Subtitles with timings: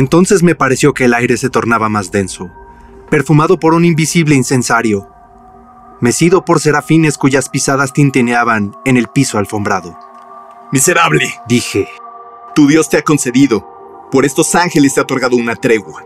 [0.00, 2.50] Entonces me pareció que el aire se tornaba más denso,
[3.10, 5.06] perfumado por un invisible incensario,
[6.00, 9.98] mecido por serafines cuyas pisadas tintineaban en el piso alfombrado.
[10.72, 11.86] Miserable, Dije,
[12.54, 16.02] tu Dios te ha concedido, por estos ángeles te ha otorgado una tregua,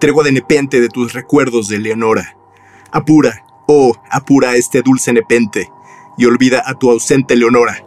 [0.00, 2.36] tregua de nepente de tus recuerdos de Leonora.
[2.90, 5.70] Apura, oh, apura este dulce nepente,
[6.16, 7.84] y olvida a tu ausente Leonora.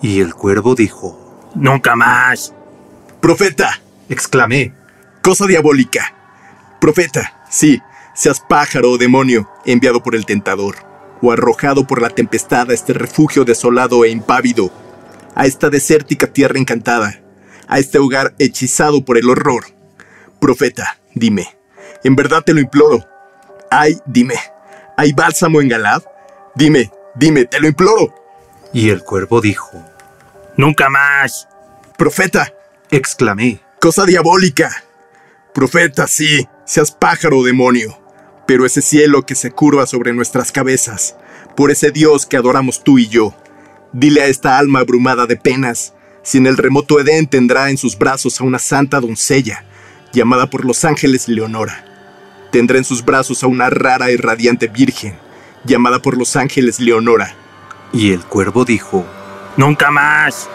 [0.00, 1.18] y el cuervo dijo,
[1.56, 2.54] Nunca más.
[3.20, 4.72] Profeta, exclamé,
[5.22, 6.14] cosa diabólica.
[6.80, 7.80] Profeta, sí,
[8.14, 10.76] seas pájaro o demonio enviado por el tentador,
[11.22, 14.70] o arrojado por la tempestad a este refugio desolado e impávido,
[15.34, 17.20] a esta desértica tierra encantada,
[17.68, 19.64] a este hogar hechizado por el horror.
[20.40, 21.56] Profeta, dime,
[22.02, 23.06] en verdad te lo imploro.
[23.70, 24.34] Ay, dime,
[24.96, 26.02] ¿hay bálsamo en Galad?
[26.56, 28.14] Dime, dime, te lo imploro.
[28.74, 29.84] y el cuervo dijo,
[30.56, 31.48] Nunca más.
[31.96, 32.52] Profeta,
[32.90, 34.84] exclamé, cosa diabólica.
[35.54, 37.98] Profeta, sí, seas pájaro o demonio,
[38.46, 41.16] pero ese cielo que se curva sobre nuestras cabezas,
[41.54, 43.34] por ese Dios que adoramos tú y yo,
[43.92, 45.92] dile a esta alma abrumada de penas,
[46.22, 49.66] si en el remoto Edén tendrá en sus brazos a una santa doncella,
[50.14, 51.84] llamada por los ángeles Leonora.
[52.50, 55.18] Tendrá en sus brazos a una rara y radiante virgen,
[55.64, 57.34] llamada por los ángeles Leonora.
[57.92, 59.04] y el cuervo dijo,
[59.58, 60.48] Nunca más.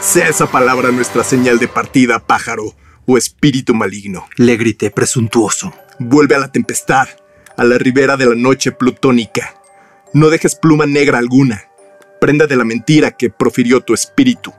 [0.00, 2.74] Sea esa palabra nuestra señal de partida, pájaro,
[3.12, 4.26] o espíritu maligno.
[4.36, 7.08] le grité presuntuoso, Vuelve a la tempestad,
[7.56, 9.54] a la ribera de la noche plutónica.
[10.14, 11.64] No dejes pluma negra alguna,
[12.20, 14.52] prenda de la mentira que profirió tu espíritu.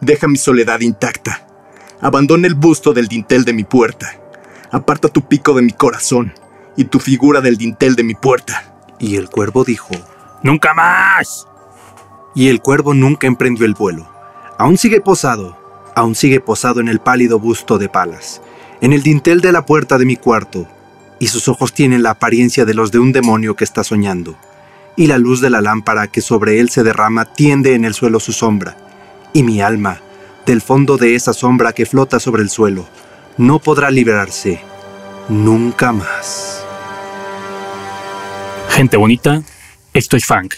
[0.00, 1.46] Deja mi soledad intacta.
[2.00, 4.18] Abandona el busto del dintel de mi puerta.
[4.70, 6.32] Aparta tu pico de mi corazón
[6.78, 8.72] y tu figura del dintel de mi puerta.
[8.98, 9.90] y el cuervo dijo,
[10.42, 11.46] Nunca más.
[12.34, 14.08] y el cuervo nunca emprendió el vuelo.
[14.58, 15.58] Aún sigue posado,
[16.00, 18.40] aún sigue posado en el pálido busto de Palas,
[18.80, 20.66] en el dintel de la puerta de mi cuarto,
[21.18, 24.36] y sus ojos tienen la apariencia de los de un demonio que está soñando,
[24.96, 28.18] y la luz de la lámpara que sobre él se derrama tiende en el suelo
[28.18, 28.76] su sombra,
[29.34, 30.00] y mi alma,
[30.46, 32.88] del fondo de esa sombra que flota sobre el suelo,
[33.36, 34.60] no podrá liberarse
[35.28, 36.64] nunca más.
[38.70, 39.42] Gente bonita,
[39.92, 40.54] esto es Funk.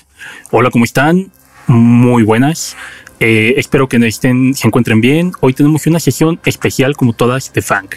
[0.52, 1.32] Hola, ¿cómo están?
[1.66, 2.76] Muy buenas.
[3.24, 5.30] Eh, espero que estén, se encuentren bien.
[5.38, 7.94] Hoy tenemos una sesión especial, como todas, de Funk.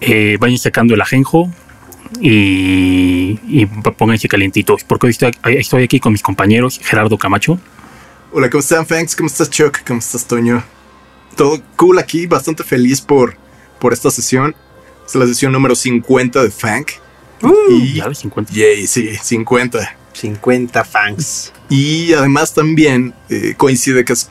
[0.00, 1.52] Eh, vayan sacando el ajenjo
[2.18, 7.58] y, y pónganse calientitos, porque hoy estoy, estoy aquí con mis compañeros Gerardo Camacho.
[8.32, 9.14] Hola, ¿cómo están, Fanks?
[9.14, 9.80] ¿Cómo estás, Chuck?
[9.86, 10.64] ¿Cómo estás, Toño?
[11.36, 13.36] Todo cool aquí, bastante feliz por,
[13.78, 14.56] por esta sesión.
[15.06, 16.92] Es la sesión número 50 de Fank.
[17.68, 18.50] y Ya de 50.
[18.54, 19.98] Yay, sí, 50.
[20.14, 21.52] 50 fans.
[21.68, 24.30] Y además también eh, coincide que es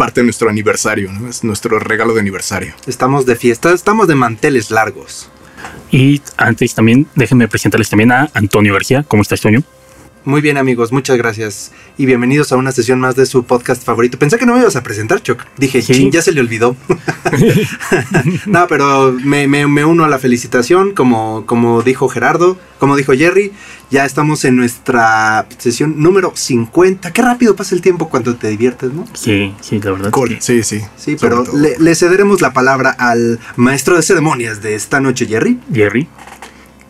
[0.00, 1.28] parte de nuestro aniversario, ¿no?
[1.28, 2.72] Es nuestro regalo de aniversario.
[2.86, 5.28] Estamos de fiesta, estamos de manteles largos.
[5.90, 9.04] Y antes también, déjenme presentarles también a Antonio García.
[9.06, 9.62] ¿Cómo estás, Toño?
[10.24, 14.18] Muy bien amigos, muchas gracias y bienvenidos a una sesión más de su podcast favorito.
[14.18, 15.42] Pensé que no me ibas a presentar, Chuck.
[15.58, 15.92] Dije, Sí.
[15.94, 16.76] chin, ya se le olvidó.
[18.46, 23.12] no, pero me, me- me uno a la felicitación, como, como dijo Gerardo, como dijo
[23.12, 23.52] Jerry,
[23.90, 27.12] ya estamos en nuestra sesión número 50.
[27.12, 29.04] Qué rápido pasa el tiempo cuando te diviertes, ¿no?
[29.14, 30.10] Sí, sí, la verdad.
[30.10, 30.80] Cool, sí, sí.
[30.96, 35.58] Sí, pero le, le cederemos la palabra al maestro de ceremonias de esta noche, Jerry.
[35.72, 36.06] Jerry.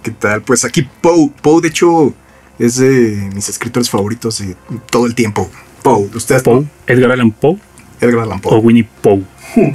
[0.02, 0.42] ¿Qué tal?
[0.42, 1.30] Pues aquí Poe.
[1.42, 2.14] Poe, de hecho,
[2.58, 4.56] es de mis escritores favoritos de
[4.90, 5.50] todo el tiempo.
[5.82, 6.10] Poe.
[6.14, 6.66] Ustedes, Poe.
[6.86, 7.56] Edgar Allan Poe
[8.00, 8.58] Edgar Allan o Poe.
[8.60, 9.22] Winnie Poe.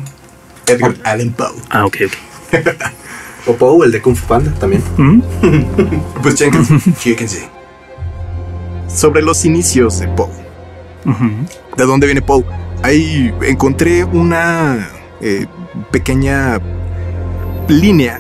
[0.68, 1.54] Edgar Allan Poe.
[1.70, 2.14] Ah, ok, ok.
[3.48, 4.84] O Poe, el de Kung Fu Panda también.
[4.98, 5.22] ¿Mm?
[6.24, 6.76] Pues chéquense.
[7.00, 7.50] chéquense.
[8.88, 10.30] Sobre los inicios de Poe.
[11.78, 12.44] ¿De dónde viene Poe?
[12.82, 14.90] Ahí encontré una
[15.22, 15.46] eh,
[15.92, 16.60] pequeña
[17.68, 18.20] línea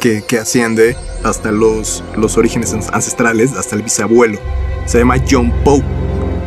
[0.00, 4.38] que, que asciende hasta los, los orígenes an- ancestrales, hasta el bisabuelo.
[4.86, 5.82] Se llama John Poe,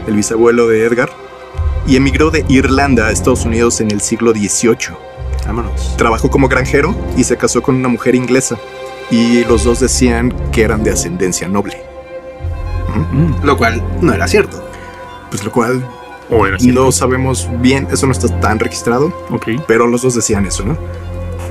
[0.08, 1.10] el bisabuelo de Edgar,
[1.88, 4.96] y emigró de Irlanda a Estados Unidos en el siglo XVIII.
[5.46, 5.96] Vámonos.
[5.98, 8.58] Trabajó como granjero y se casó con una mujer inglesa,
[9.12, 11.82] y los dos decían que eran de ascendencia noble.
[13.12, 13.46] Mm.
[13.46, 14.64] Lo cual no era cierto.
[15.30, 15.88] Pues lo cual
[16.30, 16.84] O era cierto.
[16.84, 19.14] no sabemos bien, eso no está tan registrado,
[19.68, 20.78] pero los dos decían eso, ¿no?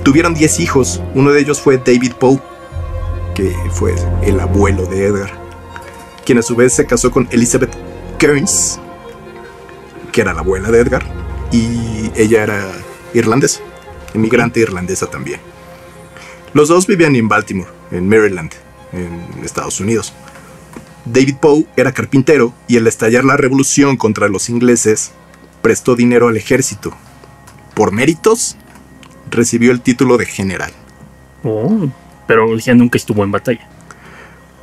[0.03, 2.41] Tuvieron 10 hijos, uno de ellos fue David Poe,
[3.35, 5.31] que fue el abuelo de Edgar,
[6.25, 7.75] quien a su vez se casó con Elizabeth
[8.19, 8.81] Kearns,
[10.13, 11.05] que era la abuela de Edgar,
[11.53, 12.67] y ella era
[13.15, 13.61] irlandesa,
[14.15, 15.41] inmigrante irlandesa también.
[16.53, 18.53] Los dos vivían en Baltimore, en Maryland,
[18.93, 20.13] en Estados Unidos.
[21.05, 25.13] David Poe era carpintero y al estallar la revolución contra los ingleses,
[25.63, 26.95] prestó dinero al ejército.
[27.75, 28.57] Por méritos,
[29.31, 30.73] recibió el título de general.
[31.43, 31.89] Oh,
[32.27, 33.69] pero ya nunca estuvo en batalla.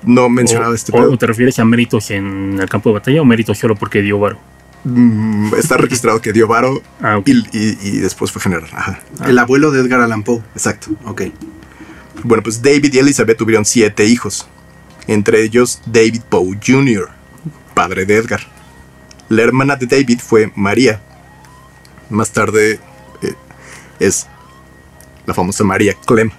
[0.03, 1.11] No mencionaba o, este o- pedo.
[1.11, 4.17] o te refieres a méritos en el campo de batalla o méritos solo porque dio
[4.17, 4.39] varo?
[4.83, 8.67] Mm, está registrado que dio varo Ah, y, y- y después fue general.
[8.73, 10.41] Ajá, El abuelo de Edgar Allan Poe.
[10.55, 10.89] exacto.
[11.05, 11.23] Ok.
[12.23, 14.47] Bueno, pues David y Elizabeth tuvieron siete hijos,
[15.07, 17.09] entre ellos David Poe Jr.,
[17.73, 18.41] padre de Edgar.
[19.29, 21.01] La hermana de David fue María.
[22.09, 22.79] Más tarde
[23.21, 23.33] eh,
[23.99, 24.27] es
[25.25, 26.31] la famosa María Clem,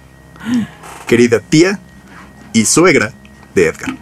[1.07, 1.79] querida tía
[2.53, 3.11] y suegra
[3.55, 3.95] de Edgar.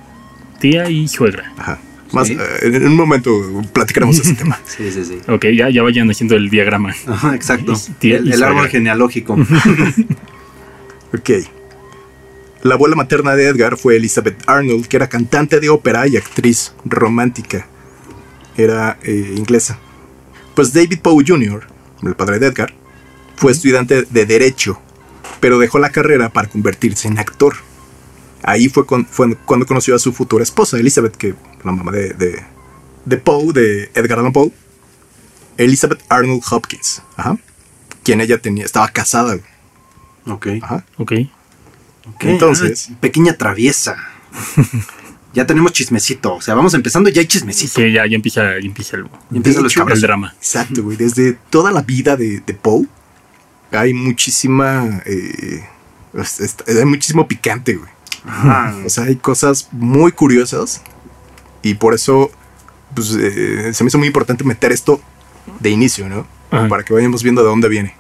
[0.60, 1.52] Tía y suegra.
[1.58, 1.80] Ajá.
[2.12, 2.34] Más, Sí.
[2.40, 3.32] eh, en un momento
[3.74, 4.60] platicaremos ese tema.
[4.66, 5.20] Sí, sí, sí.
[5.28, 6.94] Ok, ya, ya vayan haciendo el diagrama.
[7.08, 7.74] Ajá, exacto.
[8.02, 8.48] El, y el suegra.
[8.50, 9.38] árbol genealógico.
[11.14, 11.30] Ok.
[12.64, 16.74] La abuela materna de Edgar fue Elizabeth Arnold, que era cantante de ópera y actriz
[16.86, 17.68] romántica.
[18.56, 19.80] Era eh, inglesa.
[20.56, 21.68] Pues David Poe Jr.,
[22.04, 22.74] el padre de Edgar,
[23.36, 24.80] fue estudiante de Derecho,
[25.40, 27.56] pero dejó la carrera para convertirse en actor.
[28.44, 32.14] Ahí fue, con- fue cuando conoció a su futura esposa, Elizabeth, que la mamá de,
[32.14, 32.44] de,
[33.06, 34.52] de Poe, de Edgar Allan Poe,
[35.58, 37.38] Elizabeth Arnold Hopkins, ajá,
[38.04, 39.38] quien ella tenía, estaba casada.
[40.26, 40.48] ok.
[40.62, 40.86] Ajá.
[40.98, 41.14] Ok.
[42.16, 43.96] Ok, Entonces- ah, pequeña traviesa.
[45.34, 46.34] ya tenemos chismecito.
[46.36, 47.74] O sea, vamos empezando, ya hay chismecito.
[47.80, 49.98] Sí, ya, ya empieza, ya empieza el, Y hecho, cabros.
[49.98, 50.34] el drama.
[50.38, 50.98] Exacto, güey.
[50.98, 52.88] Desde toda la vida de, de Poe
[53.72, 55.02] hay muchísima.
[55.06, 55.64] eh,
[56.16, 57.90] es- es- hay muchísimo picante, güey.
[58.26, 58.76] Ajá.
[58.86, 60.82] O sea, hay cosas muy curiosas.
[61.62, 62.32] Y por eso
[62.96, 65.02] pues, eh, se me hizo muy importante meter esto
[65.60, 66.26] de inicio, ¿no?
[66.50, 66.68] Ajá.
[66.68, 67.96] Para que vayamos viendo de dónde viene.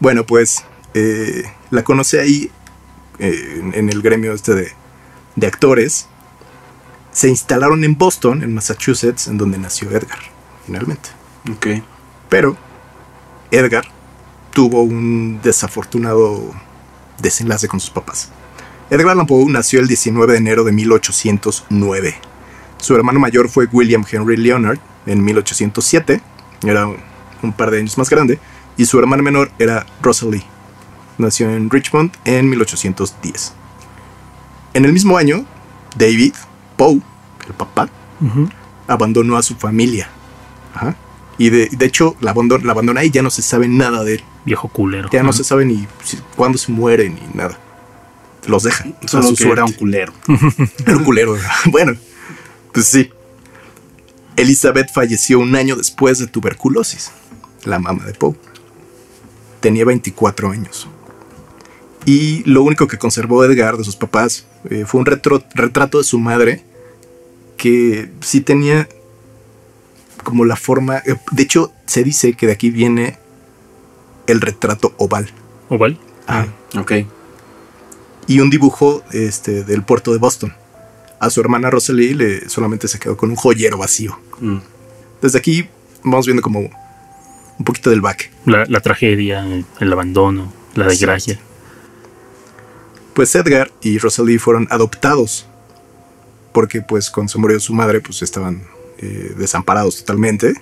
[0.00, 0.64] Bueno, pues
[0.94, 2.50] eh, la conocí ahí
[3.18, 4.72] eh, en, en el gremio este de,
[5.36, 6.08] de actores.
[7.10, 10.18] Se instalaron en Boston, en Massachusetts, en donde nació Edgar,
[10.66, 11.08] finalmente.
[11.50, 11.82] Ok.
[12.28, 12.56] Pero
[13.50, 13.86] Edgar
[14.52, 16.52] tuvo un desafortunado
[17.18, 18.30] desenlace con sus papás.
[18.90, 22.14] Edgar Allan Poe nació el 19 de enero de 1809.
[22.78, 26.22] Su hermano mayor fue William Henry Leonard en 1807,
[26.64, 28.38] era un par de años más grande,
[28.78, 30.42] y su hermana menor era Rosalie.
[31.18, 33.52] Nació en Richmond en 1810.
[34.72, 35.44] En el mismo año,
[35.96, 36.32] David
[36.78, 37.02] Poe,
[37.46, 37.90] el papá,
[38.86, 40.08] abandonó a su familia.
[40.74, 40.96] Ajá.
[41.36, 44.14] Y de, de hecho la abandona, la abandona y ya no se sabe nada de
[44.14, 44.24] él.
[44.46, 45.10] Viejo culero.
[45.12, 45.86] Ya no se sabe ni
[46.36, 47.58] cuándo se muere ni nada.
[48.46, 48.84] Los deja.
[49.02, 50.12] a Solo que era un culero.
[50.86, 51.36] Era un culero.
[51.66, 51.94] bueno,
[52.72, 53.10] pues sí.
[54.36, 57.10] Elizabeth falleció un año después de tuberculosis.
[57.64, 58.36] La mamá de Poe.
[59.60, 60.86] Tenía 24 años.
[62.06, 66.04] Y lo único que conservó Edgar de sus papás eh, fue un retro- retrato de
[66.04, 66.64] su madre
[67.56, 68.88] que sí tenía
[70.22, 70.98] como la forma...
[70.98, 73.18] eh, de hecho, se dice que de aquí viene
[74.28, 75.30] el retrato oval.
[75.68, 75.98] Oval.
[76.26, 76.46] Ajá
[76.78, 76.92] Ok.
[78.28, 80.54] Y un dibujo este, del puerto de Boston.
[81.18, 84.18] A su hermana Rosalie le, solamente se quedó con un joyero vacío.
[84.38, 84.58] Mm.
[85.20, 85.68] Desde aquí
[86.04, 88.30] vamos viendo como un poquito del back.
[88.44, 91.40] La, la tragedia, el, el abandono, la desgracia.
[93.14, 95.46] Pues Edgar y Rosalie fueron adoptados
[96.52, 98.62] porque pues cuando se murió su madre pues estaban
[98.98, 100.54] eh, desamparados totalmente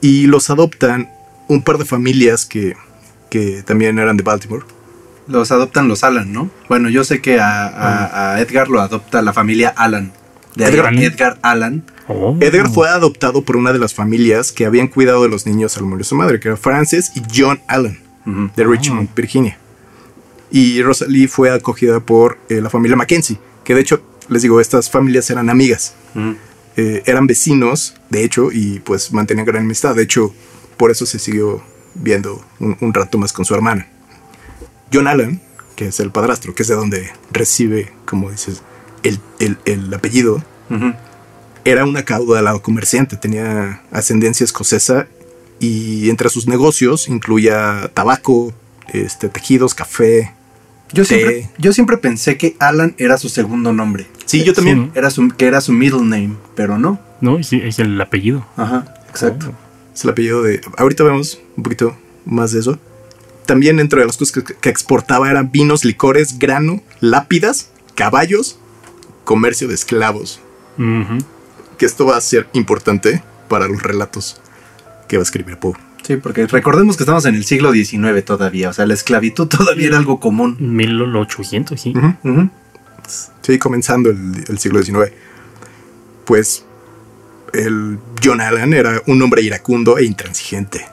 [0.00, 1.10] y los adoptan
[1.48, 2.74] un par de familias que,
[3.28, 4.64] que también eran de Baltimore.
[5.30, 6.50] Los adoptan los Alan, ¿no?
[6.68, 10.12] Bueno, yo sé que a, a- a Edgar lo adopta la familia Alan.
[10.56, 10.92] De Edgar.
[10.94, 11.84] Edgar Allan.
[12.08, 12.36] Oh.
[12.40, 15.84] Edgar fue adoptado por una de las familias que habían cuidado de los niños al
[15.84, 18.00] morir su madre, que era Frances y John Allen.
[18.56, 19.56] De Richmond, Virginia.
[20.50, 24.90] Y Rosalie fue acogida por eh, la familia Mackenzie, que de hecho, les digo, estas
[24.90, 25.94] familias eran amigas.
[26.76, 29.94] Eh, eran vecinos, de hecho, y pues mantenían gran amistad.
[29.94, 30.34] De hecho,
[30.76, 31.62] por eso se siguió
[31.94, 33.86] viendo un, un rato más con su hermana.
[34.92, 35.40] John Allen,
[35.76, 38.62] que es el padrastro, que es de donde recibe, como dices,
[39.02, 40.92] el, el- el apellido, Ujú.
[41.64, 45.06] era un acaudalado comerciante, tenía ascendencia escocesa
[45.58, 48.52] y entre sus negocios incluía tabaco,
[48.92, 50.32] este, tejidos, café.
[50.92, 54.06] Yo, siempre, yo siempre pensé que Alan era su segundo nombre.
[54.24, 54.86] Sí, yo también.
[54.86, 54.98] Sí.
[54.98, 56.98] Era su, que era su middle name, pero no.
[57.20, 58.44] No, es el apellido.
[58.56, 59.52] Ajá, exacto.
[59.94, 60.60] Es el apellido de...
[60.78, 62.78] Ahorita vemos un poquito más de eso.
[63.50, 68.60] También dentro de las cosas que, que exportaba eran vinos, licores, grano, lápidas, caballos,
[69.24, 70.38] comercio de esclavos.
[71.76, 74.40] Que esto va a ser importante para los relatos
[75.08, 75.74] que va a escribir Poe.
[76.06, 78.68] Sí, porque recordemos que estamos en el siglo XIX todavía.
[78.68, 80.56] O sea, la esclavitud todavía era algo común.
[80.60, 81.92] 1800, sí.
[83.42, 85.10] Sí, comenzando el, el siglo XIX.
[86.24, 86.64] Pues
[87.52, 90.86] el John Allen era un hombre iracundo e intransigente,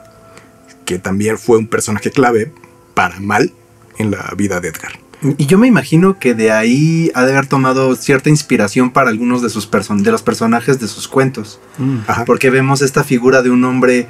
[0.88, 2.50] que también fue un personaje clave
[2.94, 3.52] para mal
[3.98, 4.92] en la vida de Edgar.
[5.36, 9.42] Y yo me imagino que de ahí ha de haber tomado cierta inspiración para algunos
[9.42, 11.60] de, sus person de los personajes de sus cuentos.
[12.06, 12.24] Ajá.
[12.24, 14.06] Porque vemos esta figura de un hombre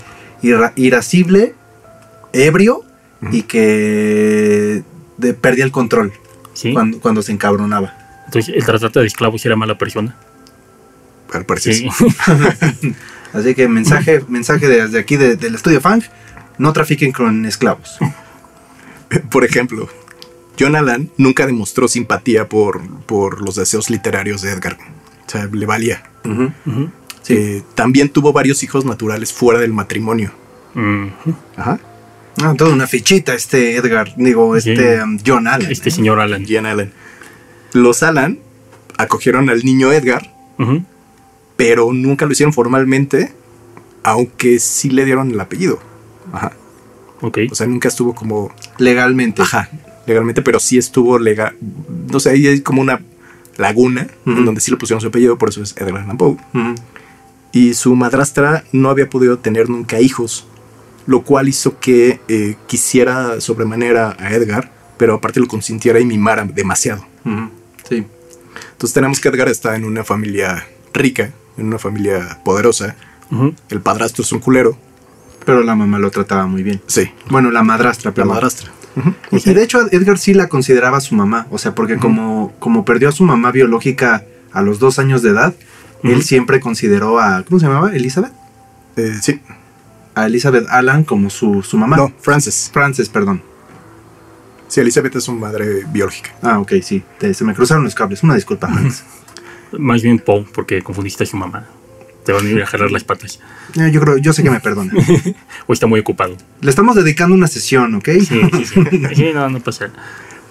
[0.77, 1.57] irascible,
[2.33, 2.85] ebrio
[3.33, 4.85] y que
[5.17, 6.13] de- perdía el control
[6.53, 6.73] Sí.
[6.75, 8.23] cuando, cuando se encabronaba.
[8.27, 10.15] Entonces, el tratante de esclavos era mala persona.
[11.33, 11.89] Al parecer Sí.
[11.91, 12.95] sí.
[13.33, 16.03] Así que mensaje, mensaje desde aquí de- del estudio Fang,
[16.59, 17.99] no trafiquen con esclavos.
[19.31, 19.89] Por ejemplo,
[20.59, 24.77] John Allan nunca demostró simpatía por, por los deseos literarios de Edgar.
[25.27, 26.03] O sea, le valía.
[27.29, 30.33] Eh, también tuvo varios hijos naturales fuera del matrimonio.
[31.57, 31.79] Ajá.
[32.41, 35.71] Ah, toda una fichita este Edgar, digo, este um, John Allen.
[35.71, 35.93] Este ¿eh?
[35.93, 36.45] señor Alan.
[36.49, 36.93] John Allan.
[37.73, 38.39] Los Allan
[38.97, 40.35] acogieron al niño Edgar,
[41.57, 43.33] pero nunca lo hicieron formalmente,
[44.03, 45.81] aunque sí le dieron el apellido.
[46.33, 46.53] Ajá.
[47.21, 47.39] Ok.
[47.51, 49.43] O sea, nunca estuvo como Legalmente.
[49.43, 49.69] Ajá,
[50.07, 51.57] legalmente, pero sí estuvo legal.
[52.11, 53.01] No sé, ahí hay como una
[53.57, 56.37] laguna en donde sí le pusieron su apellido, por eso es Edgar Allan Poe.
[57.53, 60.47] Y su madrastra no había podido tener nunca hijos,
[61.07, 66.45] lo cual hizo que eh, quisiera sobremanera a Edgar, pero aparte lo consintiera y mimara
[66.45, 67.05] demasiado.
[67.89, 68.07] Sí.
[68.73, 72.97] Entonces tenemos que Edgar está en una familia rica, en una familia poderosa.
[73.69, 74.79] El padrastro es un culero.
[75.45, 76.81] Pero la mamá lo trataba muy bien.
[76.87, 78.35] Sí, Bueno, la madrastra, la perdón.
[78.35, 78.71] madrastra.
[79.31, 82.85] Y, y de hecho Edgar sí la consideraba su mamá, o sea, porque como, como
[82.85, 85.55] perdió a su mamá biológica a los dos años de edad,
[86.03, 87.93] él siempre consideró a, ¿cómo se llamaba?
[87.95, 88.33] Elizabeth.
[88.97, 89.41] Eh, sí.
[90.15, 91.97] A Elizabeth Allan como su, su mamá.
[91.97, 92.71] No, Frances.
[92.73, 93.41] Frances, perdón.
[94.67, 96.31] Sí, Elizabeth es su madre biológica.
[96.43, 97.03] Ah, ok, sí.
[97.19, 98.23] Te- se me cruzaron los cables.
[98.23, 99.05] Una disculpa, Frances.
[99.79, 101.67] Más bien Poe, porque confundiste a su mamá.
[102.29, 103.41] Te van a ir a jalar las patas.
[103.81, 104.93] Eh, yo creo, yo sé que me perdona.
[105.67, 106.37] O está muy ocupado.
[106.61, 108.07] Le estamos dedicando una sesión, ¿ok?
[108.21, 108.85] Sí, sí, sí.
[109.15, 109.89] Sí, no, no pasa.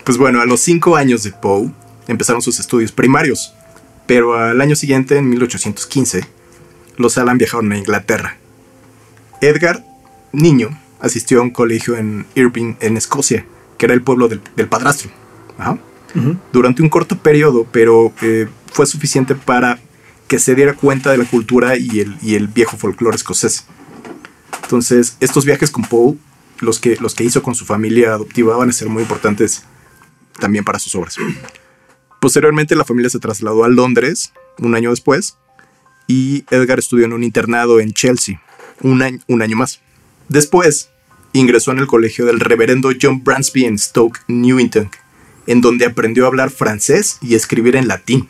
[0.03, 1.69] Pues bueno, a los cinco años de Poe
[2.07, 3.53] empezaron sus estudios primarios,
[4.07, 6.25] pero al año siguiente, en 1815,
[6.97, 8.37] los Allan viajaron a Inglaterra.
[9.41, 9.85] Edgar,
[10.31, 10.69] niño,
[10.99, 13.45] asistió a un colegio en Irving, en Escocia,
[13.77, 15.11] que era el pueblo del, del padrastro.
[15.59, 15.77] Ajá.
[16.15, 16.37] Ujú.
[16.51, 19.77] Durante un corto periodo, pero eh, fue suficiente para
[20.27, 23.65] que se diera cuenta de la cultura y el, y el viejo folclore escocés.
[24.63, 26.17] Entonces, estos viajes con Poe,
[26.59, 29.63] los que, los que hizo con su familia adoptiva, van a ser muy importantes
[30.39, 31.17] también para sus obras.
[32.19, 35.37] Posteriormente, la familia se trasladó a Londres un año después
[36.07, 38.41] y Edgar estudió en un internado en Chelsea
[38.81, 39.81] un año, un año más.
[40.29, 40.89] Después,
[41.33, 44.89] ingresó en el colegio del reverendo John Bransby en Stoke Newington,
[45.45, 48.27] en donde aprendió a hablar francés y escribir en latín.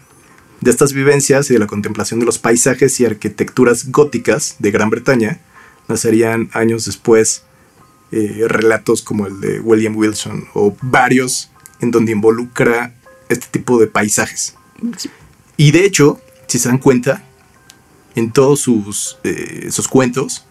[0.62, 4.90] De estas vivencias y de la contemplación de los paisajes y arquitecturas góticas de Gran
[4.90, 5.40] Bretaña,
[5.88, 7.44] nacerían años después
[8.12, 12.96] eh, relatos como el de William Wilson o varios en donde involucra
[13.30, 14.56] este tipo de paisajes.
[15.58, 17.24] Y de hecho, si se dan cuenta,
[18.16, 20.46] en todos sus, eh, sus cuentos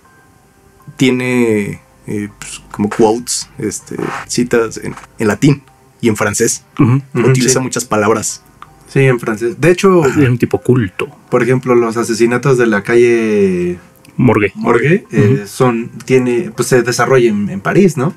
[0.97, 3.97] tiene eh, pues, como quotes, este,
[4.29, 5.63] citas en, en latín
[6.01, 6.63] y en francés.
[7.13, 7.61] Utiliza sí.
[7.61, 8.43] muchas palabras.
[8.89, 9.61] Sí, en francés.
[9.61, 11.09] De hecho, Era un tipo culto.
[11.31, 13.79] por ejemplo, los asesinatos de la calle
[14.17, 14.53] Morgue.
[14.55, 18.15] Morgue eh, son, tiene, pues se desarrolla en, en París, ¿no?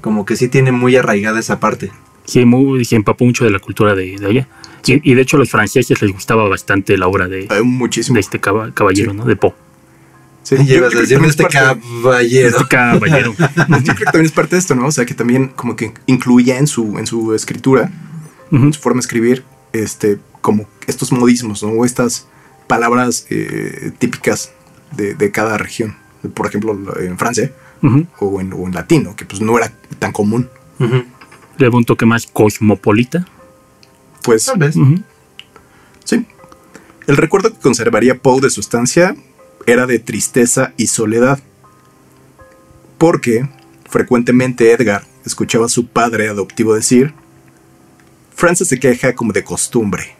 [0.00, 1.90] Como que sí tiene muy arraigada esa parte.
[2.24, 4.48] Sí, muy, se empapó mucho de la cultura de, de allá.
[4.86, 8.14] Y, y de hecho, a los franceses les gustaba bastante la obra de, Hay muchísimo.
[8.14, 9.16] de este caba- caballero, Sí.
[9.16, 9.24] ¿no?
[9.24, 9.54] De Poe.
[10.42, 12.48] Sí, llevas a decirme también este es parte- caballero.
[12.48, 13.34] Este caballero.
[13.38, 14.86] Yo creo que también es parte de esto, ¿no?
[14.86, 17.90] O sea, que también como que incluía en su, en su escritura,
[18.50, 21.70] en su forma de escribir, este, como estos modismos, ¿no?
[21.70, 22.26] O estas
[22.66, 24.52] palabras eh, típicas
[24.96, 25.96] de, de cada región.
[26.34, 27.52] Por ejemplo, en Francia
[28.18, 30.48] o en, o en latino, que pues no era tan común.
[31.58, 33.26] Le da un toque más cosmopolita.
[34.22, 34.74] Pues Tal vez.
[36.04, 36.26] Sí.
[37.06, 39.16] El recuerdo que conservaría Poe de su estancia
[39.66, 41.40] era de tristeza y soledad.
[42.98, 43.48] Porque
[43.88, 47.14] frecuentemente Edgar escuchaba a su padre adoptivo decir,
[48.40, 50.16] Frances se queja como de costumbre.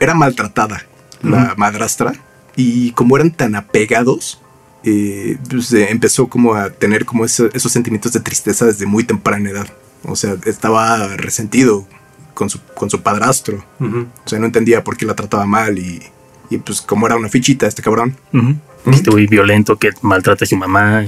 [0.00, 0.84] Era maltratada
[1.22, 2.12] la madrastra
[2.56, 4.40] y como eran tan apegados,
[4.84, 9.04] eh, pues, eh, empezó como a tener como ese- esos sentimientos de tristeza desde muy
[9.04, 9.68] temprana edad.
[10.04, 11.86] O sea, estaba resentido
[12.34, 13.62] con su, con su padrastro.
[13.78, 14.06] Ujú.
[14.24, 16.02] O sea, no entendía por qué la trataba mal y,
[16.48, 18.16] y pues como era una fichita este cabrón.
[18.86, 21.04] Este güey violento que maltrata a su mamá.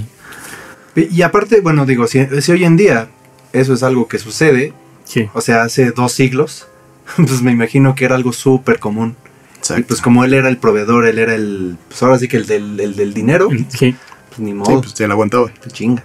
[0.95, 3.09] Y, y aparte, bueno, digo, si, si hoy en día
[3.55, 5.29] eso es algo que sucede, Sí.
[5.35, 6.67] o sea, hace dos siglos,
[7.17, 9.17] pues me imagino que era algo súper común.
[9.55, 9.85] Y Exacto.
[9.89, 12.81] pues como él era el proveedor, él era el, pues ahora sí que el del,
[12.81, 13.95] el del dinero, Sí.
[14.29, 15.53] pues ni Sí, modo, pues se la aguantaba.
[15.63, 16.05] te chingas.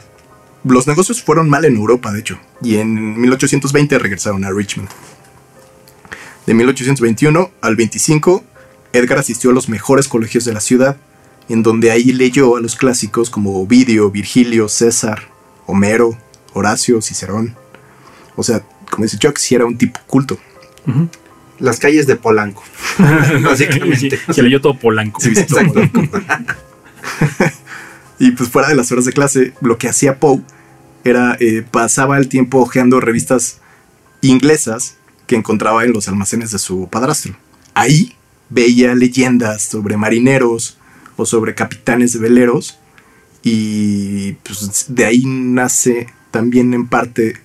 [0.63, 4.89] los negocios fueron mal en Europa, de hecho, y en 1820 regresaron a Richmond.
[6.46, 8.44] De 1821 al 25,
[8.94, 10.98] Edgar asistió a los mejores colegios de la ciudad,
[11.50, 15.30] en donde ahí leyó a los clásicos como Ovidio, Virgilio, César,
[15.66, 16.18] Homero,
[16.54, 17.56] Horacio, Cicerón.
[18.36, 20.39] O sea, como dice Chuck, sí era un tipo culto.
[21.60, 22.63] Las calles de Polanco.
[23.44, 24.20] Básicamente.
[24.32, 25.20] Se leyó todo Polanco.
[25.22, 25.82] Sí, Exacto.
[28.20, 30.41] Y pues fuera de las horas de clase, lo que hacía Poe
[31.03, 33.60] era eh, pasaba el tiempo hojeando revistas
[34.22, 37.36] inglesas que encontraba en los almacenes de su padrastro.
[37.74, 38.15] Ahí
[38.50, 40.77] veía leyendas sobre marineros
[41.15, 42.79] o sobre capitanes de veleros
[43.44, 47.38] y pues de ahí nace también en parte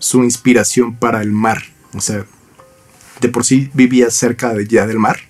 [0.00, 1.62] su inspiración para el mar.
[1.94, 2.26] O sea,
[3.20, 5.20] de por sí vivía cerca de, ya del mar,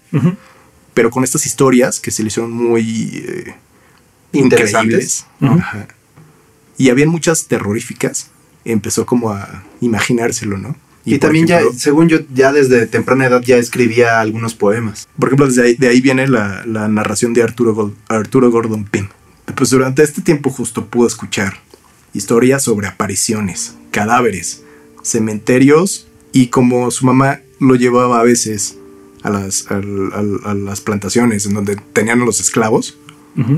[0.95, 3.55] pero con estas historias que se le hicieron muy eh,
[4.33, 5.27] Interesantes.
[6.79, 8.31] Y habían muchas terroríficas.
[8.65, 10.77] Empezó como a imaginárselo, ¿no?
[11.05, 15.09] Y, también ejemplo- ya, según yo, ya desde temprana edad ya escribía algunos poemas.
[15.19, 19.09] Por ejemplo, desde ahí, de ahí viene la, la narración de Arturo, Arturo Gordon Pym.
[19.57, 21.59] Pues durante este tiempo justo pudo escuchar
[22.13, 24.63] historias sobre apariciones, cadáveres,
[25.03, 28.77] cementerios y como su mamá lo llevaba a veces
[29.23, 32.97] a las, a plantaciones en donde tenían a los esclavos,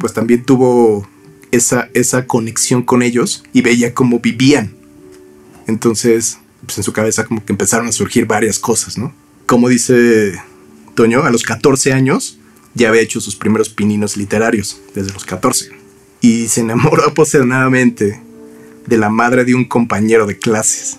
[0.00, 1.08] pues también tuvo
[1.50, 4.74] esa, esa conexión con ellos y veía cómo vivían.
[5.66, 9.12] Entonces, pues en su cabeza como que empezaron a surgir varias cosas, ¿no?
[9.46, 10.40] Como dice
[10.94, 12.38] Toño, a los 14 años
[12.74, 15.70] ya había hecho sus primeros pininos literarios, desde los 14.
[16.20, 18.20] Y se enamoró apasionadamente
[18.86, 20.98] de la madre de un compañero de clases,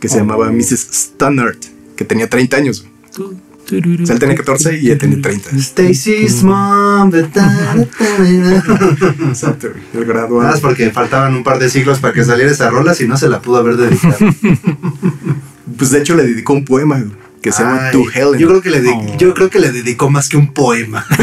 [0.00, 0.20] que se Oh.
[0.20, 0.88] llamaba Mrs.
[0.92, 1.56] Stannard,
[1.96, 2.86] que tenía 30 años.
[3.18, 3.32] O
[4.06, 5.50] sea, él tenía 14 y ella tenía 30.
[5.56, 7.12] Stacy's mom.
[9.28, 10.40] Exacto, el graduado.
[10.40, 13.16] Nada más porque faltaban un par de siglos para que saliera esa rola, si no
[13.16, 14.16] se la pudo haber dedicado.
[15.78, 17.12] Pues de hecho le dedicó un poema güey,
[17.42, 18.38] que se llama To Helen.
[18.38, 19.16] Yo creo, que le de- Oh.
[19.18, 21.06] yo creo que le dedicó más que un poema.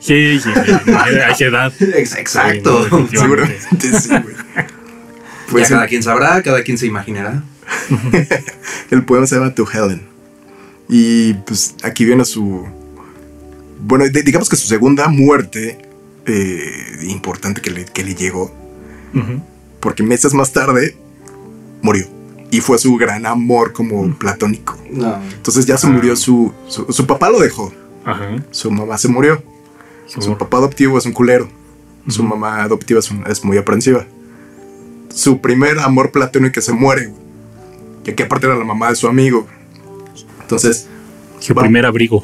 [0.00, 0.50] Sí, sí,
[0.84, 0.90] sí.
[0.92, 1.72] A esa edad.
[1.94, 2.84] Ex- Exacto.
[3.10, 4.34] Sí, Seguramente sí, güey.
[4.56, 4.66] Ya
[5.50, 7.42] Pues cada el, quien sabrá, cada quien se imaginará.
[8.90, 10.02] el poema se llama To Helen.
[10.88, 12.66] Y pues aquí viene su.
[13.80, 15.78] Bueno, de- digamos que su segunda muerte
[16.26, 18.54] eh, importante que le, que le llegó,
[19.80, 20.96] porque meses más tarde
[21.80, 22.06] murió.
[22.52, 24.76] Y fue su gran amor como platónico.
[24.90, 25.16] No.
[25.32, 26.86] Entonces ya se murió su, su.
[26.92, 27.72] Su papá lo dejó.
[28.04, 28.36] Ajá.
[28.52, 29.42] Su mamá se murió.
[30.06, 31.48] Su papá adoptivo es un culero.
[32.08, 34.04] Su mamá adoptiva es, un- es muy aprensiva.
[35.14, 37.12] Su primer amor platónico que se muere.
[38.04, 39.46] Y aquí aparte era la mamá de su amigo.
[40.42, 40.88] Entonces,
[41.38, 42.22] Su Va- primer abrigo.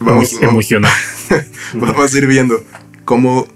[0.00, 0.90] vamos, emocional.
[1.74, 2.60] vamos a ir viendo
[3.04, 3.46] cómo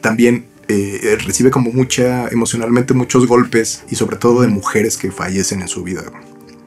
[0.00, 5.60] también eh, recibe como mucha, emocionalmente muchos golpes y sobre todo de mujeres que fallecen
[5.62, 6.02] en su vida.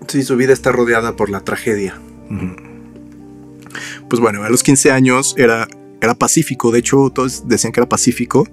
[0.07, 1.99] Sí, su vida está rodeada por la tragedia.
[4.09, 5.67] Pues bueno, a los 15 años era,
[6.01, 6.71] era pacífico.
[6.71, 8.47] De hecho, todos decían que era pacífico,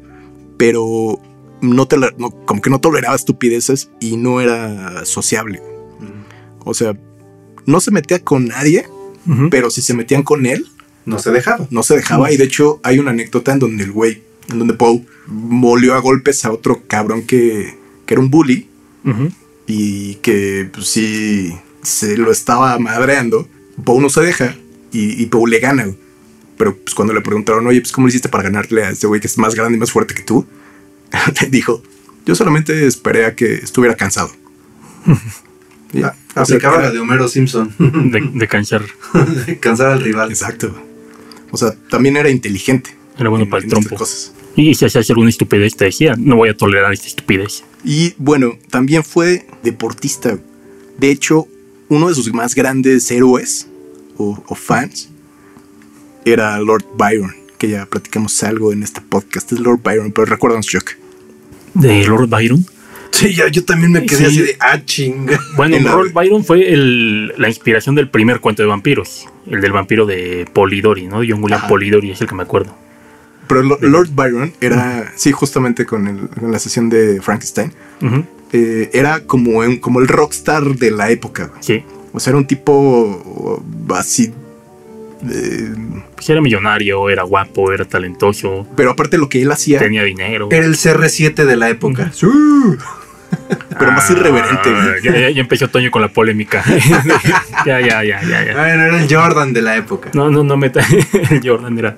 [0.57, 1.21] pero
[1.61, 1.87] no
[2.19, 5.61] no- como que no toleraba estupideces y no era sociable.
[6.65, 6.97] O sea,
[7.67, 8.87] no se metía con nadie,
[9.51, 10.67] pero si se metían con él,
[11.05, 11.67] No se dejaba.
[11.71, 12.31] no se dejaba.
[12.33, 16.01] Y de hecho, hay una anécdota en donde el güey, en donde Poe molió a
[16.01, 18.69] golpes a otro cabrón que, que era un bully
[19.67, 23.49] y que pues sí se lo estaba madreando.
[23.85, 24.57] Poe no se deja
[24.93, 25.87] y, y Poe le gana.
[26.59, 29.21] Pero pues cuando le preguntaron, oye, pues ¿cómo le hiciste para ganarle a este güey
[29.21, 30.47] que es más grande y más fuerte que tú?
[31.41, 31.83] le dijo,
[32.27, 34.31] yo solamente esperé a que estuviera cansado.
[35.93, 36.05] Y.
[36.05, 37.75] Ah, Aplicaba la de Homero Simpson.
[37.77, 38.85] De, de cansar.
[39.59, 40.31] Cansar al rival.
[40.31, 40.73] Exacto.
[41.51, 42.97] O sea, también era inteligente.
[43.19, 43.97] Era bueno en- para el trompo.
[43.97, 44.33] cosas.
[44.57, 47.65] Y si hacías alguna estupidez, te decía, no voy a tolerar esta estupidez.
[47.85, 50.39] Y bueno, también fue deportista.
[50.99, 51.47] De hecho,
[51.89, 53.69] uno de sus más grandes héroes
[54.17, 55.09] o, o fans
[56.25, 59.51] era Lord Byron, que ya platicamos algo en este podcast.
[59.53, 60.91] Es Lord Byron, pero recuérdanos, Chuck.
[61.75, 62.65] ¿De Lord Byron?
[63.13, 64.25] Sí, ya, yo también me quedé Sí.
[64.27, 65.41] así de, ah, chinga.
[65.57, 69.27] Bueno, Lord Byron fue el- la inspiración del primer cuento de vampiros.
[69.47, 71.17] El del vampiro de Polidori, ¿no?
[71.17, 71.69] John William Ajá.
[71.69, 72.75] Polidori es el que me acuerdo.
[73.51, 77.71] Pero Lo- Lord Byron era, sí, justamente con, el- con la sesión de Frankenstein,
[78.53, 81.51] eh, era como, un- como el rockstar de la época.
[81.61, 81.85] Sí.
[82.13, 83.63] O sea, era un tipo
[83.95, 84.33] así.
[85.31, 85.75] eh,
[86.15, 90.49] Pues era millonario, era guapo, era talentoso, pero aparte lo que él hacía, tenía dinero.
[90.51, 92.11] Era el CR7 de la época.
[93.79, 94.71] pero más Ah, irreverente.
[95.05, 96.65] ya- ya empezó Toño con la polémica.
[97.67, 98.53] ya, ya, ya, ya, ya.
[98.55, 100.11] Bueno, era el Jordan de la época.
[100.15, 100.81] No, no, no meta.
[101.31, 101.97] El Jordan era.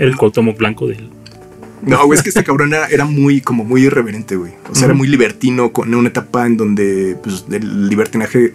[0.00, 1.10] Era el Cuauhtémoc blanco del.
[1.82, 4.52] No, güey, es que este cabrón era, era muy, como muy irreverente, güey.
[4.70, 4.98] O sea, era Ujú.
[4.98, 8.52] muy libertino, con una etapa en donde, pues, el libertinaje,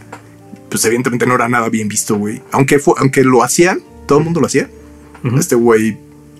[0.69, 2.41] pues, evidentemente no era nada bien visto, güey.
[2.51, 4.69] Aunque, fue, aunque lo hacían, todo el mundo lo hacía.
[5.23, 5.38] Ujú.
[5.38, 5.97] Este güey,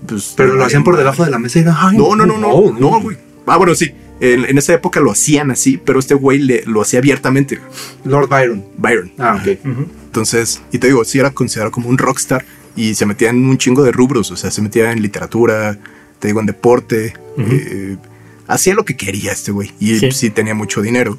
[0.08, 0.34] pues...
[0.38, 2.72] Pero lo hacían por debajo de la mesa y era, ay, No, no, no, no,
[2.78, 3.18] no, güey.
[3.48, 3.92] Ah, bueno, sí.
[4.20, 7.60] En, en esa época lo hacían así, pero este güey le- lo hacía abiertamente.
[8.06, 8.64] Lord Byron.
[8.78, 9.12] Byron.
[9.18, 9.60] Ah, ok.
[9.66, 9.86] Ujú.
[10.06, 13.58] Entonces, y te digo, sí era considerado como un rockstar y se metía en un
[13.58, 15.78] chingo de rubros, o sea, se metía en literatura,
[16.20, 17.48] te digo, en deporte, Ujú.
[17.52, 17.98] eh,
[18.48, 20.12] hacía lo que quería este güey y Sí.
[20.12, 20.30] sí.
[20.30, 21.18] tenía mucho dinero.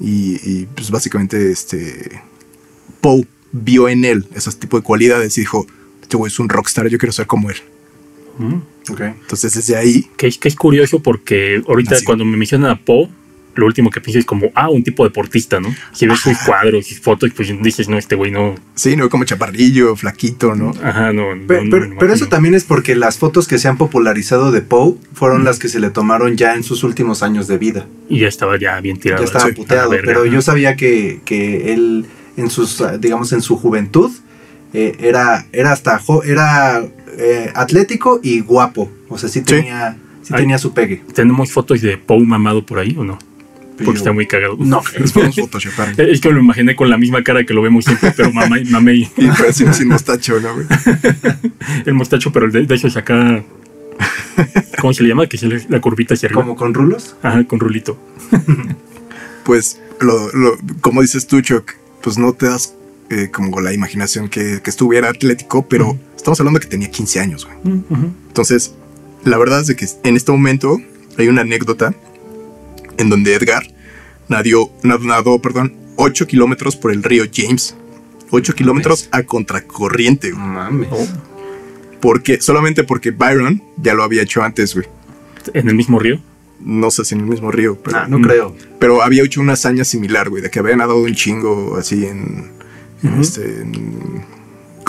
[0.00, 2.22] Y, y, pues básicamente este
[3.02, 5.66] Poe vio en él esos tipos de cualidades y dijo,
[6.00, 7.56] este güey es un rockstar, yo quiero ser como él.
[8.38, 8.62] Ujú.
[8.92, 9.00] Ok.
[9.02, 12.04] Entonces desde ahí, Que es, que es curioso porque ahorita Así.
[12.04, 13.08] cuando me mencionan a Poe,
[13.54, 15.74] lo último que pienso es como, ah, un tipo deportista, ¿no?
[15.92, 18.54] Si ves sus cuadros, sus fotos, pues dices, no, este güey no.
[18.74, 20.72] sí, no como chaparrillo, flaquito, ¿no?
[20.82, 21.24] Ajá, no.
[21.46, 22.30] Pero, no- pero- no- pero eso no.
[22.30, 25.80] también es porque las fotos que se han popularizado de Poe fueron las que se
[25.80, 27.86] le tomaron ya en sus últimos años de vida.
[28.08, 29.22] Y ya estaba ya bien tirado.
[29.22, 33.42] Ya estaba sí, puteado, verga, pero yo sabía que, que él en sus, digamos, en
[33.42, 34.10] su juventud
[34.72, 36.82] eh, era, era hasta jo- era
[37.18, 38.90] eh, atlético y guapo.
[39.08, 41.02] O sea, sí tenía, sí tenía su pegue.
[41.12, 43.18] ¿Tenemos fotos de Poe mamado por ahí o no?
[43.84, 44.56] Porque está muy cagado.
[44.58, 46.00] No, Les podemos photoshopar.
[46.00, 48.58] Es que me lo imaginé con la misma cara que lo vemos siempre, pero mamá
[48.58, 50.66] y mamé y pero sin, sin mostacho, ¿no, güey?
[51.86, 53.42] el mostacho, pero el de, de hecho es acá.
[54.80, 55.26] ¿Cómo se le llama?
[55.26, 56.42] Que se le, la curvita hacia arriba.
[56.42, 57.16] como con rulos.
[57.22, 57.98] Ajá, con rulito.
[59.44, 62.74] pues, lo, lo- como dices tú, Chuck, pues no te das
[63.10, 67.46] eh, como la imaginación que, que estuviera atlético, pero estamos hablando que tenía 15 años,
[67.46, 67.82] güey.
[68.28, 68.74] Entonces,
[69.24, 70.80] la verdad es de que en este momento
[71.18, 71.94] hay una anécdota
[73.00, 73.66] en donde Edgar
[74.28, 77.74] nadó, nad- nadó perdón, 8 kilómetros por el río James.
[78.30, 80.42] 8 kilómetros a contracorriente, güey.
[80.46, 80.88] Mames.
[80.92, 81.06] Oh,
[82.00, 84.86] Porque, solamente porque Byron ya lo había hecho antes, güey.
[85.54, 86.20] en el mismo río.
[86.60, 88.22] No sé si en el mismo río, pero, Ah, no Mm.
[88.22, 88.56] creo.
[88.78, 92.50] pero había hecho una hazaña similar, güey, de que había nadado un chingo así en,
[93.18, 94.22] este, en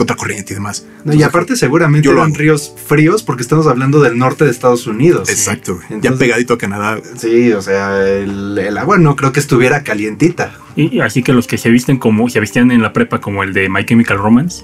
[0.06, 0.86] contracorriente y demás.
[1.06, 4.88] No, y aparte seguramente yo eran ríos fríos porque estamos hablando del norte de Estados
[4.88, 5.30] Unidos.
[5.30, 7.00] Exacto, ya pegadito a Canadá.
[7.18, 10.54] Sí, o sea, el, el agua no creo que estuviera calientita.
[10.76, 13.44] Y, y así que los que se visten como, se vestían en la prepa como
[13.44, 14.64] el de My Chemical Romance,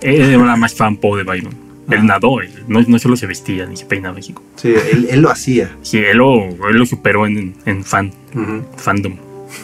[0.00, 1.54] él era más fan Poe de Byron.
[1.90, 2.04] Él Ah.
[2.04, 4.18] nadó, él no, no solo se vestía ni se peinaba.
[4.32, 5.76] como- Sí, él, él lo hacía.
[5.82, 8.12] Sí, él lo, él lo superó en, en fan,
[8.76, 9.16] fandom.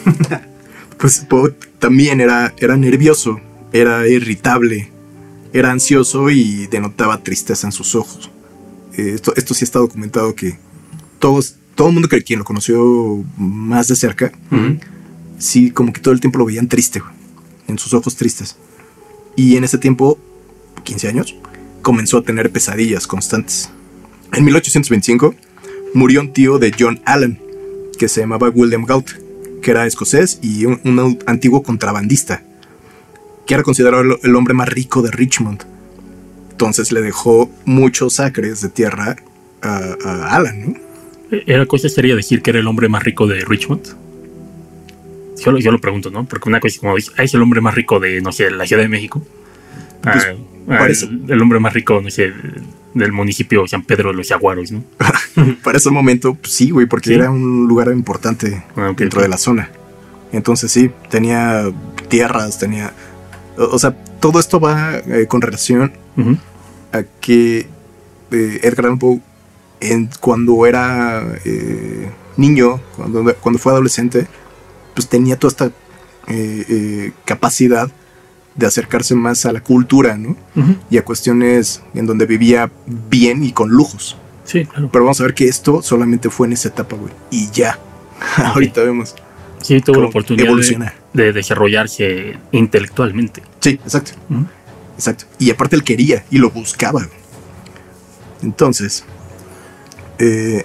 [0.97, 3.39] Pues Poe también era, era nervioso,
[3.71, 4.89] era irritable,
[5.57, 8.29] era ansioso y denotaba tristeza en sus ojos.
[8.95, 10.57] Eh, esto, esto sí está documentado que
[11.19, 14.31] todos, todo el mundo que quien lo conoció más de cerca,
[15.39, 17.13] sí, como que todo el tiempo lo veían triste, güey,
[17.67, 18.55] en sus ojos tristes.
[19.35, 20.19] Y en ese tiempo,
[20.83, 21.35] 15 años,
[21.81, 23.69] comenzó a tener pesadillas constantes.
[24.33, 25.35] En 1825
[25.93, 27.41] murió un tío de John Allen,
[27.97, 29.09] que se llamaba William Gaut,
[29.61, 32.43] que era escocés y un, un antiguo contrabandista,
[33.47, 35.63] que era considerado el, hombre más rico de Richmond.
[36.51, 39.15] Entonces le dejó muchos acres de tierra
[39.61, 40.73] a, a Alan, ¿no?
[41.45, 43.87] ¿Era cosa sería decir que era el hombre más rico de Richmond?
[45.43, 46.25] Yo, lo- yo lo pregunto, ¿no?
[46.25, 48.65] Porque una cosa es como, ah, es el hombre más rico de, no sé, la
[48.65, 49.21] Ciudad de México.
[50.03, 50.25] Ah, Pues,
[50.69, 51.05] ah, parece.
[51.05, 52.31] el, el hombre más rico, no sé,
[52.93, 54.83] del municipio San Pedro de los Jaguaros, ¿no?
[55.63, 57.15] Para ese momento, pues, sí, güey, porque Sí.
[57.15, 59.69] era un lugar importante Ah, dentro de la zona.
[60.31, 61.71] Entonces sí, tenía
[62.09, 62.93] tierras, tenía...
[63.57, 65.93] O, o sea, todo esto va eh, con relación
[66.93, 67.67] a que
[68.31, 69.19] eh, Edgar Allan Poe,
[69.79, 74.27] en- cuando era eh, niño, cuando, cuando fue adolescente,
[74.95, 75.71] pues tenía toda esta
[76.27, 77.89] eh, capacidad
[78.55, 80.35] de acercarse más a la cultura, ¿no?
[80.89, 82.71] Y a cuestiones en donde vivía
[83.09, 84.17] bien y con lujos.
[84.45, 84.89] Sí, claro.
[84.91, 87.13] Pero vamos a ver que esto solamente fue en esa etapa, güey.
[87.29, 87.77] Y ya.
[88.37, 89.13] Ahorita vemos.
[89.61, 90.93] Sí, tuvo la oportunidad de, evoluciona.
[91.17, 93.41] De desarrollarse intelectualmente.
[93.59, 94.11] Sí, exacto.
[94.95, 95.25] Exacto.
[95.39, 97.07] Y aparte él quería y lo buscaba.
[98.41, 99.03] Entonces,
[100.19, 100.63] eh,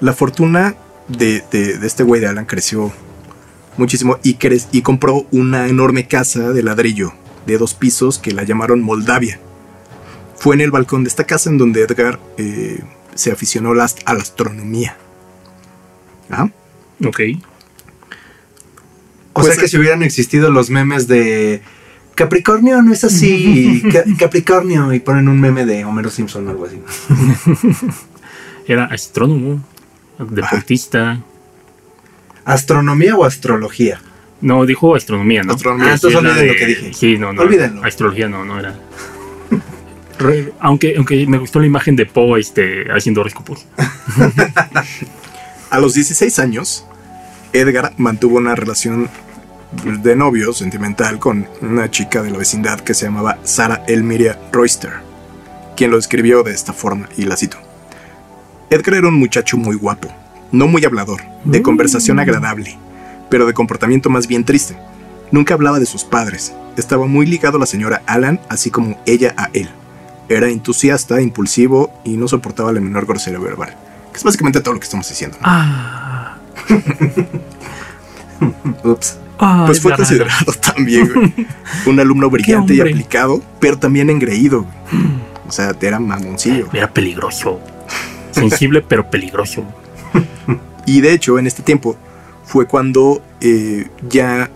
[0.00, 0.74] la fortuna
[1.08, 2.92] de, de- de este güey de Alan creció
[3.76, 7.12] muchísimo y, cre- y compró una enorme casa de ladrillo
[7.46, 9.38] de dos pisos que la llamaron Moldavia.
[10.36, 12.80] Fue en el balcón de esta casa en donde Edgar eh,
[13.14, 14.96] se aficionó a la astronomía.
[16.30, 16.50] Ajá.
[17.04, 17.20] Ok.
[19.34, 21.60] O Pues, sea que si hubieran existido los memes de
[22.14, 26.66] Capricornio no es así, Ca- Capricornio y ponen un meme de Homero Simpson o algo
[26.66, 26.80] así.
[28.66, 29.62] Era astrónomo,
[30.18, 31.20] deportista.
[32.44, 34.00] ¿Astronomía o astrología?
[34.40, 35.54] No, dijo astronomía, ¿no?
[35.54, 35.90] Astronomía.
[35.90, 36.92] Ah, entonces olviden de- lo que dije.
[36.94, 37.42] Sí, no, no.
[37.42, 37.84] Olvídenlo.
[37.84, 38.78] Astrología no, no era.
[40.18, 43.66] Re- aunque, aunque me gustó la imagen de Poe este, haciendo horóscopos.
[45.70, 46.86] A los 16 años,
[47.52, 49.08] Edgar mantuvo una relación
[49.82, 54.92] de novio sentimental con una chica de la vecindad que se llamaba Sara Elmiria Royster,
[55.76, 57.58] quien lo describió de esta forma, y la cito.
[58.70, 60.08] Edgar era un muchacho muy guapo,
[60.52, 62.78] no muy hablador, de conversación agradable,
[63.28, 64.76] pero de comportamiento más bien triste.
[65.30, 69.34] Nunca hablaba de sus padres, estaba muy ligado a la señora Alan, así como ella
[69.36, 69.68] a él.
[70.28, 73.76] Era entusiasta, impulsivo y no soportaba la menor grosería verbal.
[74.10, 75.36] Que es básicamente todo lo que estamos diciendo.
[75.40, 75.46] ¿no?
[75.46, 76.38] Ah,
[78.84, 79.18] Ups.
[79.38, 81.46] Pues fue considerado también güey,
[81.86, 84.62] un alumno brillante y aplicado, pero también engreído.
[84.62, 85.24] güey.
[85.46, 86.68] O sea, era mamoncillo.
[86.72, 87.60] Era peligroso.
[88.30, 89.64] Sensible, pero peligroso.
[90.86, 91.96] Y de hecho, en este tiempo
[92.44, 94.50] fue cuando eh, ya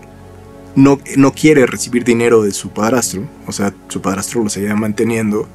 [0.75, 3.27] no, no quiere recibir dinero de su padrastro.
[3.47, 5.47] O sea, su padrastro lo seguía manteniendo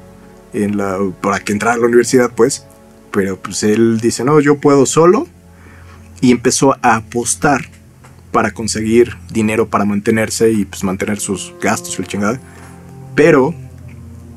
[0.53, 2.65] en la, para que entrara a la universidad, pues.
[3.11, 5.27] Pero pues él dice, no, yo puedo solo.
[6.21, 7.61] Y empezó a apostar
[8.35, 12.37] para conseguir dinero para mantenerse y pues mantener sus gastos y el chingada.
[13.15, 13.55] Pero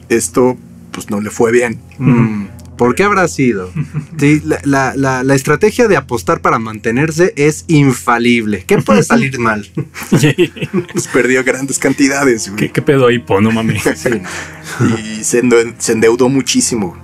[0.09, 0.57] esto
[0.93, 1.81] pues no le fue bien.
[1.99, 2.45] Mm,
[2.77, 3.73] ¿Por qué habrá sido?
[4.21, 8.63] Sí, la, la- la- la estrategia de apostar para mantenerse es infalible.
[8.69, 9.69] ¿Qué puede salir mal?
[10.11, 12.47] Pues perdió grandes cantidades.
[12.51, 12.57] güey.
[12.57, 13.41] ¿Qué, ¿Qué pedo ahí, Po?
[13.41, 13.83] No mames.
[13.99, 16.97] Sí, y se, ende- se endeudó muchísimo.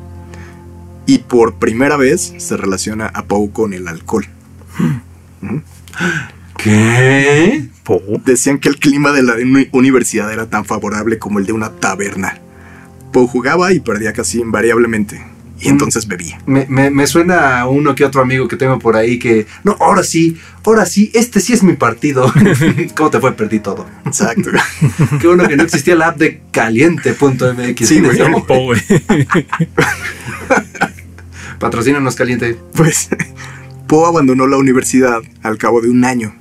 [1.06, 4.26] Y por primera vez se relaciona a Poe con el alcohol.
[6.56, 7.64] ¿Qué?
[7.82, 8.00] Po.
[8.24, 11.70] Decían que el clima de la uni- universidad era tan favorable como el de una
[11.70, 12.38] taberna.
[13.12, 15.24] Poe jugaba y perdía casi invariablemente.
[15.60, 16.38] Y entonces bebía.
[16.46, 19.76] Me, me- me suena a uno que otro amigo que tengo por ahí que, no,
[19.80, 22.30] ahora sí, ahora sí, este sí es mi partido.
[22.96, 23.32] ¿Cómo te fue?
[23.32, 23.86] Perdí todo.
[24.04, 24.50] Exacto.
[25.20, 27.88] Qué bueno que no existía la app de caliente.mx.
[27.88, 28.18] Sí, güey.
[28.20, 28.80] El Po, güey.
[31.58, 32.56] Patrocínanos caliente.
[32.74, 33.08] Pues
[33.86, 36.34] Poe abandonó la universidad al cabo de un año.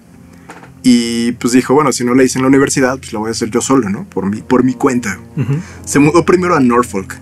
[0.84, 3.32] Y pues dijo, bueno, si no la hice en la universidad, pues la voy a
[3.32, 4.04] hacer yo solo, ¿no?
[4.10, 5.18] Por mi, por mi cuenta.
[5.38, 5.56] Ujú.
[5.86, 7.16] Se mudó primero a Norfolk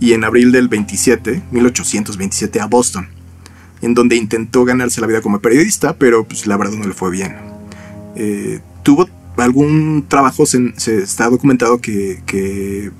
[0.00, 3.08] y en abril del 27, 1827, a Boston,
[3.80, 7.10] en donde intentó ganarse la vida como periodista, pero pues la verdad no le fue
[7.10, 7.36] bien.
[8.16, 9.08] Eh, tuvo
[9.38, 12.90] algún trabajo, se, se está documentado que, que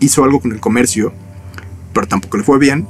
[0.00, 1.12] hizo algo con el comercio,
[1.92, 2.86] pero tampoco le fue bien,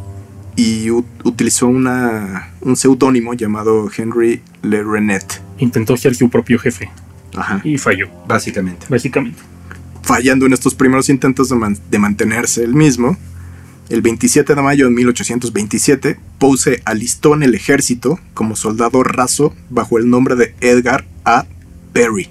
[0.59, 5.41] y utilizó una, un seudónimo llamado Henry Le Renet.
[5.59, 6.91] Intentó ser su propio jefe
[7.37, 7.61] Ajá.
[7.63, 8.85] y falló, Básicamente.
[8.89, 9.39] básicamente.
[10.03, 13.17] fallando en estos primeros intentos de, man- de mantenerse el mismo,
[13.89, 19.55] el 27 de mayo de 1827, Poe se alistó en el ejército como soldado raso
[19.71, 21.47] bajo el nombre de Edgar A.
[21.93, 22.29] Perry.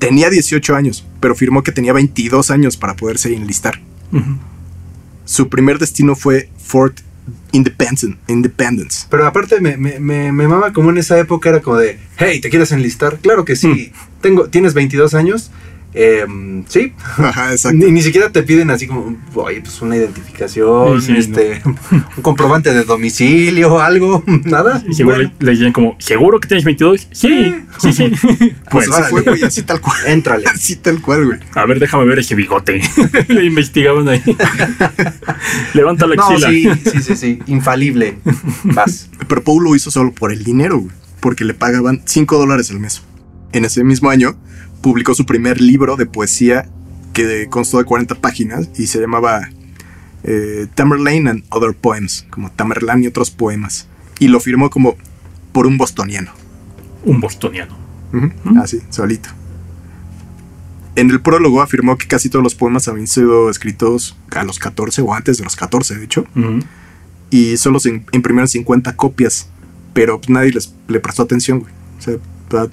[0.00, 3.80] Tenía 18 años, pero afirmó que tenía 22 años para poderse enlistar.
[5.24, 7.00] Su primer destino fue Fort
[7.52, 8.16] Independence.
[8.28, 9.06] Independence.
[9.10, 12.40] Pero aparte me, me, me, me mama como en esa época era como de, hey,
[12.40, 13.18] ¿te quieres enlistar?
[13.18, 13.92] Claro que sí.
[14.20, 15.50] Tengo, ¿Tienes 22 años?
[15.94, 16.92] Em, sí.
[17.16, 17.76] Ajá, exacto.
[17.78, 22.22] Ni, ni siquiera te piden así como, oye, pues una identificación, Sí, sí, este, un
[22.22, 24.82] comprobante de domicilio, algo, nada.
[24.88, 27.08] Y seguro Bueno, le, le decían como, ¿seguro que tienes 22?
[27.10, 28.12] Sí, sí, sí.
[28.70, 29.96] Pues Bueno, así fue, güey, así tal cual.
[30.06, 30.44] éntrale.
[30.54, 31.38] Así tal cual, güey.
[31.54, 32.80] a ver, déjame ver ese bigote.
[33.28, 34.22] Le investigaban ahí.
[35.74, 36.48] Levanta la No, axila.
[36.50, 38.18] sí, sí, sí, sí, infalible.
[38.64, 39.08] Vas.
[39.26, 42.80] Pero Poe lo hizo solo por el dinero, güey, porque le pagaban 5 dólares al
[42.80, 43.02] mes.
[43.52, 44.38] En ese mismo año,
[44.80, 46.68] publicó su primer libro de poesía
[47.12, 49.48] que constó de 40 páginas y se llamaba
[50.24, 53.88] eh, Tamerlane and Other Poems, como Tamerlane y otros poemas.
[54.18, 54.96] Y lo firmó como
[55.52, 56.32] por un bostoniano.
[57.04, 57.76] Un bostoniano.
[58.12, 59.30] Ujú, Así, solito.
[60.96, 65.02] En el prólogo afirmó que casi todos los poemas habían sido escritos a los 14
[65.02, 66.26] o antes de los 14, de hecho
[67.30, 69.48] y solo se imprimieron 50 copias,
[69.92, 71.72] pero pues, nadie les, le prestó atención, güey.
[71.98, 72.14] O sea,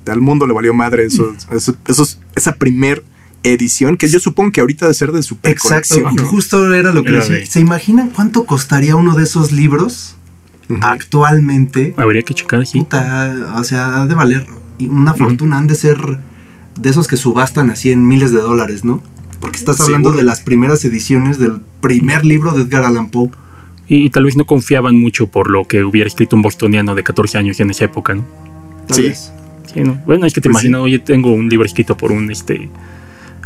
[0.08, 3.04] al mundo le valió madre eso, eso- esos- esa primer
[3.44, 7.10] edición, que yo supongo que ahorita debe ser de super Exacto, justo era lo que
[7.10, 7.36] Era decía.
[7.38, 10.16] de- ¿Se imaginan cuánto costaría uno de esos libros
[10.70, 10.80] Ujú.
[10.82, 11.94] actualmente?
[11.98, 12.80] Habría que checar así.
[12.80, 14.46] Puta, o sea, ha de valer
[14.80, 15.98] una fortuna, han de ser
[16.80, 19.02] de esos que subastan así en miles de dólares, ¿no?
[19.40, 20.18] Porque estás hablando Seguro.
[20.18, 23.30] de las primeras ediciones del primer libro de Edgar Allan Poe.
[23.88, 27.38] Y, tal vez no confiaban mucho por lo que hubiera escrito un bostoniano de 14
[27.38, 28.26] años en esa época, ¿no?
[28.88, 29.02] tal Sí.
[29.04, 29.32] vez.
[29.76, 30.02] Sí, ¿no?
[30.08, 32.70] Bueno, es que te Pues imaginas, oye, tengo un libro escrito por un este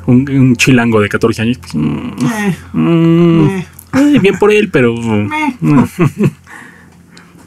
[0.05, 1.57] un, un chilango de 14 años.
[1.57, 3.65] Pues, mm, Eh, mm, eh.
[3.95, 4.93] eh, bien por él, pero.
[4.95, 5.29] mm,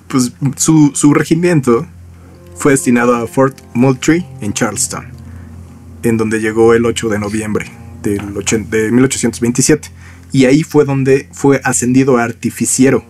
[0.09, 1.87] Pues su, su regimiento
[2.55, 5.07] fue destinado a Fort Moultrie en Charleston,
[6.03, 7.71] en donde llegó el 8 de noviembre
[8.03, 9.88] del ochen- de 1827
[10.33, 13.05] Y ahí fue donde fue ascendido a artificiero,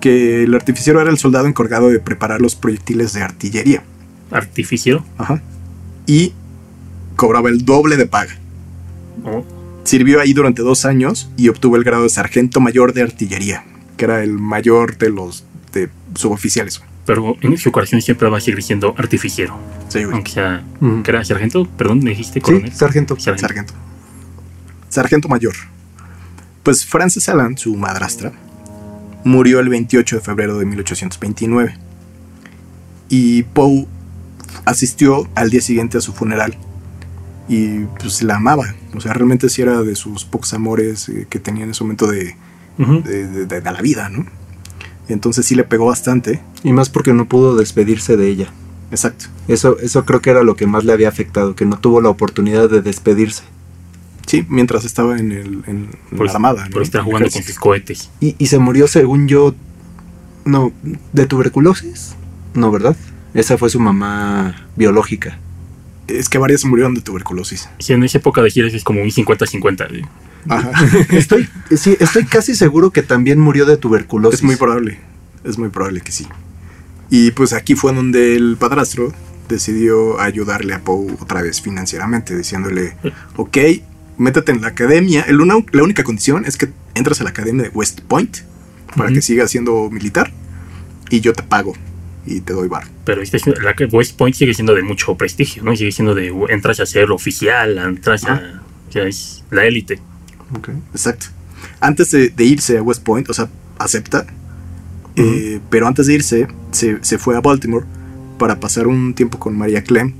[0.00, 3.82] que el artificiero era el soldado encargado de preparar los proyectiles de artillería.
[4.34, 5.04] ¿Artificiero?
[5.16, 5.40] Ajá.
[6.06, 6.32] Y
[7.16, 8.34] cobraba el doble de paga.
[9.24, 9.44] Oh,
[9.84, 13.64] Sirvió ahí durante dos años y obtuvo el grado de sargento mayor de artillería,
[13.96, 16.82] que era el mayor de los de suboficiales.
[17.06, 19.56] pero en su corazón siempre va a seguir siendo artificiero.
[19.88, 20.14] Sí, güey.
[20.14, 20.64] Aunque sea.
[21.04, 21.66] ¿Qué era sargento?
[21.76, 22.72] Perdón, me dijiste Sí, coronel.
[22.72, 23.14] sargento.
[23.20, 23.46] Sargento.
[23.46, 23.74] Sargento.
[24.88, 25.54] Sargento mayor.
[26.62, 28.32] Pues Frances Allen, su madrastra,
[29.24, 31.76] murió el 28 de febrero de 1829.
[33.10, 33.86] Y Poe
[34.64, 36.56] asistió al día siguiente a su funeral.
[37.48, 38.74] Y pues la amaba.
[38.94, 42.06] O sea, realmente sí era de sus pocos amores eh, que tenía en ese momento
[42.06, 42.36] de,
[42.78, 44.24] de, de- de la vida, ¿no?
[45.08, 46.40] Entonces sí le pegó bastante.
[46.62, 48.48] Y más porque no pudo despedirse de ella.
[48.90, 49.26] Exacto.
[49.48, 52.08] Eso, eso creo que era lo que más le había afectado, que no tuvo la
[52.08, 53.42] oportunidad de despedirse.
[54.26, 56.64] Sí, mientras estaba en, el, en Por, la armada.
[56.64, 56.70] ¿no?
[56.70, 58.10] por estar En el jugando con sus cohetes.
[58.20, 59.54] Y, y se murió, según yo,
[60.46, 60.72] no,
[61.12, 62.14] de tuberculosis.
[62.54, 62.96] No, ¿verdad?
[63.34, 65.38] Esa fue su mamá biológica.
[66.06, 67.68] Es que varias murieron de tuberculosis.
[67.78, 69.88] Si en esa época de giras es como un 50-50.
[69.90, 70.02] ¿sí?
[70.48, 70.70] Ajá.
[71.10, 74.40] Estoy, sí, estoy casi seguro que también murió de tuberculosis.
[74.40, 74.98] Es muy probable.
[75.44, 76.26] Es muy probable que sí.
[77.10, 79.12] Y pues aquí fue donde el padrastro
[79.48, 82.96] decidió ayudarle a Poe otra vez financieramente, diciéndole,
[83.36, 83.58] ok,
[84.16, 85.22] métete en la academia.
[85.22, 88.38] El una- la única condición es que entres a la academia de West Point
[88.96, 90.32] para que sigas siendo militar
[91.10, 91.74] y yo te pago
[92.26, 92.84] y te doy bar.
[93.04, 95.74] Pero este la que West Point sigue siendo de mucho prestigio, ¿no?
[95.76, 98.62] Sigue siendo de entras a ser oficial, entras a.
[98.88, 100.00] O sea, es la élite.
[100.56, 100.70] Ok.
[100.92, 101.26] Exacto.
[101.80, 104.26] Antes de, de irse a West Point, o sea, acepta.
[105.16, 107.84] eh, pero antes de irse, se, se fue a Baltimore
[108.38, 110.12] para pasar un tiempo con María Clem.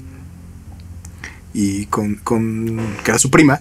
[1.52, 2.80] Y con, con.
[3.04, 3.60] que era su prima.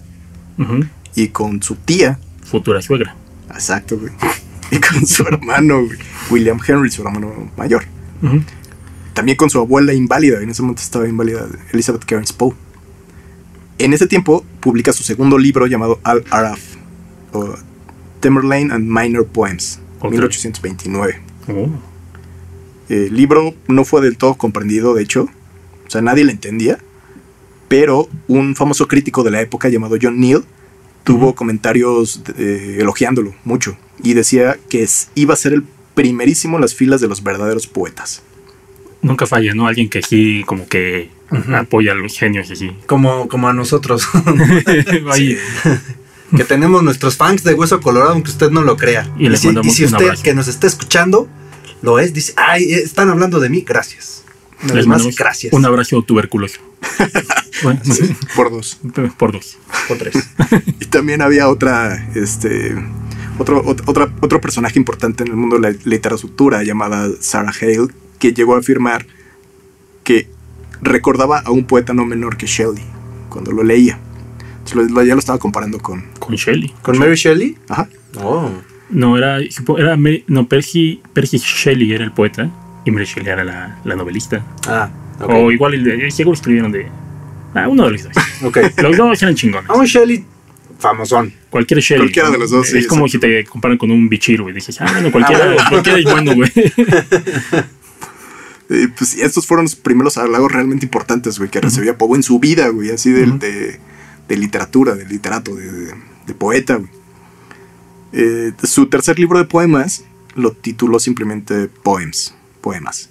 [1.14, 2.18] Y con su tía.
[2.44, 3.14] Futura suegra.
[3.50, 4.12] Exacto, güey.
[4.70, 5.82] Y con su hermano,
[6.30, 7.84] William Henry, su hermano mayor.
[9.12, 12.52] También con su abuela inválida, en ese momento estaba inválida, Elizabeth Cairns Poe.
[13.78, 16.60] En ese tiempo publica su segundo libro llamado Al Araf,
[17.32, 17.54] o
[18.20, 20.12] Tamerlane and Minor Poems, Ok.
[20.12, 21.20] 1829.
[21.48, 21.68] Oh.
[22.88, 25.28] El libro no fue del todo comprendido, de hecho,
[25.86, 26.78] o sea, nadie le entendía,
[27.68, 30.44] pero un famoso crítico de la época llamado John Neal
[31.02, 37.00] tuvo comentarios eh, elogiándolo mucho y decía que iba a ser el primerísimo las filas
[37.00, 38.22] de los verdaderos poetas.
[39.02, 39.66] Nunca falla, ¿no?
[39.66, 41.10] Alguien que sí, como que
[41.54, 42.72] apoya a los genios y así.
[42.86, 44.08] Como, como a nosotros,
[45.10, 45.38] Ahí,
[46.36, 49.08] que tenemos nuestros fans de Hueso Colorado, aunque usted no lo crea.
[49.18, 50.22] Y les si, mandamos si usted abrazo.
[50.22, 51.28] que nos está escuchando
[51.84, 54.24] lo es, dice, ay, eh, están hablando de mí, gracias.
[54.62, 55.52] Una les más, mandamos gracias.
[55.52, 56.60] Un abrazo tuberculoso.
[57.62, 57.80] Bueno,
[58.34, 58.80] Por dos.
[59.16, 59.58] por dos.
[59.88, 60.16] o tres.
[60.80, 62.74] Y también había otra, este,
[63.38, 67.88] otro, ot- otra, otro personaje importante en el mundo de la literatura llamada Sarah Hale,
[68.18, 69.06] que llegó a afirmar
[70.02, 70.28] que
[70.82, 72.84] recordaba a un poeta no menor que Shelley
[73.28, 73.98] cuando lo leía.
[74.74, 76.04] Lo- ya lo estaba comparando con...
[76.18, 76.72] Con Shelley.
[76.82, 77.56] ¿Con Mary Shelley?
[77.68, 77.88] Ajá.
[78.16, 78.50] Oh.
[78.90, 79.38] No, era,
[79.78, 82.50] era Mary- no, Percy, Percy Shelley era el poeta
[82.84, 84.44] y Mary Shelley era la, la novelista.
[84.66, 84.88] Ah,
[85.20, 85.30] ok.
[85.30, 86.86] O igual, de- seguro escribieron de.
[87.54, 88.12] Ah, uno de los dos.
[88.44, 88.58] Ok.
[88.82, 89.68] Los dos eran chingones.
[89.70, 90.24] A un Shelley
[90.88, 91.32] famosón.
[91.50, 92.06] Cualquier Shelley.
[92.06, 94.80] Cualquiera de los dos, Es sí, como si te comparan con un bichiro y dices,
[94.80, 95.68] ah, bueno, cualquiera, Ah, bueno.
[95.70, 96.52] cualquiera es bueno, güey.
[98.70, 102.22] Eh, pues y estos fueron los primeros halagos realmente importantes, güey, que recibía Poe en
[102.22, 103.78] su vida, güey, así de, de,
[104.26, 105.94] de literatura, de literato, de, de-
[106.26, 106.88] de poeta, güey.
[108.14, 113.10] Eh, su tercer libro de poemas lo tituló simplemente Poems, poemas.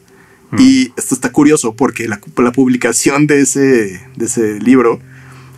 [0.57, 4.99] Y esto está curioso porque la, la publicación de ese, de ese libro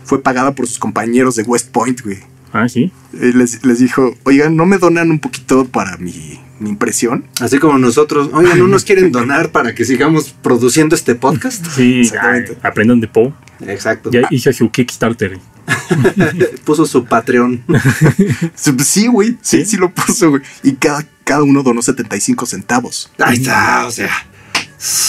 [0.06, 2.18] fue pagada por sus compañeros de West Point, güey.
[2.52, 2.90] Ah, sí.
[3.12, 7.24] Les, les dijo, oigan, ¿no me donan un poquito para mi, mi impresión?
[7.40, 8.30] Así como nosotros.
[8.32, 11.66] Oigan, ¿no nos quieren donar para que sigamos produciendo este podcast?
[11.66, 12.56] Sí, Exactamente.
[12.62, 13.34] aprendan de Poe.
[13.66, 14.10] Exacto.
[14.10, 15.38] Ya hizo su Kickstarter.
[16.64, 17.62] Puso su Patreon.
[18.54, 19.66] Sí, Sí, güey, sí, ¿Sí?
[19.66, 20.42] sí lo puso, güey.
[20.62, 23.10] Y cada, cada uno donó 75 centavos.
[23.18, 24.10] Ahí está, o sea.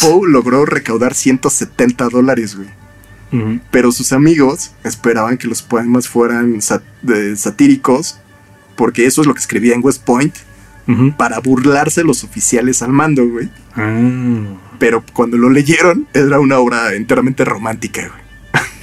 [0.01, 2.67] Poe logró recaudar 170 dólares, güey.
[3.71, 8.19] Pero sus amigos esperaban que los poemas fueran sat- de- satíricos,
[8.75, 10.33] porque eso es lo que escribía en West Point,
[11.17, 13.49] para burlarse los oficiales al mando, güey.
[13.75, 14.55] Ah.
[14.79, 18.27] Pero cuando lo leyeron, era una obra enteramente romántica, güey.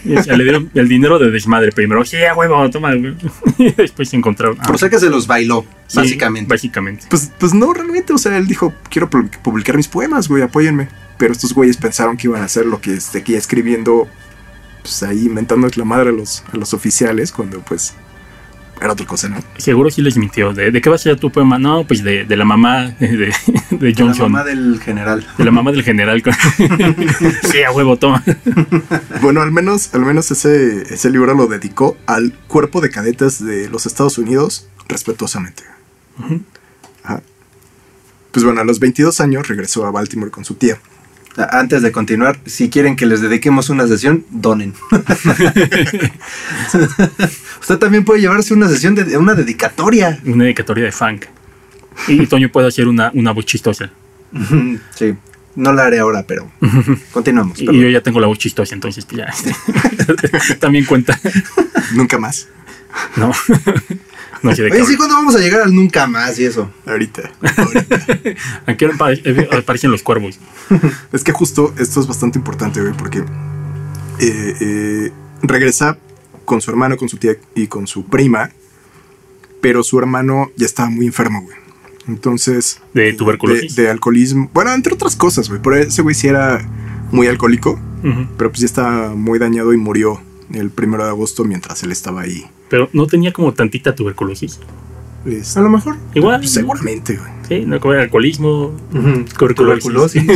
[0.04, 2.04] Y, o sea, le dieron el dinero de desmadre primero.
[2.04, 2.94] Sí, a huevo, toma.
[2.94, 3.14] güey.
[3.56, 4.58] Y después se encontraron.
[4.60, 6.50] ah, O sea que se los bailó, sí, básicamente.
[6.50, 7.06] Básicamente.
[7.08, 10.88] Pues, pues no, realmente, o sea, él dijo, quiero pu- publicar mis poemas, güey, apóyenme.
[11.16, 14.06] Pero estos güeyes pensaron que iban a hacer lo que seguía escribiendo,
[14.84, 17.94] pues ahí inventándoles la madre a los, a los oficiales, cuando pues
[18.80, 19.38] era otra cosa, ¿no?
[19.56, 20.52] Seguro sí les mintió.
[20.52, 21.58] ¿De, de qué va a ser tu poema?
[21.58, 23.32] No, pues de, de la mamá de,
[23.70, 24.30] de La Johnson.
[24.30, 25.26] mamá del general.
[25.38, 26.22] De la mamá del general.
[27.50, 28.22] sí, a huevo, toma.
[29.22, 33.70] Bueno, al menos, al menos ese, ese libro lo dedicó al cuerpo de cadetes de
[33.70, 35.62] los Estados Unidos respetuosamente.
[37.02, 37.22] Ajá.
[38.32, 40.78] Pues bueno, a los 22 años regresó a Baltimore con su tía.
[41.36, 44.72] Antes de continuar, si quieren que les dediquemos una sesión, donen.
[47.60, 50.20] Usted también puede llevarse una sesión de una dedicatoria.
[50.24, 51.24] Una dedicatoria de funk.
[52.08, 53.90] Y Toño puede hacer una, una voz chistosa.
[54.94, 55.14] Sí,
[55.56, 56.50] no la haré ahora, pero
[57.12, 57.60] continuamos.
[57.60, 57.82] Y perdón.
[57.82, 59.32] yo ya tengo la voz chistosa, entonces pues, ya.
[60.58, 61.18] También cuenta.
[61.94, 62.48] Nunca más.
[63.16, 63.32] No.
[64.44, 64.76] No sé de qué.
[64.76, 66.70] Oye, sí, ¿cuándo vamos a llegar al nunca más y eso?
[66.86, 67.30] Ahorita.
[68.66, 70.38] ¿A qué hora apare- eh, aparecen los cuervos?
[71.12, 73.18] Es que justo esto es bastante importante, güey, porque
[74.20, 75.98] eh, eh, regresa
[76.44, 78.50] con su hermano, con su tía y con su prima,
[79.60, 81.56] pero su hermano ya estaba muy enfermo, güey.
[82.06, 82.80] Entonces...
[82.92, 83.74] ¿De eh, tuberculosis?
[83.76, 84.50] De, de alcoholismo.
[84.52, 85.60] Bueno, entre otras cosas, güey.
[85.62, 86.60] Pero ese güey sí era
[87.10, 87.80] muy alcohólico,
[88.36, 90.20] pero pues ya estaba muy dañado y murió
[90.52, 92.44] el primero de agosto mientras él estaba ahí.
[92.68, 94.60] Pero no tenía como tantita tuberculosis.
[95.26, 95.96] Este, A lo mejor.
[96.14, 96.40] Igual.
[96.40, 97.30] pues, seguramente, güey.
[97.48, 98.74] Sí, no como el alcoholismo.
[99.38, 100.22] Tuberculosis.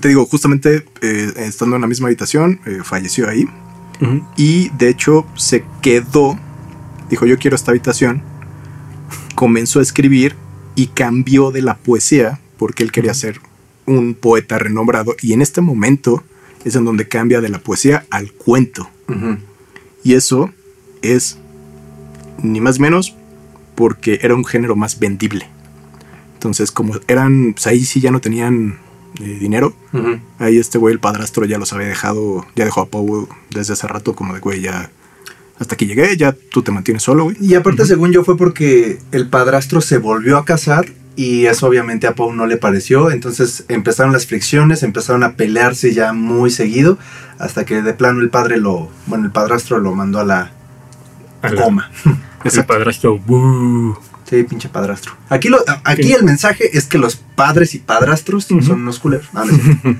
[0.00, 3.46] Te digo, justamente eh, estando en la misma habitación, eh, falleció ahí.
[4.00, 4.26] Ujú.
[4.36, 6.36] Y de hecho se quedó,
[7.08, 8.22] dijo yo quiero esta habitación,
[9.36, 10.34] comenzó a escribir
[10.74, 13.40] y cambió de la poesía porque él quería ser
[13.86, 16.24] un poeta renombrado y en este momento
[16.64, 18.88] es en donde cambia de la poesía al cuento.
[19.08, 19.38] Ujú.
[20.04, 20.50] Y eso
[21.02, 21.38] es
[22.42, 23.16] ni más ni menos
[23.74, 25.48] porque era un género más vendible.
[26.34, 28.78] Entonces como eran, pues ahí sí ya no tenían
[29.20, 29.74] eh, dinero.
[30.38, 33.86] Ahí este güey, el padrastro, ya los había dejado, ya dejó a Poe desde hace
[33.88, 34.90] rato, como de güey, ya
[35.58, 37.36] hasta que llegué, ya tú te mantienes solo, güey.
[37.40, 40.86] Y aparte, según yo, fue porque el padrastro se volvió a casar
[41.16, 43.10] y eso obviamente a Poe no le pareció.
[43.10, 46.98] Entonces empezaron las fricciones, empezaron a pelearse ya muy seguido,
[47.38, 50.50] hasta que de plano el padre lo, bueno, el padrastro lo mandó a la
[51.42, 51.90] A la- goma.
[52.44, 53.18] El padrastro.
[53.18, 53.96] "Bú".
[54.28, 55.12] Sí, pinche padrastro.
[55.30, 59.28] Aquí, lo, aquí el mensaje es que los padres y padrastros son unos culeros.
[59.32, 59.98] No, no es cierto.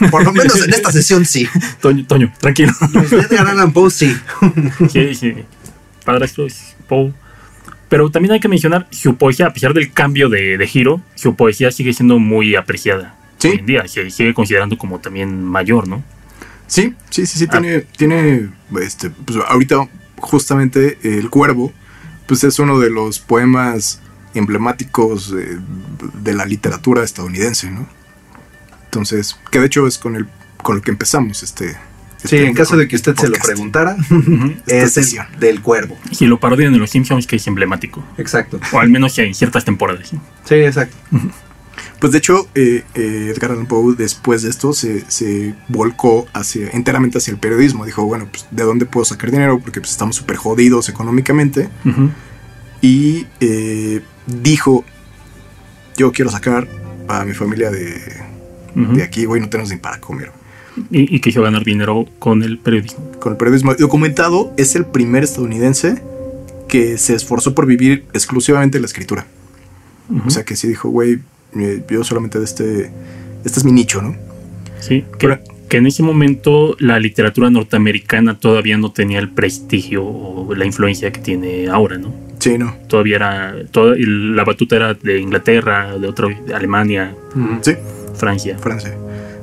[0.10, 1.46] Por lo menos en esta sesión sí.
[1.80, 2.72] Toño, Toño, tranquilo.
[2.92, 4.16] Los Edgar Allan Poe sí.
[4.92, 5.34] Sí, sí.
[6.04, 7.12] Padrastro es Poe.
[7.88, 11.36] Pero también hay que mencionar su poesía, a pesar del cambio de, de giro, su
[11.36, 13.14] poesía sigue siendo muy apreciada.
[13.38, 13.48] Sí.
[13.48, 16.02] Hoy en día se sigue considerando como también mayor, ¿no?
[16.66, 17.52] Sí, sí, sí, sí, Ah.
[17.60, 18.48] tiene, tiene,
[18.80, 21.72] este, pues ahorita justamente El Cuervo,
[22.26, 24.00] pues es uno de los poemas
[24.34, 25.58] emblemáticos de,
[26.22, 27.86] de la literatura estadounidense, ¿no?
[28.86, 30.26] Entonces, que de hecho es con el,
[30.62, 31.76] con lo que empezamos este.
[32.26, 33.96] Sí, en caso de que usted se lo preguntara,
[34.66, 35.06] es el
[35.38, 35.98] del cuervo.
[36.10, 38.04] Si lo parodian en los Simpsons, que es emblemático.
[38.18, 38.60] Exacto.
[38.72, 40.08] O al menos en ciertas temporadas.
[40.08, 40.18] ¿sí?
[40.44, 40.96] Sí, exacto.
[41.98, 46.70] Pues de hecho, eh, eh, Edgar Allan Poe después de esto se, se volcó hacia,
[46.70, 47.86] enteramente hacia el periodismo.
[47.86, 49.58] Dijo, bueno, pues ¿de dónde puedo sacar dinero?
[49.60, 51.68] Porque pues, estamos súper jodidos económicamente.
[51.84, 52.10] Ujú.
[52.82, 54.84] Y eh, dijo,
[55.96, 56.68] yo quiero sacar
[57.08, 60.30] a mi familia de aquí, güey, no tenemos ni para comer.
[60.90, 63.10] Y, y quiso ganar dinero con el periodismo.
[63.18, 66.02] Con el periodismo documentado, es el primer estadounidense
[66.68, 69.26] que se esforzó por vivir exclusivamente la escritura.
[70.26, 71.18] O sea que sí dijo, güey,
[71.58, 72.90] eh, yo solamente de este,
[73.44, 74.14] este es mi nicho, ¿no?
[74.80, 80.04] Sí, que, Pero- que en ese momento la literatura norteamericana todavía no tenía el prestigio
[80.04, 82.14] o la influencia que tiene ahora, ¿no?
[82.38, 82.76] Sí, no.
[82.86, 87.14] Todavía era, toda, la batuta era de Inglaterra, de otra, de Alemania,
[87.62, 87.72] Sí.
[88.14, 88.58] Francia.
[88.58, 88.94] Francia.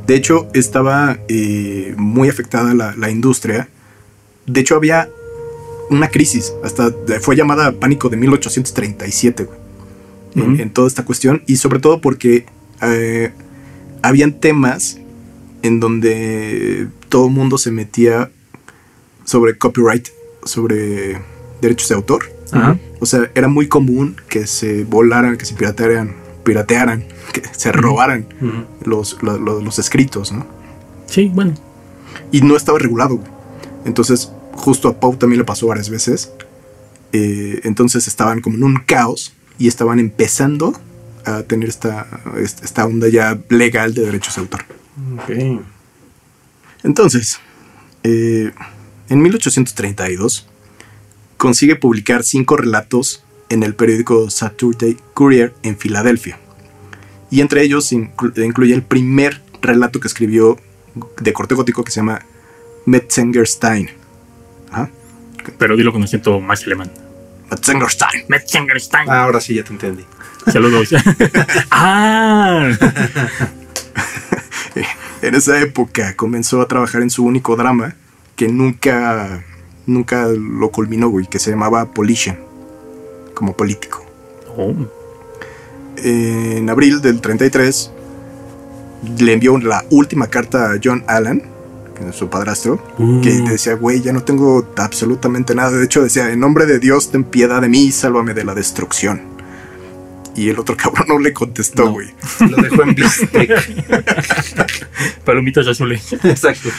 [0.08, 3.70] De hecho, estaba eh, muy afectada la, la industria.
[4.46, 5.10] De hecho, había
[5.90, 6.54] una crisis.
[6.64, 9.60] Hasta fue llamada pánico de 1837, güey,
[10.36, 11.44] en, en toda esta cuestión.
[11.48, 12.46] Y sobre todo porque
[12.82, 13.32] eh,
[14.02, 15.00] habían temas
[15.62, 18.30] en donde todo el mundo se metía
[19.24, 20.10] sobre copyright,
[20.44, 21.22] sobre
[21.62, 22.32] derechos de autor.
[23.00, 28.28] O sea, era muy común que se volaran, que se piratearan, piratearan, que se robaran
[28.84, 30.46] los, lo- lo- los escritos, ¿no?
[31.08, 31.54] Sí, bueno.
[32.32, 33.18] Y no estaba regulado.
[33.18, 33.32] güey.
[33.86, 36.32] Entonces, justo a Pau también le pasó varias veces.
[37.12, 40.74] Eh, entonces estaban como en un caos y estaban empezando
[41.26, 42.08] a tener esta,
[42.42, 44.66] esta onda ya legal de derechos de autor.
[46.84, 47.40] Entonces,
[48.04, 48.52] eh,
[49.10, 50.48] en 1832
[51.38, 56.40] consigue publicar cinco relatos en el periódico Saturday Courier en Filadelfia.
[57.30, 60.58] Y entre ellos inclu- incluye el primer relato que escribió
[61.20, 62.22] de corte gótico que se llama
[62.86, 63.90] Metzengerstein.
[64.72, 64.90] Ajá.
[65.58, 66.92] Pero dilo con acento más alemán.
[67.50, 68.26] Metzengerstein.
[68.28, 69.10] Metzengerstein.
[69.10, 70.06] Ah, ahora sí, ya te entendí.
[70.52, 70.90] Saludos.
[71.72, 72.70] ah,
[75.22, 77.96] En esa época comenzó a trabajar en su único drama
[78.36, 79.44] que nunca,
[79.86, 82.38] nunca lo culminó, güey, que se llamaba Politician,
[83.34, 84.06] como político.
[84.58, 84.74] oh,
[85.98, 87.92] En abril del 33
[89.20, 91.44] le envió la última carta a John Allen,
[91.96, 92.82] que es su padrastro,
[93.22, 95.72] que decía, güey, ya no tengo absolutamente nada.
[95.78, 98.56] De hecho, decía, en nombre de Dios, ten piedad de mí y sálvame de la
[98.56, 99.22] destrucción.
[100.36, 101.92] Y el otro cabrón no le contestó, No.
[101.92, 102.08] güey.
[102.50, 103.52] Lo dejó en bistec.
[105.26, 106.14] palomitas azules.
[106.24, 106.70] Exacto.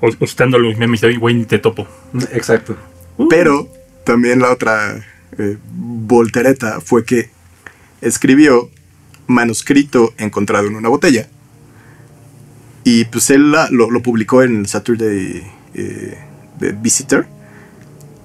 [0.00, 1.86] O, o estando los memes de hoy, güey, ni te topo.
[2.32, 2.76] Exacto.
[3.16, 3.68] Uh, Pero
[4.04, 5.04] también la otra
[5.38, 7.30] eh, voltereta fue que
[8.00, 8.70] escribió
[9.26, 11.28] manuscrito encontrado en una botella.
[12.84, 15.42] Y pues él la- lo, lo publicó en el Saturday
[15.74, 16.18] eh,
[16.60, 17.26] de Visitor.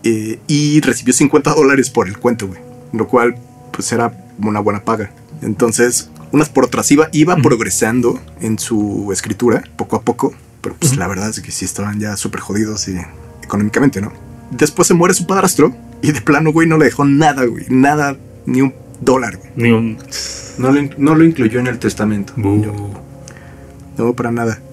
[0.03, 2.59] eh, y recibió 50 dólares por el cuento, güey.
[2.93, 3.35] Lo cual
[3.73, 5.11] pues era una buena paga.
[5.41, 10.33] Entonces, unas por otras iba, iba progresando en su escritura poco a poco.
[10.61, 12.97] Pero pues la verdad es que sí estaban ya súper jodidos y
[13.43, 14.11] económicamente, ¿no?
[14.51, 17.65] Después se muere su padrastro y de plano, güey, no le dejó nada, güey.
[17.69, 19.51] Nada, ni un dólar, güey.
[19.55, 19.97] Ni un.
[20.57, 22.33] No lo, no lo incluyó en el testamento.
[22.35, 22.65] Bu.
[23.97, 24.59] No, para nada.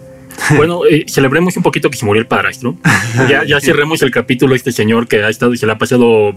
[0.55, 2.77] Bueno, eh, celebremos un poquito que se murió el padrastro.
[3.29, 6.35] Ya, ya cerremos el capítulo este señor que ha estado y se le ha pasado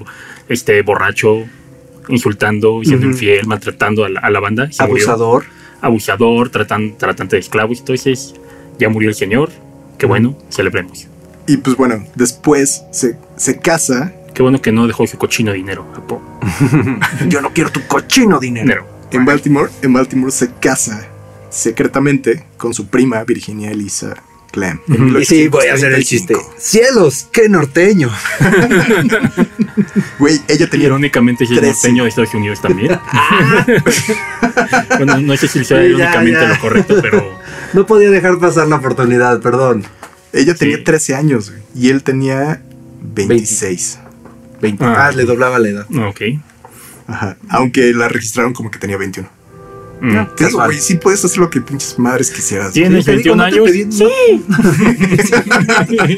[0.47, 1.43] este borracho,
[2.07, 4.71] insultando, siendo infiel, maltratando a la, a la banda.
[4.71, 5.05] Se murió.
[5.05, 5.45] Abusador.
[5.81, 7.79] Abusador, tratan, tratante de esclavos.
[7.79, 8.33] Entonces,
[8.79, 9.49] ya murió el señor.
[9.97, 11.09] Qué bueno, celebremos.
[11.49, 15.91] Y pues bueno, después se, se casa Qué bueno que no dejó su cochino dinero.
[15.97, 16.21] Apo.
[17.27, 18.87] Yo no quiero tu cochino dinero.
[19.09, 19.71] En Baltimore.
[19.81, 21.07] En Baltimore se casa
[21.49, 24.13] secretamente con su prima Virginia Elisa
[24.51, 24.79] Clem.
[25.19, 26.05] Y sí, voy a hacer el 1835.
[26.05, 26.35] chiste.
[26.57, 27.27] ¡Cielos!
[27.31, 28.11] ¡Qué norteño!
[30.19, 32.99] Güey, ella tenía Irónicamente, si es norteño de Estados Unidos también.
[34.97, 36.49] bueno, no sé si sea ya, irónicamente ya.
[36.49, 37.39] lo correcto, pero
[37.73, 39.85] No podía dejar pasar la oportunidad, perdón.
[40.33, 40.83] Ella tenía Sí.
[40.83, 42.61] 13 años güey, y él tenía
[43.15, 43.99] 26.
[44.61, 44.83] 20.
[44.83, 45.07] Ah.
[45.07, 45.85] Ah, le doblaba la edad.
[46.07, 46.21] ok.
[47.07, 47.37] Ajá.
[47.49, 49.27] Aunque la registraron como que tenía 21.
[50.01, 50.13] Mm.
[50.13, 50.29] Ya.
[50.39, 52.71] Eso, güey, sí puedes hacer lo que pinches madres quisieras.
[52.71, 53.69] ¿Tienes te digo, 21 no te años?
[53.99, 54.09] pedí-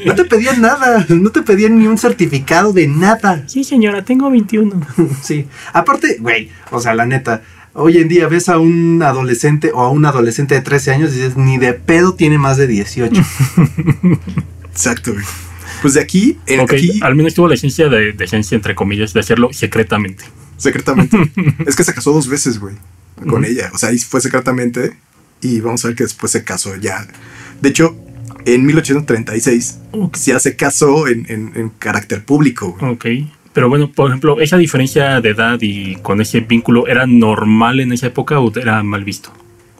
[0.05, 3.43] No te pedían nada, no te pedían ni un certificado de nada.
[3.47, 4.80] Sí, señora, tengo 21.
[5.24, 5.47] Sí.
[5.74, 7.41] Aparte, güey, o sea, la neta,
[7.74, 11.15] hoy en día ves a un adolescente o a un adolescente de 13 años y
[11.15, 13.22] dices, ni de pedo tiene más de 18.
[14.72, 15.26] Exacto, güey.
[15.82, 19.13] Pues de aquí, en aquí, al menos tuvo la esencia de, de esencia, entre comillas,
[19.13, 20.24] de hacerlo secretamente.
[20.57, 21.17] secretamente.
[21.65, 22.76] es que se casó dos veces, güey,
[23.28, 23.72] con ella.
[23.74, 24.95] O sea, ahí fue secretamente
[25.41, 27.07] y vamos a ver que después se casó ya.
[27.61, 27.95] De hecho,
[28.45, 30.17] en 1836 Ok.
[30.17, 32.91] ya se casó en, en- en carácter público, güey.
[32.93, 33.05] Ok.
[33.53, 37.91] Pero bueno, por ejemplo, esa diferencia de edad y con ese vínculo, ¿era normal en
[37.91, 39.31] esa época o era mal visto?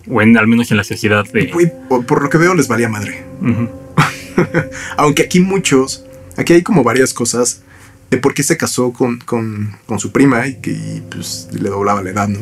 [0.10, 1.52] O en, al menos en la sociedad de...
[1.88, 3.24] Por, por lo que veo les valía madre.
[4.98, 6.06] Aunque aquí muchos,
[6.38, 7.64] aquí hay como varias cosas
[8.10, 11.70] de por qué se casó con, con- con su prima y que y, pues, le
[11.70, 12.40] doblaba la edad, ¿no?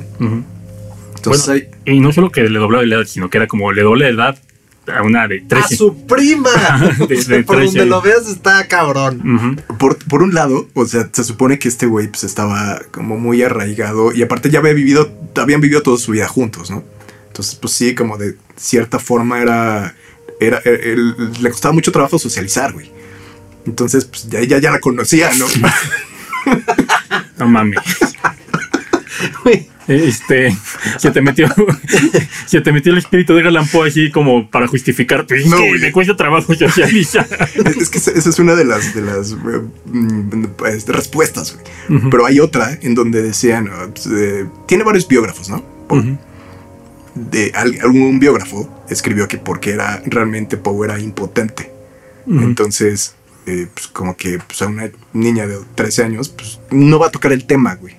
[1.16, 3.72] Entonces Bueno, hay- Y no solo que le doblaba la edad, sino que era como
[3.72, 4.40] le doble la edad
[4.88, 5.76] a una de ¡A 13.
[5.76, 6.50] su prima!
[7.08, 9.62] De- de por 13 donde lo veas está cabrón.
[9.78, 13.44] Por, por un lado, o sea, se supone que este güey pues estaba como muy
[13.44, 16.84] arraigado y aparte ya había vivido, habían vivido toda su vida juntos, ¿no?
[17.28, 19.96] Entonces, pues sí, como de cierta forma era,
[20.40, 22.92] era, él- le costaba mucho trabajo socializar, güey.
[23.66, 25.46] Entonces, pues ya, ya, ya la conocía, ¿no?
[27.38, 27.80] No mames.
[29.90, 30.56] Este,
[30.98, 31.48] se te metió,
[32.46, 35.58] se te metió el espíritu de Galán Poe así como para justificar, pues es No,
[35.58, 37.28] que me cuesta trabajo socializar.
[37.80, 42.00] es, que esa es una de las, de las mm, pues, de respuestas, güey.
[42.00, 42.10] Ujú.
[42.12, 45.64] Pero hay otra en donde decían, ah, pues, eh, tiene varios biógrafos, ¿no?
[45.90, 46.18] Ujú.
[47.16, 51.72] De al- algún biógrafo escribió que porque era realmente Poe era impotente.
[52.28, 53.16] Entonces,
[53.48, 57.12] eh, pues como que pues, a una niña de 13 años, pues no va a
[57.12, 57.96] tocar el tema, güey.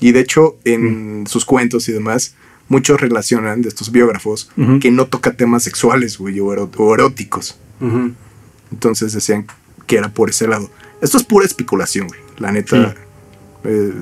[0.00, 2.34] Y de hecho, en sus cuentos y demás,
[2.68, 7.58] muchos relacionan de estos biógrafos que no toca temas sexuales, güey, o, eróticos.
[8.70, 9.46] Entonces decían
[9.86, 10.70] que era por ese lado.
[11.00, 12.20] Esto es pura especulación, güey.
[12.38, 12.94] La neta.
[12.94, 13.00] Sí.
[13.64, 13.92] Eh,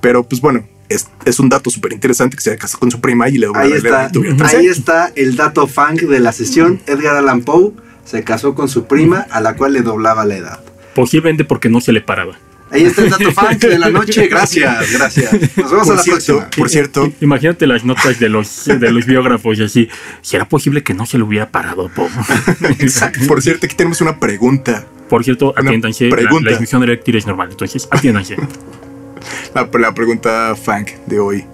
[0.00, 3.28] pero pues bueno, es, es un dato súper interesante que se casó con su prima
[3.28, 6.80] y le Ahí está, le tuvo 13 ahí está el dato funk de la sesión.
[6.86, 7.72] Edgar Allan Poe
[8.04, 10.60] se casó con su prima a la cual le doblaba la edad.
[10.94, 12.38] Posiblemente porque no se le paraba.
[12.70, 14.28] Ahí está el dato funk de la noche.
[14.28, 15.32] Gracias, gracias.
[15.56, 16.50] Nos vemos a Por la cierto, próxima.
[16.56, 19.88] por cierto, Imagínate las notas de los, de los biógrafos y así.
[20.22, 22.08] ¿Será posible que no se le hubiera parado, Poe?
[22.78, 23.20] Exacto.
[23.26, 26.08] Por cierto, aquí tenemos una pregunta Por cierto, atiéndanse.
[26.08, 26.44] La, pregunta.
[26.44, 28.36] la disfunción eréctil es normal, entonces atiéndanse.
[29.54, 31.44] La, la pregunta Fang de hoy.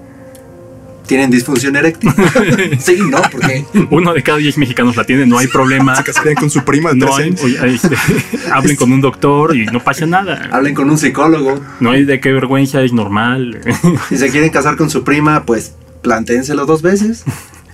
[1.07, 2.11] ¿Tienen disfunción eréctil?
[2.79, 5.95] sí, no, porque Uno de cada diez mexicanos la tiene, no hay problema.
[5.97, 7.43] Se casarían con su prima No 13 hay, años.
[7.45, 7.97] oye, este,
[8.53, 10.49] hablen con un doctor y no pasa nada.
[10.53, 11.61] hablen con un psicólogo.
[11.81, 13.61] No hay de qué vergüenza, es normal.
[14.09, 17.25] Si se quieren casar con su prima, pues plantéenselo dos veces.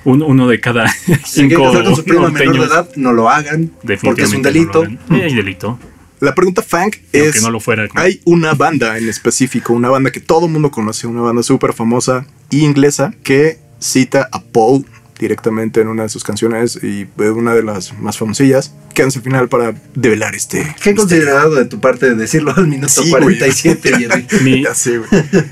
[0.05, 3.12] Uno, uno de cada Si quieren cinco casar con su prima menor de edad, no
[3.12, 3.70] lo hagan.
[4.03, 4.85] Porque es un delito.
[4.85, 4.99] no.
[5.16, 5.78] Sí, hay delito.
[6.23, 7.43] La pregunta Fang Y es...
[7.43, 7.89] no lo fuera.
[7.97, 11.73] Hay una banda en específico, una banda que todo el mundo conoce, una banda súper
[11.73, 14.85] famosa y inglesa que cita a Poe
[15.18, 18.73] directamente en una de sus canciones y una de las más famosillas.
[18.95, 20.64] Quédense al final para develar este.
[20.81, 23.23] Qué considerado de tu parte de decirlo al minuto Sí, güey.
[23.23, 24.27] 47, Jerry.
[24.45, 25.09] Mi, Ya sé, güey.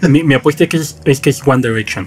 [0.09, 2.07] mi, mi apuesta es que es, es que es One Direction.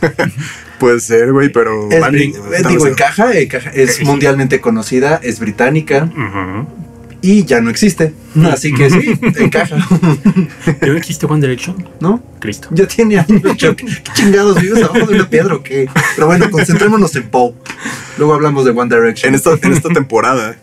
[0.78, 1.88] Puede ser, güey, pero.
[1.90, 6.82] Es, digo, encaja, encaja, es mundialmente conocida, es británica Ujú.
[7.22, 8.12] Y ya no existe.
[8.50, 9.76] Así que sí, encaja.
[10.80, 11.88] ¿Ya no existe One Direction?
[12.00, 12.22] ¿No?
[12.40, 12.68] Cristo.
[12.72, 13.40] Ya tiene años.
[13.58, 13.76] ¿Qué
[14.14, 15.88] chingados vives abajo de una piedra o qué?
[16.16, 17.54] Pero bueno, concentrémonos en Poe.
[18.18, 19.28] Luego hablamos de One Direction.
[19.28, 20.56] En esta, en esta temporada,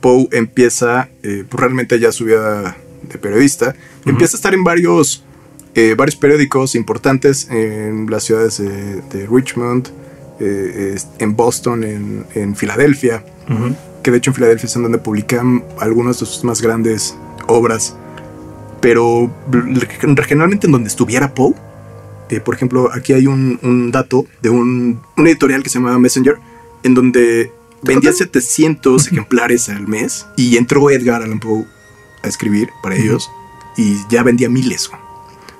[0.00, 5.24] Poe empieza, eh, pues realmente ya su vida de periodista, empieza a estar en varios,
[5.74, 9.88] eh, varios periódicos importantes en las ciudades de, de Richmond,
[10.40, 13.76] eh, en Boston, en, en Filadelfia, Ujú.
[14.02, 17.96] Que de hecho en Filadelfia es en donde publican algunas de sus más grandes obras,
[18.80, 19.30] pero
[20.26, 21.54] generalmente en donde estuviera Poe.
[22.30, 25.98] eh, por ejemplo, aquí hay un, un dato de un, un editorial que se llama
[25.98, 26.38] Messenger,
[26.82, 31.66] en donde vendía 700 ejemplares al mes y entró Edgar Allan Poe
[32.22, 33.30] a escribir para ellos
[33.76, 34.90] y ya vendía miles.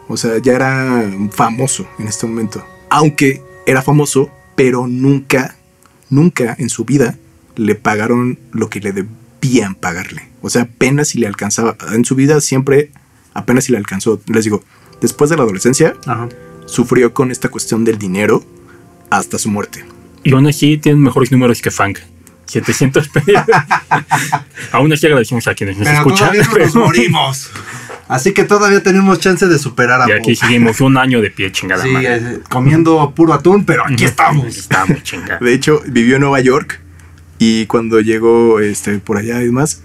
[0.08, 2.64] O sea, ya era famoso en este momento.
[2.88, 5.56] Aunque era famoso, pero nunca,
[6.08, 7.16] nunca en su vida
[7.56, 10.28] le pagaron lo que le debían pagarle.
[10.42, 11.76] O sea, apenas si le alcanzaba.
[11.92, 12.90] En su vida siempre
[13.34, 14.20] apenas si le alcanzó.
[14.26, 14.64] Les digo,
[15.00, 16.28] después de la adolescencia, Ajá.
[16.66, 18.44] sufrió con esta cuestión del dinero
[19.10, 19.84] hasta su muerte.
[20.24, 21.98] Y aún así tienen mejores números que Funk.
[22.46, 23.44] 700 pesos.
[24.72, 26.30] aún así agradecemos a quienes nos Pero escuchan.
[26.32, 27.50] todavía no nos morimos.
[28.08, 30.34] Así que todavía tenemos chance de superar a Y aquí Poe.
[30.36, 32.16] seguimos un año de pie, chingada Sí, madre.
[32.16, 34.56] eh, comiendo puro atún, pero aquí estamos.
[34.56, 35.38] Estamos, chingada.
[35.38, 36.80] De hecho, vivió en Nueva York
[37.40, 39.82] y cuando llegó este, por allá y demás,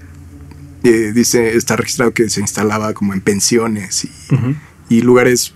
[0.83, 4.53] eh, dice, está registrado que se instalaba como en pensiones y, Ujú,
[4.89, 5.53] y lugares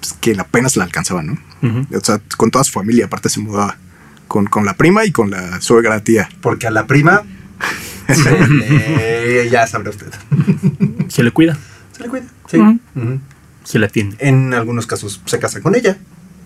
[0.00, 1.38] pues, que apenas la alcanzaban, ¿no?
[1.96, 3.76] O sea, con toda su familia, aparte se mudaba
[4.28, 6.28] con, con la prima y con la suegra tía.
[6.40, 7.22] Porque a la prima.
[8.08, 10.06] se le- ya sabrá usted.
[11.08, 11.56] Se le cuida,
[11.96, 12.24] Se le cuida.
[12.50, 12.58] Sí.
[12.58, 13.20] Ujú.
[13.64, 14.16] se le atiende.
[14.20, 15.96] En algunos casos se casa con ella.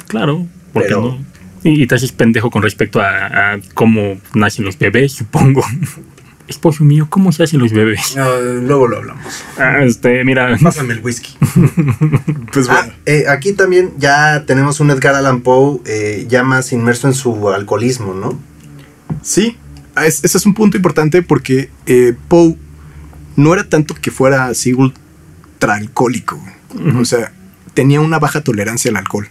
[0.06, 1.37] Claro, porque Pero- no.
[1.86, 5.62] Te haces pendejo con respecto a, a cómo nacen los bebés, supongo.
[6.48, 8.16] Esposo mío, ¿cómo se hacen los bebés?
[8.16, 9.44] luego lo hablamos.
[9.58, 10.56] Ah, este, mira.
[10.62, 11.36] Pásame el whisky.
[12.52, 16.72] Pues Ah, bueno, eh, aquí también ya tenemos un Edgar Allan Poe eh, ya más
[16.72, 18.38] inmerso en su alcoholismo, ¿no?
[19.22, 19.58] sí,
[19.94, 22.56] ah, es- ese es un punto importante porque eh, Poe
[23.36, 26.42] no era tanto que fuera así ultra alcohólico.
[26.98, 27.32] O sea,
[27.74, 29.28] tenía una baja tolerancia al alcohol.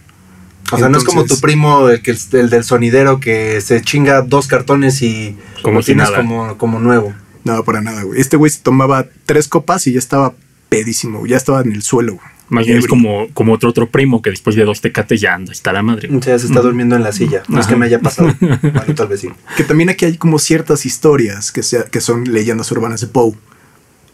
[0.72, 4.22] O sea, no es como tu primo, el, que, el del sonidero, que se chinga
[4.22, 6.18] dos cartones y Como lo si tienes nada.
[6.18, 7.14] como, como nuevo.
[7.44, 8.20] No, para nada, güey.
[8.20, 10.34] Este güey se tomaba tres copas y ya estaba
[10.68, 12.14] pedísimo, ya estaba en el suelo.
[12.14, 12.26] güey.
[12.50, 15.52] Más bien es como, como otro otro primo que después de dos tecates ya anda,
[15.52, 16.08] está la madre.
[16.14, 17.42] O sea, se está durmiendo en la silla.
[17.48, 18.34] No es que me haya pasado.
[18.74, 19.36] Maldito al vecino.
[19.56, 23.34] Que también aquí hay como ciertas historias que, sea, que son leyendas urbanas de Poe,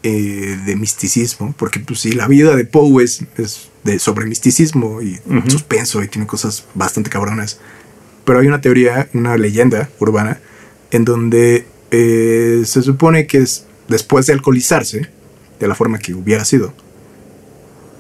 [0.03, 5.01] eh, de misticismo, porque pues sí, la vida de Poe es, es de, sobre misticismo
[5.03, 5.19] y
[5.49, 7.61] suspenso y tiene cosas bastante cabronas.
[8.25, 10.41] Pero hay una teoría, una leyenda urbana,
[10.91, 15.11] en donde eh, se supone que es después de alcoholizarse,
[15.61, 16.73] de la forma que hubiera sido,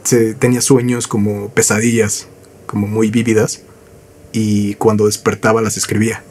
[0.02, 2.28] se tenía sueños como pesadillas,
[2.66, 3.62] como muy vívidas,
[4.32, 6.22] y cuando despertaba las escribía.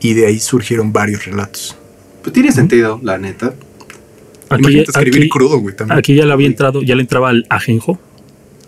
[0.00, 1.76] Y de ahí surgieron varios relatos.
[2.22, 3.54] Pues tiene sentido, la neta.
[4.48, 5.98] Aquí, Imagínate escribir aquí- crudo, güey, también.
[5.98, 7.98] aquí ya le había entrado, ya le entraba al ajenjo.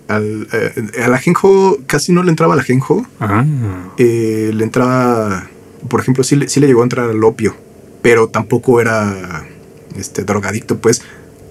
[0.09, 3.06] Al, eh, al ajenjo, casi no le entraba al ajenjo.
[3.20, 3.44] Ah,
[3.98, 5.48] eh, le entraba,
[5.88, 7.54] por ejemplo, sí, le- sí le llegó a entrar al opio,
[8.02, 9.44] pero tampoco era
[9.96, 11.02] este, drogadicto, pues.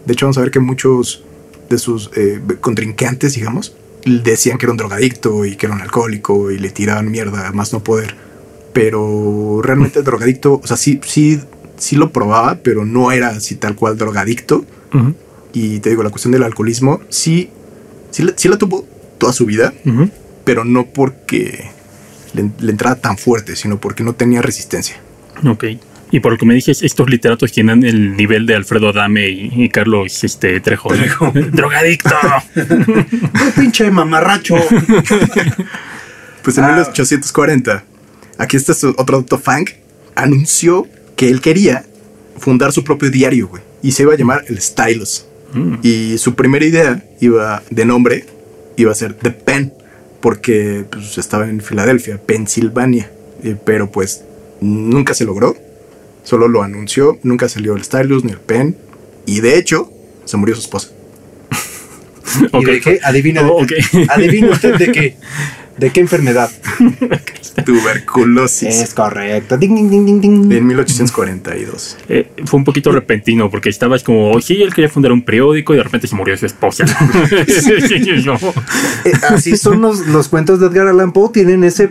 [0.05, 1.23] De hecho, vamos a ver que muchos
[1.69, 6.49] de sus eh, contrincantes, digamos, decían que era un drogadicto y que era un alcohólico
[6.49, 8.15] y le tiraban mierda más no poder.
[8.73, 11.39] Pero realmente el drogadicto, o sea, sí, sí,
[11.77, 14.65] sí lo probaba, pero no era así tal cual drogadicto.
[15.53, 17.49] Y te digo, la cuestión del alcoholismo, sí,
[18.17, 18.85] sí, la- sí la tuvo
[19.19, 19.73] toda su vida,
[20.43, 21.69] pero no porque
[22.33, 24.97] le, le entrara tan fuerte, sino porque no tenía resistencia.
[25.47, 25.65] Ok.
[26.09, 29.51] Y por lo que me dices, estos literatos tienen el nivel de Alfredo Adame y,
[29.65, 30.89] y Carlos este, Trejo.
[30.89, 31.31] Trejo.
[31.51, 32.15] ¡Drogadicto!
[32.53, 34.55] ¡Qué pinche mamarracho!
[36.43, 36.67] Pues en Ah.
[36.69, 37.83] 1840,
[38.37, 39.65] aquí está su otro dato Fang,
[40.15, 40.87] anunció
[41.17, 41.83] que él quería
[42.39, 43.61] fundar su propio diario, güey.
[43.83, 45.25] Y se iba a llamar el Stylus.
[45.53, 45.75] Mm.
[45.83, 48.25] Y su primera idea iba de nombre,
[48.75, 49.73] iba a ser The Pen,
[50.19, 53.11] porque pues, estaba en Filadelfia, Pensilvania.
[53.43, 54.23] Eh, pero pues
[54.61, 55.55] nunca se logró.
[56.23, 58.75] Solo lo anunció, nunca salió el Stylus ni el Pen.
[59.25, 59.91] Y de hecho,
[60.25, 60.89] se murió su esposa.
[62.41, 62.65] ¿Y Ok.
[62.65, 62.99] de qué?
[63.03, 63.47] Adivina.
[63.47, 63.65] Oh.
[64.09, 65.17] Adivina usted de qué.
[65.77, 66.49] ¿De qué enfermedad?
[67.65, 68.75] Tuberculosis.
[68.81, 69.57] Es correcto.
[69.57, 70.51] Ding, ding, ding, ding, ding.
[70.51, 71.97] En 1842.
[72.09, 75.73] Eh, fue un poquito repentino porque estabas como, "Oh, sí, él quería fundar un periódico
[75.73, 76.85] y de repente se murió su esposa.
[79.05, 81.29] Eh, así son los, los cuentos de Edgar Allan Poe.
[81.31, 81.89] Tienen ese,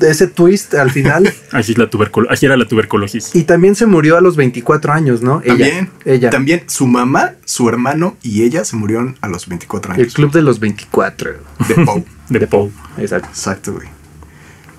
[0.00, 1.32] ese twist al final.
[1.52, 3.34] así, es la tuberculo- así era la tuberculosis.
[3.34, 5.40] Y también se murió a los 24 años, ¿no?
[5.40, 6.30] También, Ella.
[6.30, 10.14] también su mamá, su hermano y ella se murieron a los 24 El años.
[10.14, 11.30] club de los 24.
[11.68, 12.04] De Poe.
[12.28, 12.70] De Poe.
[12.98, 13.28] Exacto.
[13.28, 13.88] Exacto, güey.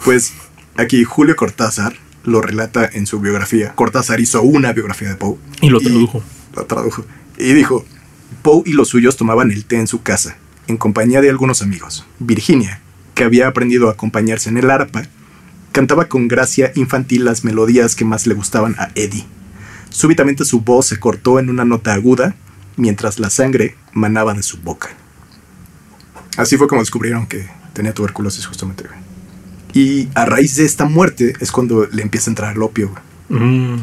[0.04, 0.34] Pues
[0.76, 3.74] aquí Julio Cortázar lo relata en su biografía.
[3.74, 5.38] Cortázar hizo una biografía de Poe.
[5.62, 6.24] Y lo tradujo.
[6.56, 7.06] Lo tradujo.
[7.38, 7.86] Y dijo,
[8.42, 10.38] Poe y los suyos tomaban el té en su casa,
[10.68, 12.06] en compañía de algunos amigos.
[12.20, 12.82] Virginia,
[13.16, 15.04] que había aprendido a acompañarse en el arpa,
[15.72, 19.26] cantaba con gracia infantil las melodías que más le gustaban a Eddie.
[19.90, 22.36] Súbitamente su voz se cortó en una nota aguda,
[22.76, 24.90] mientras la sangre manaba de su boca.
[26.36, 28.86] Así fue como descubrieron que tenía tuberculosis justamente.
[29.74, 32.90] Y a raíz de esta muerte es cuando le empieza a entrar el opio.
[33.30, 33.40] güey.
[33.42, 33.78] Mm,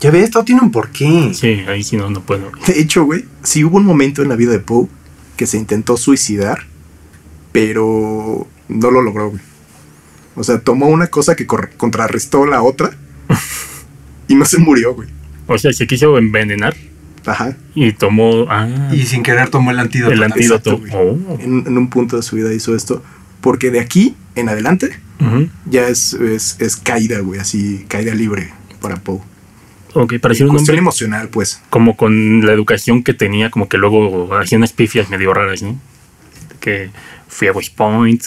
[0.00, 1.32] Ya ves, todo tiene un porqué.
[1.34, 2.50] sí, ahí sí no, no puedo.
[2.66, 4.86] De hecho, güey, sí hubo un momento en la vida de Poe
[5.36, 6.66] que se intentó suicidar,
[7.52, 9.40] pero no lo logró, güey.
[10.34, 12.90] O sea, tomó una cosa que contrarrestó la otra
[14.28, 15.08] y no se murió, güey.
[15.46, 16.74] O sea, se quiso envenenar
[17.26, 17.56] Ajá.
[17.74, 20.12] y tomó ah, Y sin querer tomó el antídoto.
[20.12, 20.72] el antídoto.
[20.74, 21.16] Exacto, güey.
[21.28, 21.38] Oh.
[21.40, 23.02] En, en un punto de su vida hizo esto,
[23.42, 24.98] porque de aquí en adelante
[25.66, 29.20] ya es, es, es caída, güey, así, caída libre para Poe.
[29.94, 31.60] Ok, para ser un Cuestión hombre emocional, pues.
[31.70, 35.78] como con la educación que tenía, como que luego hacía unas pifias medio raras, ¿no?
[36.60, 36.90] Que
[37.28, 38.24] fui a West Point,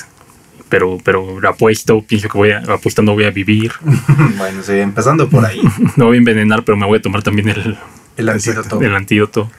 [0.69, 3.71] pero, pero apuesto, pienso que voy a, apuestando voy a vivir.
[4.37, 5.61] bueno, sí, empezando por ahí.
[5.97, 7.77] No voy a envenenar, pero me voy a tomar también el,
[8.15, 8.81] El antídoto.
[8.81, 9.51] el antídoto.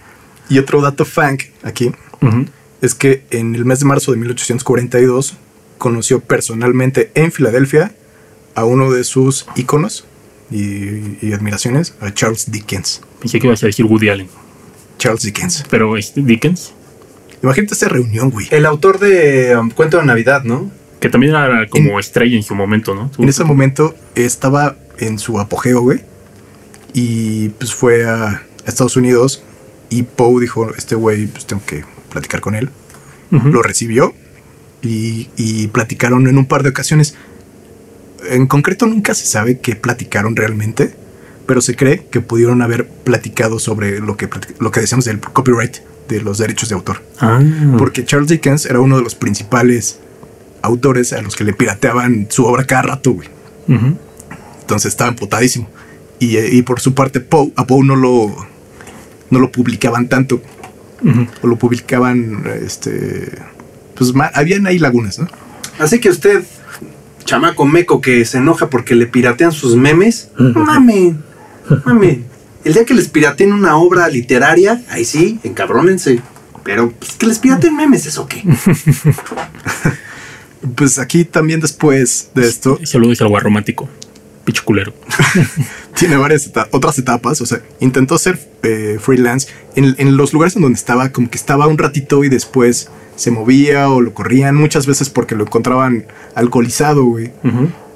[0.49, 1.91] Y otro dato funk aquí
[2.81, 5.37] es que en el mes de marzo de 1842
[5.79, 7.93] conoció personalmente en Filadelfia
[8.55, 10.05] a uno de sus íconos
[10.51, 13.03] y, y admiraciones, a Charles Dickens.
[13.20, 14.29] Pensé que ibas a decir Woody Allen,
[14.99, 15.64] Charles Dickens.
[15.70, 16.72] pero es Dickens,
[17.43, 18.49] Imagínate esta reunión, güey.
[18.51, 20.70] El autor de um, Cuento de Navidad, ¿no?
[21.01, 23.11] que también era como estrella en su momento, ¿no?
[23.18, 26.01] En ese momento estaba en su apogeo, güey.
[26.95, 29.43] Y pues fue a Estados Unidos
[29.91, 32.70] y Poe dijo, este güey, pues tengo que platicar con él.
[33.31, 34.14] Lo recibió
[34.87, 37.14] y, y platicaron en un par de ocasiones.
[38.30, 40.95] En concreto nunca se sabe qué platicaron realmente,
[41.47, 44.28] pero se cree que pudieron haber platicado sobre lo que,
[44.59, 45.76] lo que decíamos del copyright,
[46.09, 47.03] de los derechos de autor.
[47.20, 47.41] Ah,
[47.78, 49.99] Porque Charles Dickens era uno de los principales
[50.62, 53.28] autores a los que le pirateaban su obra cada rato, güey.
[54.61, 55.68] Entonces estaba emputadísimo.
[56.18, 58.34] Y, eh, y por su parte, Poe, a Poe no lo,
[59.30, 60.43] no lo publicaban tanto.
[61.43, 63.30] O lo publicaban, este...
[63.97, 65.29] Pues habían ahí lagunas, ¿no?
[65.79, 66.45] Así que usted,
[67.25, 71.17] chamaco meco que se enoja porque le piratean sus memes, mame,
[71.85, 72.23] mame.
[72.65, 76.21] El día que les pirateen una obra literaria, ahí sí, encabrónense.
[76.65, 78.43] Pero pues, que les pirateen memes, ¿eso qué?
[80.75, 83.89] Pues aquí también después de esto Se lo dice algo romántico.
[84.45, 84.95] Picho culero.
[85.99, 87.41] tiene varias eta- otras etapas.
[87.41, 91.39] O sea, intentó ser eh, freelance en, en los lugares en donde estaba, como que
[91.39, 96.07] estaba un ratito y después se movía o lo corrían muchas veces porque lo encontraban
[96.35, 97.33] alcoholizado, güey.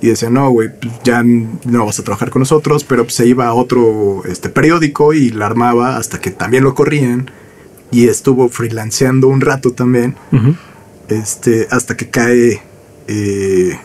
[0.02, 3.26] Y decía, no, güey, pues ya no vas a trabajar con nosotros, pero pues, se
[3.26, 7.30] iba a otro este, periódico y la armaba hasta que también lo corrían.
[7.90, 10.14] Y estuvo freelanceando un rato también.
[11.08, 12.62] Este, hasta que cae
[13.08, 13.78] eh,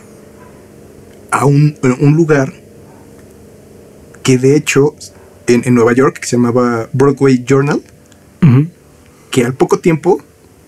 [1.30, 2.52] a un, un lugar
[4.26, 4.96] que de hecho
[5.46, 7.80] en, en Nueva York que se llamaba Broadway Journal,
[9.30, 10.20] que al poco tiempo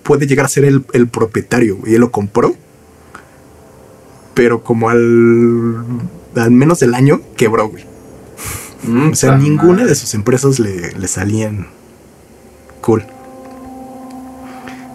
[0.04, 2.54] puede llegar a ser el, el propietario y él lo compró,
[4.34, 5.74] pero como al,
[6.36, 7.84] al menos del año quebró, güey.
[9.10, 9.86] O sea, ninguna madre.
[9.88, 11.66] de sus empresas le, le salían
[12.80, 13.04] cool.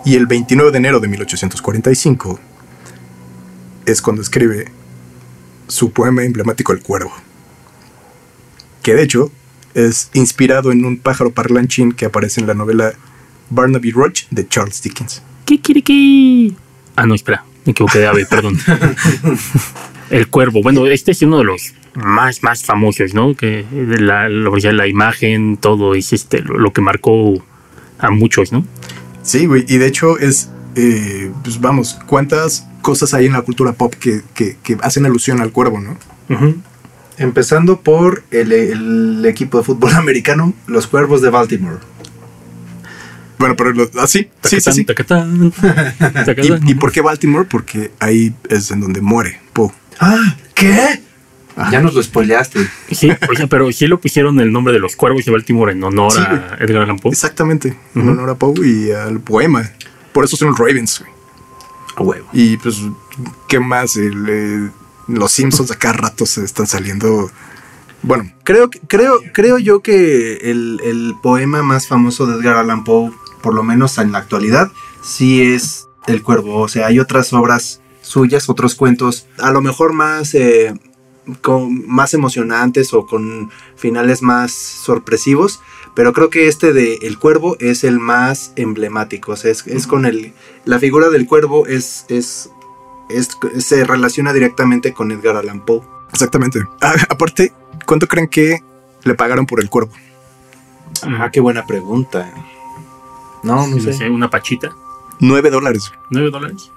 [0.06, 2.40] Y el 29 de enero de 1845
[3.86, 4.72] es cuando escribe
[5.68, 7.12] su poema emblemático El Cuervo.
[8.84, 9.32] Que de hecho
[9.74, 12.94] es inspirado en un pájaro parlanchín que aparece en la novela
[13.50, 15.24] Barnaby Roach de Charles Dickens.
[15.46, 16.56] Kikiriki.
[16.96, 18.58] Ah, no, espera, me equivoqué de ave, perdón.
[20.10, 20.62] el cuervo.
[20.62, 23.36] Bueno, este es uno de los más, más famosos, ¿no?
[23.36, 27.44] Que la, la, la imagen, todo es este, lo, lo, que marcó
[28.00, 28.66] a muchos, ¿no?
[29.24, 33.74] Sí, güey, y de hecho es, eh, pues vamos, ¿cuántas cosas hay en la cultura
[33.74, 35.98] pop que, que, que hacen alusión al cuervo, ¿no?
[36.30, 36.56] Uh -huh.
[37.18, 41.78] Empezando por el, el, equipo de fútbol americano, los Cuervos de Baltimore.
[43.38, 44.58] Bueno, pero lo, así, ah, sí.
[46.38, 47.48] ¿Y, ¿Y, por qué Baltimore?
[47.50, 49.72] Porque ahí es en donde muere Poe.
[50.00, 51.02] Ah, ¿qué?
[51.56, 51.72] Ajá.
[51.72, 52.68] Ya nos lo spoileaste.
[52.92, 56.14] Sí, oye, pero sí lo pusieron el nombre de los Cuervos de Baltimore en honor
[56.14, 57.12] sí, a Edgar Allan Poe.
[57.12, 58.02] Exactamente, uh -huh.
[58.02, 59.70] en honor a Poe y al poema.
[60.14, 61.12] Por eso son los Ravens, güey.
[61.96, 62.28] A huevo.
[62.34, 62.78] Y pues,
[63.48, 63.98] ¿qué más?
[63.98, 64.70] El, eh,
[65.08, 67.32] los Simpsons a cada rato se están saliendo.
[68.02, 73.12] Bueno, creo, creo, creo yo que el, el, poema más famoso de Edgar Allan Poe,
[73.42, 76.60] por lo menos en la actualidad, sí es El Cuervo.
[76.60, 80.74] O sea, hay otras obras suyas, otros cuentos, a lo mejor más, eh,
[81.42, 85.62] con, más emocionantes o con finales más sorpresivos,
[85.96, 89.34] pero creo que este de El Cuervo es el más emblemático.
[89.34, 90.34] O sea, es, es con el.
[90.66, 92.50] La figura del cuervo es, es
[93.10, 95.82] es, se relaciona directamente con Edgar Allan Poe.
[96.12, 96.64] Exactamente.
[96.82, 97.54] Ah, aparte,
[97.86, 98.60] ¿cuánto creen que
[99.04, 99.92] le pagaron por el cuervo?
[101.02, 102.32] Ah, qué buena pregunta.
[103.44, 104.10] No, no sé.
[104.10, 104.72] Una pachita.
[105.20, 105.92] Nueve dólares.
[106.10, 106.72] Nueve dólares.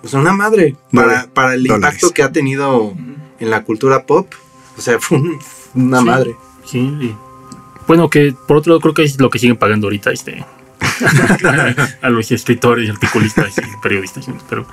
[0.00, 0.76] Pues una madre.
[0.92, 1.94] Para, para, el dólares.
[1.94, 2.94] impacto que ha tenido
[3.38, 4.32] en la cultura pop.
[4.78, 5.38] O sea, fue un,
[5.74, 6.36] una sí, madre.
[6.64, 7.16] Sí.
[7.86, 10.44] Bueno, que por otro lado creo que es lo que siguen pagando ahorita este
[12.02, 14.26] a los escritores, articulistas y periodistas.
[14.48, 14.66] Pero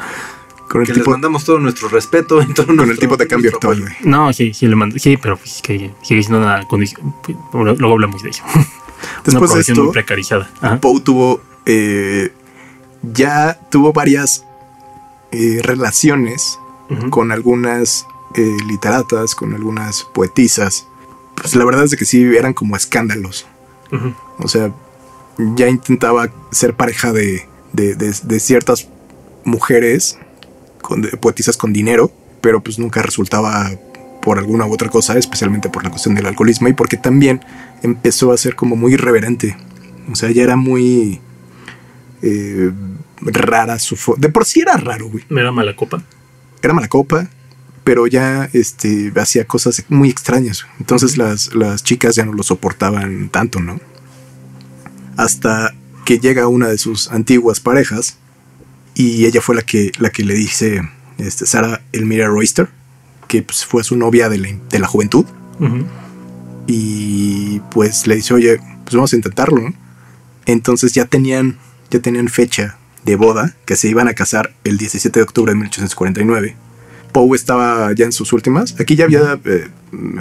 [0.67, 3.17] con el que tipo, les mandamos todo nuestro respeto y todo con nuestro, el tipo
[3.17, 3.81] de cambio actual.
[3.81, 3.93] Güey.
[4.03, 7.15] No, sí, sí le mando, sí, pero pues que sigue siendo una condición.
[7.53, 8.43] Luego hablamos de eso.
[9.25, 10.49] Después de esto, muy precarizada.
[10.81, 12.31] Poe tuvo eh,
[13.13, 14.45] ya tuvo varias
[15.31, 16.59] eh, relaciones
[16.89, 17.09] uh -huh.
[17.09, 20.87] con algunas eh, literatas, con algunas poetisas.
[21.35, 23.45] Pues la verdad es que sí eran como escándalos.
[23.91, 24.15] Uh -huh.
[24.39, 24.73] O sea,
[25.55, 28.87] ya intentaba ser pareja de, de, de, de ciertas
[29.43, 30.17] mujeres
[30.81, 32.11] con, poetisas con dinero,
[32.41, 33.71] pero pues nunca resultaba
[34.21, 37.41] por alguna u otra cosa, especialmente por la cuestión del alcoholismo y porque también
[37.81, 39.55] empezó a ser como muy irreverente.
[40.11, 41.21] O sea, ya era muy
[42.21, 42.71] eh,
[43.21, 45.23] rara su De por sí era raro, güey.
[45.29, 46.03] Era mala copa.
[46.61, 47.29] Era mala copa,
[47.83, 50.65] pero ya este, hacía cosas muy extrañas.
[50.79, 53.79] Entonces las, las chicas ya no lo soportaban tanto, ¿no?
[55.15, 55.73] Hasta
[56.05, 58.17] que llega una de sus antiguas parejas,
[58.97, 60.81] y ella fue la que, la que le dice
[61.19, 62.67] este, Sara Elmira Royster,
[63.27, 65.23] que pues, fue su novia de la, de la juventud.
[65.59, 65.85] Uh -huh.
[66.65, 69.61] Y pues le dice, oye, pues vamos a intentarlo.
[69.61, 69.73] ¿no?
[70.47, 71.59] Entonces ya tenían,
[71.91, 75.57] ya tenían fecha de boda, que se iban a casar el 17 de octubre de
[75.57, 76.55] 1849.
[77.11, 78.75] Poe estaba ya en sus últimas.
[78.79, 79.67] Aquí ya había eh,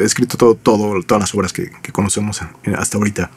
[0.00, 2.42] escrito todo, todo, todas las obras que, que conocemos
[2.76, 3.30] hasta ahorita.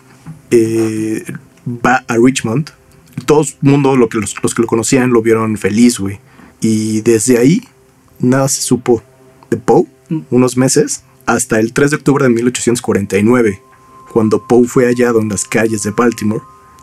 [0.52, 1.24] Eh,
[1.66, 2.72] va a Richmond
[3.20, 6.20] todo el mundo, lo que los, los, que lo conocían, lo vieron feliz, güey.
[6.62, 7.68] Y desde ahí,
[8.20, 9.02] nada se supo
[9.50, 10.20] de Poe, mm.
[10.32, 13.62] unos meses, hasta el 3 de octubre de 1849,
[14.12, 16.42] cuando Poe fue hallado en las calles de Baltimore,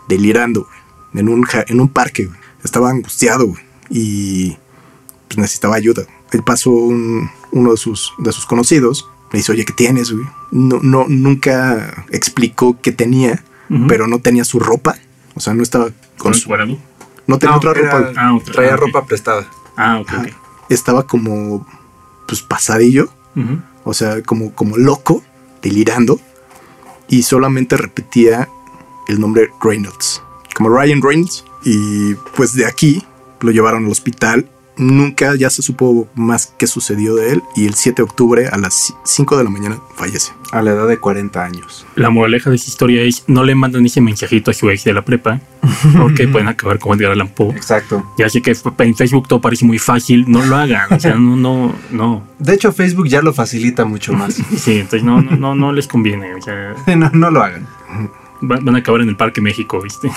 [0.08, 2.38] delirando, güey, en un, en un parque, güey.
[2.64, 4.56] Estaba angustiado, güey, y
[5.28, 6.06] pues, necesitaba ayuda.
[6.32, 10.26] Él pasó un, uno de sus, de sus conocidos, le dice, oye, ¿qué tienes, güey?
[10.50, 13.86] No, no, nunca explicó qué tenía, uh -huh.
[13.88, 14.96] pero no tenía su ropa.
[15.34, 16.50] O sea, no estaba con su
[17.26, 18.12] No tenía no, otra ropa.
[18.16, 18.52] Ah, otra.
[18.52, 18.86] Traía ah, okay.
[18.86, 19.46] ropa prestada.
[19.76, 20.12] Ah, ok.
[20.18, 20.34] okay.
[20.68, 21.66] Estaba como,
[22.26, 23.08] pues, pasadillo.
[23.34, 23.62] Uh -huh.
[23.84, 25.22] O sea, como, como loco,
[25.62, 26.20] delirando.
[27.08, 28.48] Y solamente repetía
[29.08, 30.22] el nombre Reynolds.
[30.54, 31.44] Como Ryan Reynolds.
[31.64, 33.04] Y pues de aquí
[33.40, 37.74] lo llevaron al hospital nunca ya se supo más qué sucedió de él y el
[37.74, 40.32] 7 de octubre a las 5 de la mañana fallece.
[40.52, 41.86] A la edad de 40 años.
[41.96, 44.92] La moraleja de esa historia es no le mandan ese mensajito a su ex de
[44.92, 45.40] la prepa
[45.98, 47.54] porque pueden acabar como Edgar Allan Poe.
[47.56, 48.04] Exacto.
[48.18, 51.36] Ya sé que en Facebook todo parece muy fácil, no lo hagan, o sea, no,
[51.36, 52.26] no, no.
[52.38, 54.34] De hecho Facebook ya lo facilita mucho más.
[54.56, 57.66] sí, entonces no, no, no, no les conviene, o sea, no, no lo hagan.
[58.42, 60.10] Van a acabar en el Parque México, ¿viste?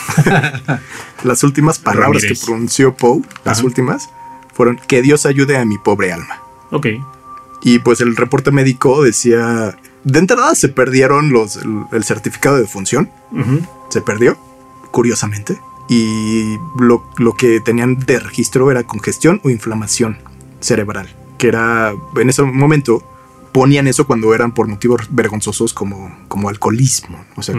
[1.24, 2.40] las últimas palabras Ramírez.
[2.42, 3.66] que pronunció Poe, las Ajá.
[3.66, 4.10] últimas,
[4.60, 6.42] fueron que Dios ayude a mi pobre alma.
[6.72, 6.88] Ok.
[7.62, 12.68] Y pues el reporte médico decía, de entrada se perdieron los, el, el certificado de
[12.68, 13.68] función, uh -huh.
[13.88, 14.38] se perdió,
[14.92, 15.58] curiosamente,
[15.88, 20.18] y lo, lo, que tenían de registro era congestión o inflamación
[20.60, 21.08] cerebral,
[21.38, 23.02] que era, en ese momento,
[23.54, 27.24] ponían eso cuando eran por motivos vergonzosos como, como alcoholismo.
[27.38, 27.56] O sea,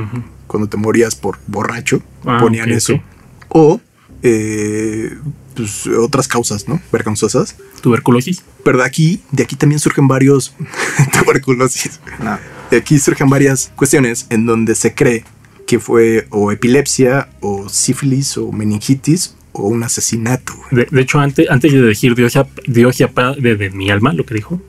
[0.46, 3.00] cuando te morías por borracho, Ah, ponían eso.
[3.48, 3.80] O
[4.22, 5.16] eh,
[5.60, 6.80] pues, otras causas, ¿no?
[6.92, 7.56] Vergonzosas.
[7.82, 8.42] Tuberculosis.
[8.64, 10.54] Pero de aquí, de aquí también surgen varios
[11.18, 12.00] tuberculosis.
[12.22, 12.38] No.
[12.70, 15.24] De aquí surgen varias cuestiones en donde se cree
[15.66, 20.52] que fue o epilepsia o sífilis o meningitis o un asesinato.
[20.70, 22.34] De, de hecho, antes, antes de decir Dios,
[22.66, 24.60] Dios de, de mi alma, lo que dijo,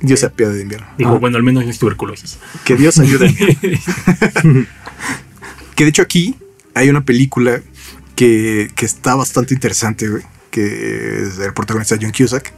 [0.00, 0.86] Dios se apiade de invierno.
[0.98, 1.18] dijo, Ah.
[1.18, 2.38] bueno, al menos no es tuberculosis.
[2.64, 3.32] Que Dios ayude.
[5.74, 6.34] que de hecho aquí
[6.74, 7.60] hay una película
[8.16, 10.22] que, que está bastante interesante, güey.
[10.52, 12.52] Que es del protagonista John Cusack.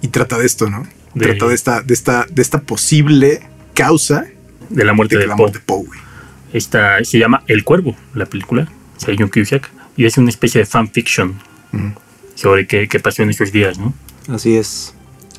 [0.00, 0.86] Y trata de esto, ¿no?
[1.14, 3.42] De- Trata de esta, de esta, de esta posible
[3.74, 4.24] causa
[4.70, 5.50] de la muerte de de la Poe.
[5.52, 5.60] muerte.
[6.52, 8.68] Esta se llama El Cuervo, la película,
[9.06, 11.34] de John Cusack, y es una especie de fanfiction
[11.72, 11.92] Ujú.
[12.34, 13.92] sobre qué, qué pasó en esos días, ¿no?
[14.28, 14.94] Así es.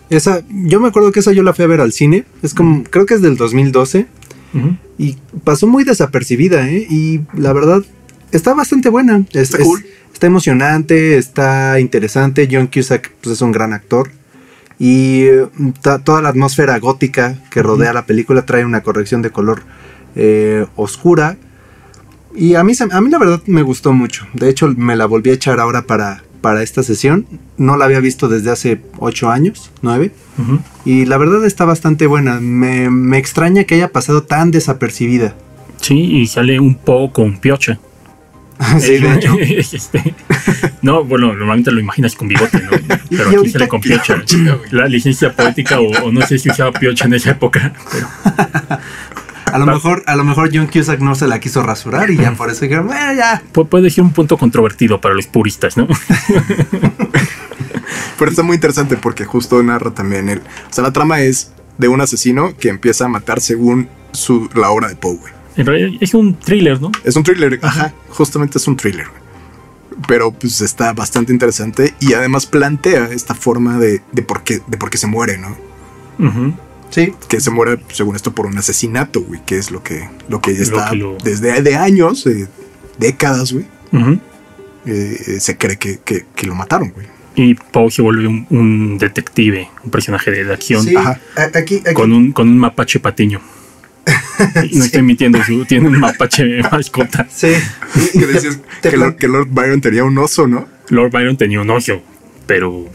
[0.09, 2.25] Esa, yo me acuerdo que esa yo la fui a ver al cine.
[2.43, 4.05] Es como, creo que es del 2012.
[4.53, 4.77] Ujú.
[4.97, 6.85] Y pasó muy desapercibida, ¿eh?
[6.89, 7.83] Y la verdad,
[8.31, 9.23] está bastante buena.
[9.31, 9.85] Es- Está es- cool.
[10.15, 12.47] Está emocionante, está interesante.
[12.49, 14.09] John Cusack pues, es un gran actor.
[14.79, 15.27] Y
[15.81, 19.63] ta- toda la atmósfera gótica que rodea la película trae una corrección de color
[20.15, 21.37] eh, oscura.
[22.33, 24.25] Y a mí, a mí la verdad me gustó mucho.
[24.33, 27.25] De hecho, me la volví a echar ahora para, para esta sesión.
[27.57, 30.11] No la había visto desde hace 8 años, 9.
[30.39, 30.59] Ujú.
[30.85, 32.39] Y la verdad está bastante buena.
[32.41, 35.35] Me, me extraña que haya pasado tan desapercibida.
[35.81, 37.79] Sí, y sale un Poe con piocha.
[38.79, 39.35] sí, de hecho.
[39.75, 40.13] Este,
[40.81, 42.69] no, bueno, normalmente lo imaginas con bigote, ¿no?
[43.09, 44.21] Pero aquí sale con piocha.
[44.71, 47.73] La licencia poética, o, o no sé si usaba piocha en esa época.
[47.91, 48.07] pero-
[49.51, 52.31] A lo mejor, a lo mejor John Cusack no se la quiso rasurar y ya
[52.33, 53.41] por eso dijeron, "Bueno, ya.
[53.53, 55.87] pu- puede ser un punto controvertido para los puristas, ¿no?
[58.17, 60.41] Pero está muy interesante porque justo narra también él.
[60.69, 64.69] O sea, la trama es de un asesino que empieza a matar según su, la
[64.69, 65.19] obra de Poe.
[65.57, 66.91] En realidad es un thriller, ¿no?
[67.03, 69.07] Es un thriller, ajá, justamente es un thriller.
[70.07, 74.77] Pero pues está bastante interesante y además plantea esta forma de, de, por, qué, de
[74.77, 75.55] por qué se muere, ¿no?
[76.89, 80.39] Sí, Que se muere, según esto, por un asesinato, güey, que es lo que, lo
[80.41, 82.47] que ya está que lo- desde de años, de
[82.99, 83.65] décadas, güey.
[84.85, 87.07] Eh, eh, se cree que, que- que lo mataron, güey.
[87.35, 90.95] Y Poe se vuelve un, un detective, un personaje de, acción sí.
[90.95, 91.19] Ajá.
[91.53, 93.41] Aquí, aquí- con un, con un mapache patiño.
[94.73, 97.27] No estoy mintiendo, su- tiene un mapache mascota.
[97.29, 97.53] Sí.
[98.13, 100.67] Que decías te que, Lord, que Lord Byron tenía un oso, ¿no?
[100.89, 102.01] Lord Byron tenía un oso,
[102.45, 102.85] pero.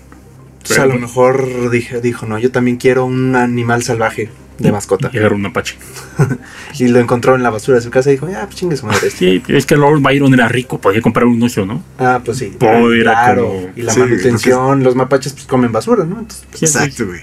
[0.67, 5.11] pues, a lo mejor dije, dijo, no, yo también quiero un animal salvaje de mascota.
[5.13, 5.77] Y agarró un mapache.
[6.79, 8.87] Y lo encontró en la basura de su casa y dijo, ya, pues chingue su
[8.87, 9.09] madre.
[9.09, 9.19] este".
[9.19, 11.83] Sí, es que Lord Byron era rico, podía comprar un oso, ¿no?
[11.99, 12.53] Ah, pues sí.
[12.59, 13.47] Poe era claro.
[13.49, 16.21] como- Y la Sí, manutención, los mapaches pues comen basura, ¿no?
[16.21, 17.21] Entonces, Sí, Exacto, güey.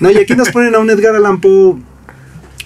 [0.00, 1.76] No, y aquí nos ponen a un Edgar Allan Poe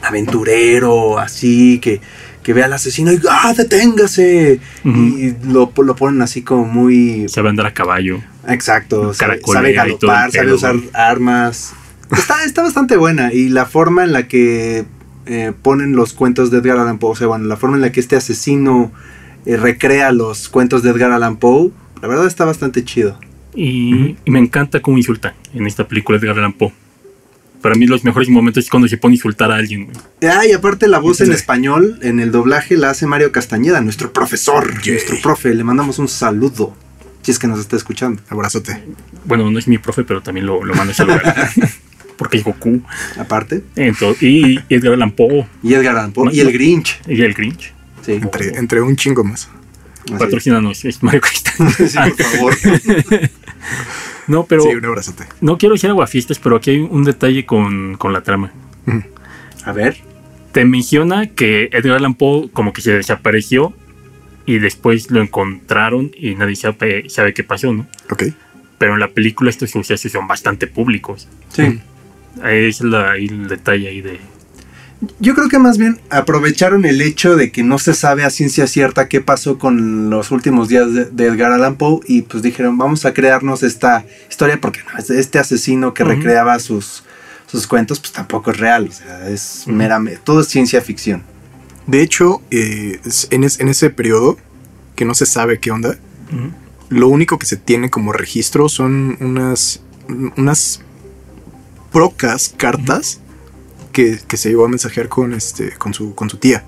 [0.05, 2.01] aventurero, así, que,
[2.43, 4.61] que ve al asesino y ¡ah, deténgase!
[4.85, 7.29] Y lo, lo ponen así como muy...
[7.29, 8.21] Sabe andar a caballo.
[8.47, 9.41] Exacto, sabe,
[9.73, 11.75] galopar, sabe pedo, usar armas.
[12.13, 14.85] Está, está bastante buena y la forma en la que
[15.27, 17.93] eh, ponen los cuentos de Edgar Allan Poe, o sea, bueno, la forma en la
[17.93, 18.93] que este asesino
[19.47, 21.71] eh, recrea los cuentos de Edgar Allan Poe,
[22.03, 23.19] la verdad está bastante chido.
[23.55, 26.73] Y, y me encanta cómo insulta en esta película Edgar Allan Poe.
[27.65, 29.87] Para mí los mejores momentos es cuando se pone a insultar a alguien.
[29.87, 29.97] güey.
[30.31, 31.33] Ah, y aparte la voz en Sí.
[31.33, 35.55] español, en el doblaje, la hace Mario Castañeda, nuestro profesor, nuestro profe.
[35.55, 36.77] Le mandamos un saludo,
[37.23, 38.21] si es que nos está escuchando.
[38.29, 38.85] Abrazote.
[39.25, 41.49] Bueno, no es mi profe, pero también lo, lo mando a saludar.
[42.19, 42.83] Porque es Goku.
[43.19, 43.65] Aparte.
[43.77, 46.29] Entonces, y Edgar Allan Poe Y Edgar Allan Poe.
[46.35, 47.01] Y el Grinch.
[47.09, 47.73] y el Grinch.
[48.05, 49.49] Sí, Entre, entre un chingo más.
[50.19, 51.75] Patrocínanos, es Mario Castañeda.
[51.89, 52.55] Sí, por favor.
[54.27, 55.25] No, pero sí, un abrazote.
[55.41, 58.53] no quiero decir aguafiestas, pero aquí hay un detalle con, con la trama.
[59.64, 59.97] A ver.
[60.53, 63.72] Te menciona que Edgar Allan Poe como que se desapareció
[64.47, 67.87] y después lo encontraron y nadie sabe, sabe qué pasó, ¿no?
[68.11, 68.25] Ok.
[68.79, 71.29] Pero en la película estos sucesos son bastante públicos.
[71.49, 71.81] Sí.
[72.45, 74.20] Es la, ahí el detalle ahí de...
[75.21, 78.67] Yo creo que más bien aprovecharon el hecho de que no se sabe a ciencia
[78.67, 82.77] cierta qué pasó con los últimos días de, de Edgar Allan Poe y pues dijeron
[82.79, 87.03] vamos a crearnos esta historia porque no, es- este asesino que recreaba sus,
[87.51, 91.23] sus cuentos pues tampoco es real, o sea, es meramente, todo es ciencia ficción.
[91.87, 93.01] De hecho, eh,
[93.31, 94.39] en, es- en ese periodo,
[94.97, 95.97] que no se sabe qué onda,
[96.89, 99.81] lo único que se tiene como registro son unas,
[100.37, 100.81] unas
[101.93, 103.21] procas, cartas,
[103.95, 106.64] que, que se llevó a mensajear con, este, con, su, con su tía.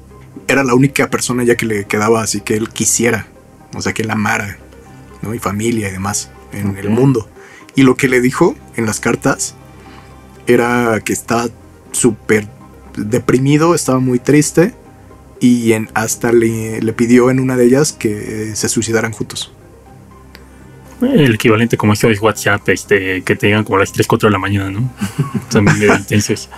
[0.48, 3.26] Era la única persona ya que le quedaba así que él quisiera,
[3.74, 4.58] o sea, que él amara,
[5.20, 5.34] ¿no?
[5.34, 7.28] Y familia y demás en el mundo.
[7.74, 9.54] Y lo que le dijo en las cartas
[10.46, 11.48] era que estaba
[11.92, 12.48] súper
[12.96, 14.72] deprimido, estaba muy triste
[15.40, 19.52] y en, hasta le, le pidió en una de ellas que se suicidaran juntos.
[21.02, 24.28] El equivalente como esto es WhatsApp, este, que te digan como a las 3, 4
[24.28, 24.90] de la mañana, ¿no?
[25.50, 26.48] También medio intensos.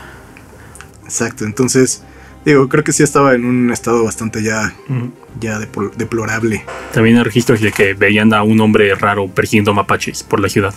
[1.08, 2.02] Exacto, entonces,
[2.44, 4.74] digo, creo que sí estaba en un estado bastante ya,
[5.40, 6.64] ya depl- deplorable.
[6.92, 10.74] También hay registros de que veían a un hombre raro persiguiendo mapaches por la ciudad,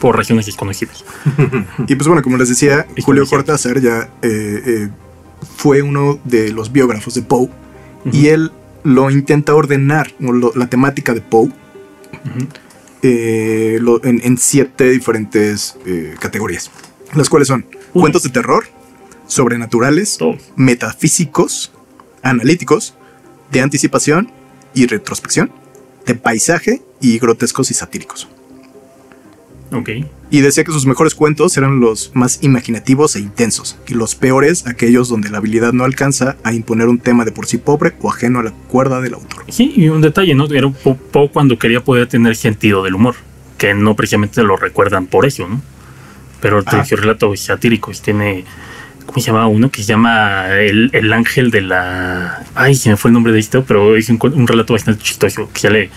[0.00, 1.04] por regiones desconocidas.
[1.86, 3.24] Y pues bueno, como les decía, Julio.
[3.26, 4.88] Cortázar ya eh, eh,
[5.56, 7.48] fue uno de los biógrafos de Poe
[8.12, 8.50] y él
[8.82, 11.50] lo intenta ordenar, lo- la temática de Poe,
[13.02, 16.70] eh, en, en siete diferentes eh, categorías,
[17.14, 18.64] las cuales son cuentos de terror,
[19.30, 20.18] sobrenaturales,
[20.56, 21.70] metafísicos,
[22.22, 22.94] analíticos,
[23.52, 24.30] de anticipación
[24.74, 25.52] y retrospección,
[26.04, 28.28] de paisaje y grotescos y satíricos.
[29.72, 29.88] Ok.
[30.32, 34.66] Y decía que sus mejores cuentos eran los más imaginativos e intensos, y los peores
[34.66, 38.10] aquellos donde la habilidad no alcanza a imponer un tema de por sí pobre o
[38.10, 39.44] ajeno a la cuerda del autor.
[39.48, 40.46] Sí, y un detalle, ¿no?
[40.46, 43.14] Era Poe cuando quería poder tener sentido del humor,
[43.58, 45.60] que no precisamente lo recuerdan por eso, ¿no?
[46.40, 46.84] Pero Ah.
[46.84, 48.44] sus relatos satíricos tiene,
[49.12, 49.70] ¿cómo se llama uno?
[49.70, 52.44] Que se llama El, el Ángel de la...
[52.54, 55.48] Ay, se me fue el nombre de esto, pero es un, un relato bastante chistoso,
[55.52, 55.90] que sale...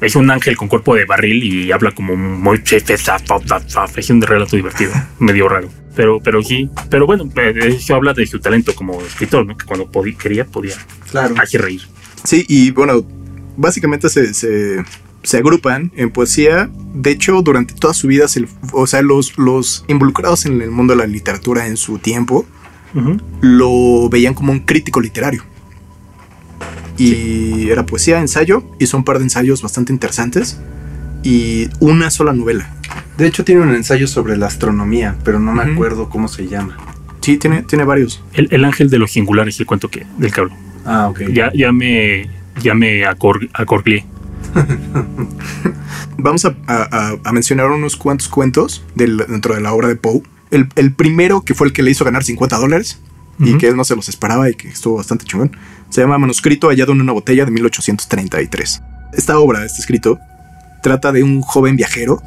[0.00, 2.62] Es un ángel con cuerpo de barril y habla como muy...
[3.96, 5.68] Es un relato divertido, medio raro.
[5.96, 9.56] Pero, pero sí, pero bueno, eh, eso habla de su talento como escritor, ¿no?
[9.56, 10.76] Que cuando podía, quería, podía
[11.10, 11.34] Claro.
[11.42, 11.82] hacer reír.
[12.22, 13.04] Sí, y bueno,
[13.56, 14.84] básicamente se, se,
[15.24, 16.70] se agrupan en poesía.
[16.94, 20.94] De hecho, durante toda su vida, se, o sea, los, los involucrados en el mundo
[20.94, 22.46] de la literatura en su tiempo
[23.40, 25.42] Lo veían como un crítico literario.
[26.96, 30.58] Y era poesía, ensayo, hizo un par de ensayos bastante interesantes
[31.22, 32.70] y una sola novela.
[33.16, 36.76] De hecho, tiene un ensayo sobre la astronomía, pero no me acuerdo cómo se llama.
[37.20, 38.22] Sí, tiene, tiene varios.
[38.32, 40.54] El, el ángel de los singulares, el cuento que, del que hablo.
[40.84, 41.20] Ah, ok.
[41.32, 42.28] Ya, ya me,
[42.62, 44.04] ya me acor, acorglé.
[46.16, 49.96] Vamos a, a- a- a mencionar unos cuantos cuentos del- dentro de la obra de
[49.96, 50.22] Poe.
[50.50, 52.98] El, el primero, que fue el que le hizo ganar 50 dólares
[53.40, 55.52] y que él no se los esperaba y que estuvo bastante chingón,
[55.90, 58.82] se llama Manuscrito hallado en una botella de 1833.
[59.12, 60.18] Esta obra, este escrito,
[60.82, 62.20] trata de un joven viajero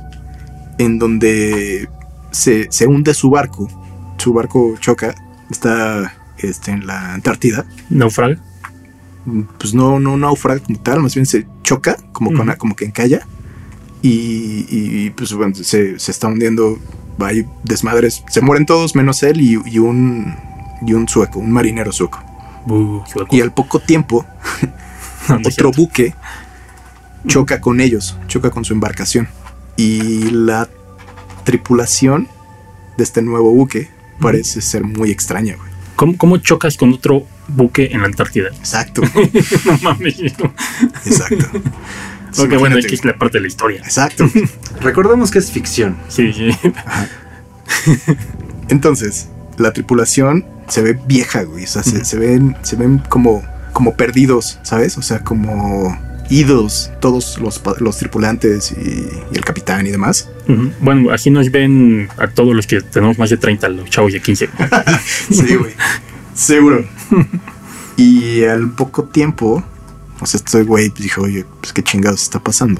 [0.77, 1.89] en donde
[2.31, 3.67] se, se hunde su barco.
[4.17, 5.15] Su barco choca,
[5.49, 7.65] está este, en la Antártida.
[7.89, 8.37] Naufraga.
[9.59, 13.27] Pues no, no naufraga como tal, más bien se choca, como, con, como que encalla.
[14.01, 16.79] Y, y, pues bueno, se, se está hundiendo.
[17.25, 18.23] Hay desmadres.
[18.29, 20.35] Se mueren todos menos él y, y un,
[20.85, 22.23] y un sueco, un marinero sueco.
[23.11, 23.35] Sueco.
[23.35, 24.25] Y al poco tiempo,
[25.29, 26.15] No, otro buque
[27.27, 29.27] choca con ellos, choca con su embarcación.
[29.77, 30.67] Y la
[31.43, 32.27] tripulación
[32.97, 35.71] de este nuevo buque parece ser muy extraña, güey.
[35.95, 38.47] ¿Cómo, cómo chocas con otro buque en la Antártida?
[38.47, 39.01] Exacto,
[39.65, 40.19] no mames.
[40.19, 41.45] exacto.
[42.37, 43.81] Ok, bueno, es la parte de la historia.
[43.81, 44.29] Exacto.
[44.81, 45.97] Recordemos que es ficción.
[46.07, 46.49] Sí, sí.
[48.69, 49.27] Entonces,
[49.57, 51.65] la tripulación se ve vieja, güey.
[51.65, 52.05] O sea, se, Ujú.
[52.05, 53.43] se ven, se ven como,
[53.73, 54.97] como perdidos, ¿sabes?
[54.97, 55.97] O sea, como
[56.29, 60.29] idos todos los, los tripulantes y, y el capitán y demás.
[60.81, 64.21] Bueno, así nos ven a todos los que tenemos más de 30, los chavos de
[64.21, 64.49] 15.
[65.31, 65.73] Sí, güey.
[66.33, 66.85] Seguro.
[67.97, 69.63] Y al poco tiempo,
[70.21, 72.79] o sea, este güey dijo, oye, pues qué chingados está pasando.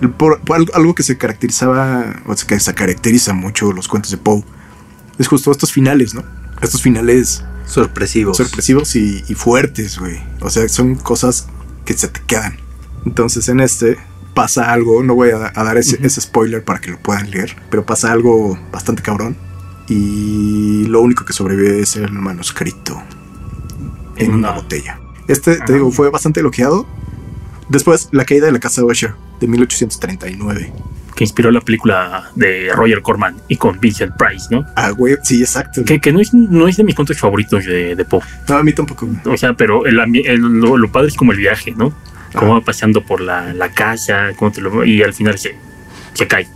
[0.00, 4.10] El- Por, por algo, que se caracterizaba, o sea, que se caracteriza mucho los cuentos
[4.10, 4.44] de Poe,
[5.18, 6.22] es justo estos finales, ¿no?
[6.60, 8.36] Estos finales Sorpresivos.
[8.36, 10.20] sorpresivos y, y fuertes, güey.
[10.40, 11.46] O sea, son cosas
[11.84, 12.56] que se te quedan.
[13.04, 13.96] Entonces en este
[14.34, 17.84] pasa algo, no voy a, a dar ese, spoiler para que lo puedan leer, pero
[17.84, 19.36] pasa algo bastante cabrón.
[19.88, 23.02] Y lo único que sobrevive es el manuscrito
[24.16, 24.98] en En una una- botella.
[25.28, 25.64] Este, Ajá.
[25.64, 26.86] te digo, fue bastante elogiado.
[27.68, 30.72] Después, La caída de la casa Usher, de 1839.
[31.14, 34.64] que inspiró la película de Roger Corman y con Vincent Price, ¿no?
[34.76, 35.84] Ah, güey, sí, exacto.
[35.84, 38.22] Que, que no, es, no es de mis cuentos favoritos de, de Poe.
[38.48, 39.06] No, a mí tampoco.
[39.26, 41.94] O sea, pero el, el- lo, lo padre es como el viaje, ¿no?
[42.34, 45.54] Cómo va paseando por la, la casa, cómo te lo- y al final se,
[46.14, 46.48] se cae.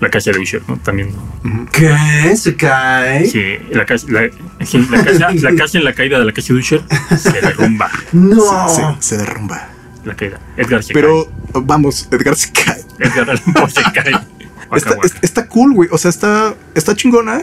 [0.00, 0.76] La casa de Usher, ¿no?
[0.78, 1.08] También.
[1.44, 1.66] Ujú.
[1.72, 2.36] ¿Qué?
[2.36, 3.26] ¿Se cae?
[3.26, 4.28] Sí, la casa, la,
[4.66, 6.82] sí, la casa, la casa en la caída de la casa de Usher
[7.16, 7.90] se derrumba.
[8.12, 8.68] No.
[8.68, 9.68] Se, se- se derrumba.
[10.04, 10.40] La caída.
[10.56, 12.64] Edgar se Pero, vamos, Edgar se cae.
[12.64, 13.08] cae.
[13.08, 14.12] Edgar Allan Poe se cae.
[14.76, 15.88] Está, está cool, güey.
[15.90, 17.40] O sea, está, está chingona.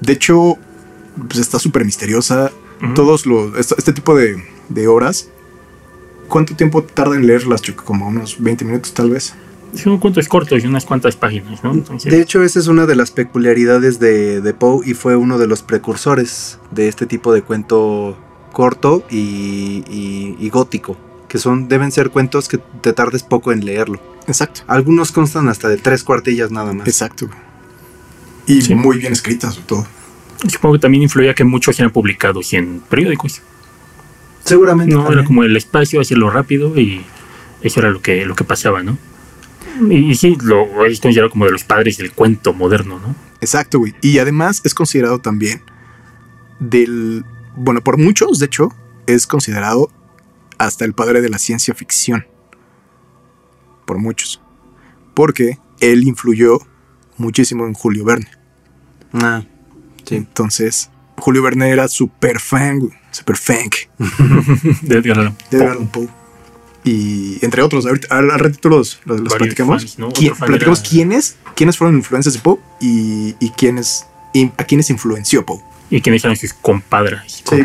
[0.00, 0.58] De hecho,
[1.28, 2.50] pues está súper misteriosa.
[2.96, 3.56] Todos los.
[3.56, 5.28] Este, este tipo de, de obras.
[6.26, 7.84] ¿Cuánto tiempo tarda en leerlas, Chuck?
[7.84, 9.34] Como unos 20 minutos, tal vez.
[9.74, 11.72] Son cuentos cortos y unas cuantas páginas, ¿no?
[11.72, 15.38] Entonces, De hecho, esa es una de las peculiaridades de, de Poe y fue uno
[15.38, 18.18] de los precursores de este tipo de cuento
[18.52, 20.96] corto y, y- y gótico,
[21.28, 24.00] que son deben ser cuentos que te tardes poco en leerlo.
[24.26, 24.62] Exacto.
[24.66, 26.86] Algunos constan hasta de tres cuartillas nada más.
[26.88, 27.28] Exacto.
[28.46, 28.74] Y Sí.
[28.74, 29.86] muy bien escritas, sobre todo.
[30.48, 33.42] supongo que también influía que muchos eran publicados en periódicos.
[34.44, 34.94] Seguramente.
[34.94, 37.02] No, era como el espacio, hacerlo rápido y
[37.62, 38.96] eso era lo que, lo que pasaba, ¿no?
[39.88, 43.14] Y, y sí, lo es considerado como de los padres del cuento moderno, ¿no?
[43.40, 43.94] Exacto, güey.
[44.02, 45.62] Y además es considerado también
[46.58, 47.24] del.
[47.56, 48.68] Bueno, por muchos, de hecho,
[49.06, 49.90] es considerado
[50.58, 52.26] hasta el padre de la ciencia ficción.
[53.86, 54.40] Por muchos.
[55.14, 56.58] Porque él influyó
[57.16, 58.28] muchísimo en Julio Verne.
[59.12, 59.42] Ah,
[60.04, 60.16] sí.
[60.16, 62.92] Entonces, Julio Verne era súper fan, güey.
[63.10, 63.68] Súper fan
[64.82, 66.19] De Edgar Allan de Poe.
[66.84, 69.82] Y entre otros, ahorita al, al ratito los, los, los platicamos.
[69.82, 70.10] fans, ¿no?
[70.12, 74.88] ¿Quién- platicamos era- quiénes, quiénes fueron influencias de Poe y, y quiénes, y a quiénes
[74.90, 75.60] influenció Poe.
[75.90, 77.20] Y quienes eran sus compadres.
[77.26, 77.42] Sí,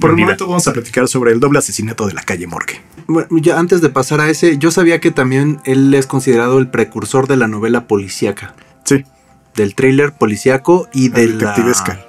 [0.00, 2.80] por el momento vamos a platicar sobre el doble asesinato de la calle Morgue.
[3.08, 6.68] Bueno, ya antes de pasar a ese, yo sabía que también él es considerado el
[6.68, 8.54] precursor de la novela policíaca,
[8.84, 9.04] Sí,
[9.56, 12.00] del thriller policíaco y La de la-.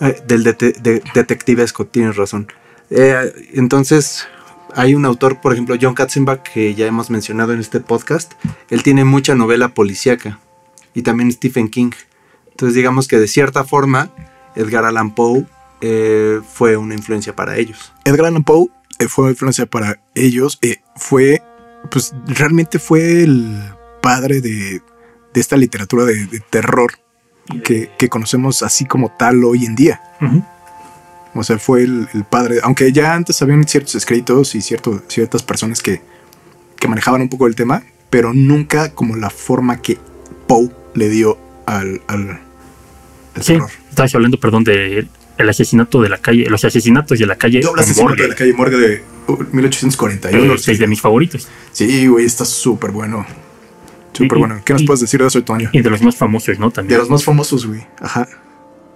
[0.00, 2.48] Eh, del dete- de- detectivesco, tienes razón.
[2.90, 4.26] Eh, entonces,
[4.74, 8.32] hay un autor, por ejemplo, John Katzenbach, que ya hemos mencionado en este podcast.
[8.70, 10.38] Él tiene mucha novela policíaca
[10.94, 11.90] y también Stephen King.
[12.50, 14.10] Entonces, digamos que de cierta forma,
[14.54, 15.46] Edgar Allan Poe
[15.80, 17.92] eh, fue una influencia para ellos.
[18.04, 18.68] Edgar Allan Poe
[18.98, 20.58] eh, fue influencia para ellos.
[20.62, 21.42] eh, fue,
[21.90, 23.72] pues realmente fue el
[24.02, 24.82] padre de,
[25.32, 26.92] de esta literatura de, de terror
[27.64, 30.00] que, que conocemos así como tal hoy en día.
[30.20, 30.44] Ujú.
[31.34, 35.42] O sea, fue el, el padre, aunque ya antes habían ciertos escritos y cierto, ciertas
[35.42, 36.02] personas que,
[36.78, 39.98] que manejaban un poco el tema, pero nunca como la forma que
[40.46, 42.28] Poe le dio al, al,
[43.34, 43.70] al Sí, terror.
[43.88, 45.06] estabas hablando, perdón, de
[45.38, 48.22] el asesinato de la calle, los asesinatos de la calle Doble asesinato Morgue.
[48.24, 50.52] de la calle Morgue de uh, 1841.
[50.54, 51.48] Eh, seis de mis favoritos.
[51.72, 53.24] Sí, güey, está súper bueno.
[54.12, 54.60] Súper bueno.
[54.62, 55.70] ¿Qué nos y- puedes decir de eso, Toño?
[55.72, 56.66] Y de los más famosos, ¿no?
[56.68, 56.98] De También.
[57.00, 57.80] los más famosos, güey.
[57.98, 58.28] Ajá.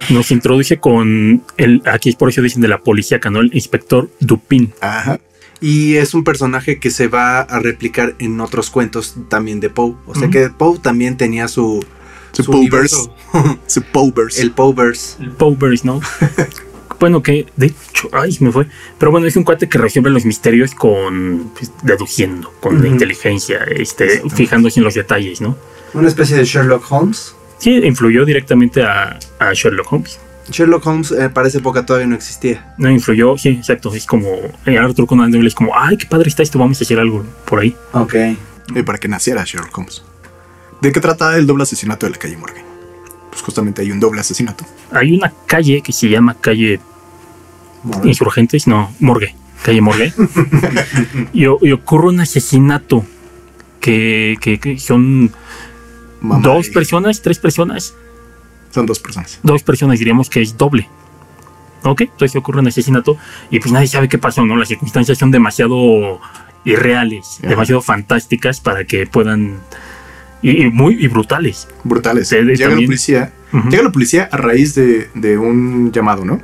[0.09, 3.39] Nos introduce con el, aquí por eso dicen de la policía, ¿no?
[3.39, 4.73] El inspector Dupin.
[4.81, 5.19] Ajá.
[5.59, 9.95] Y es un personaje que se va a replicar en otros cuentos también de Poe.
[10.05, 11.83] O sea que Poe también tenía su,
[12.31, 13.09] Su su Poeverse.
[13.65, 14.41] Su Poeverse.
[14.41, 15.23] el Poeverse.
[15.23, 15.99] El Powers, ¿no?
[16.99, 18.67] bueno, que de hecho, ay, se me fue.
[18.99, 23.63] Pero bueno, es un cuate que resuelve los misterios con pues, deduciendo, con la inteligencia,
[23.63, 25.57] este, fijándose en los detalles, ¿no?
[25.93, 27.33] Una especie de Sherlock Holmes.
[27.59, 30.19] Sí, influyó directamente a, a Sherlock Holmes.
[30.49, 32.73] Sherlock Holmes eh, para esa época todavía no existía.
[32.77, 33.93] No influyó, sí, exacto.
[33.93, 34.29] Es como
[34.65, 37.25] eh, Arthur Conan Doyle es como, ay, qué padre está esto, vamos a hacer algo
[37.45, 37.75] por ahí.
[37.93, 38.15] Ok.
[38.75, 40.03] Y para que naciera Sherlock Holmes.
[40.81, 42.63] ¿De qué trata el doble asesinato de la calle Morgue?
[43.31, 44.63] Pues justamente hay un doble asesinato.
[44.91, 46.79] Hay una calle que se llama calle
[48.03, 50.13] Insurgentes, no, Morgue, calle Morgue.
[51.33, 53.05] y, ocurre un asesinato
[53.79, 55.31] que, que- que son
[56.21, 57.93] Mamá dos personas, tres personas,
[58.71, 59.39] Son dos personas.
[59.43, 60.89] dos personas diríamos que es doble.
[61.83, 62.01] ¿Ok?
[62.01, 63.17] Entonces ocurre un asesinato
[63.51, 64.57] y pues nadie sabe qué pasó, ¿no?
[64.57, 66.19] Las circunstancias son demasiado
[66.65, 67.49] irreales, Ajá.
[67.49, 69.57] demasiado fantásticas para que puedan...
[70.41, 71.67] Y, y muy y brutales.
[71.83, 72.29] Brutales.
[72.29, 73.33] De- Llega la también- policía.
[73.53, 73.69] Ujú.
[73.69, 76.41] Llega la policía a raíz de, de un llamado, ¿no?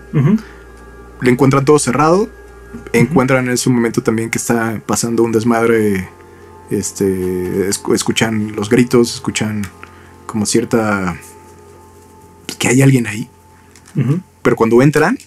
[1.21, 2.29] Le encuentran todo cerrado.
[2.91, 6.07] Encuentran en ese momento también que está pasando un desmadre.
[6.69, 7.69] Este.
[7.69, 9.63] escu- escuchan los gritos, escuchan
[10.25, 11.15] como cierta.
[12.45, 13.29] pues, que hay alguien ahí.
[14.41, 15.17] Pero cuando entran,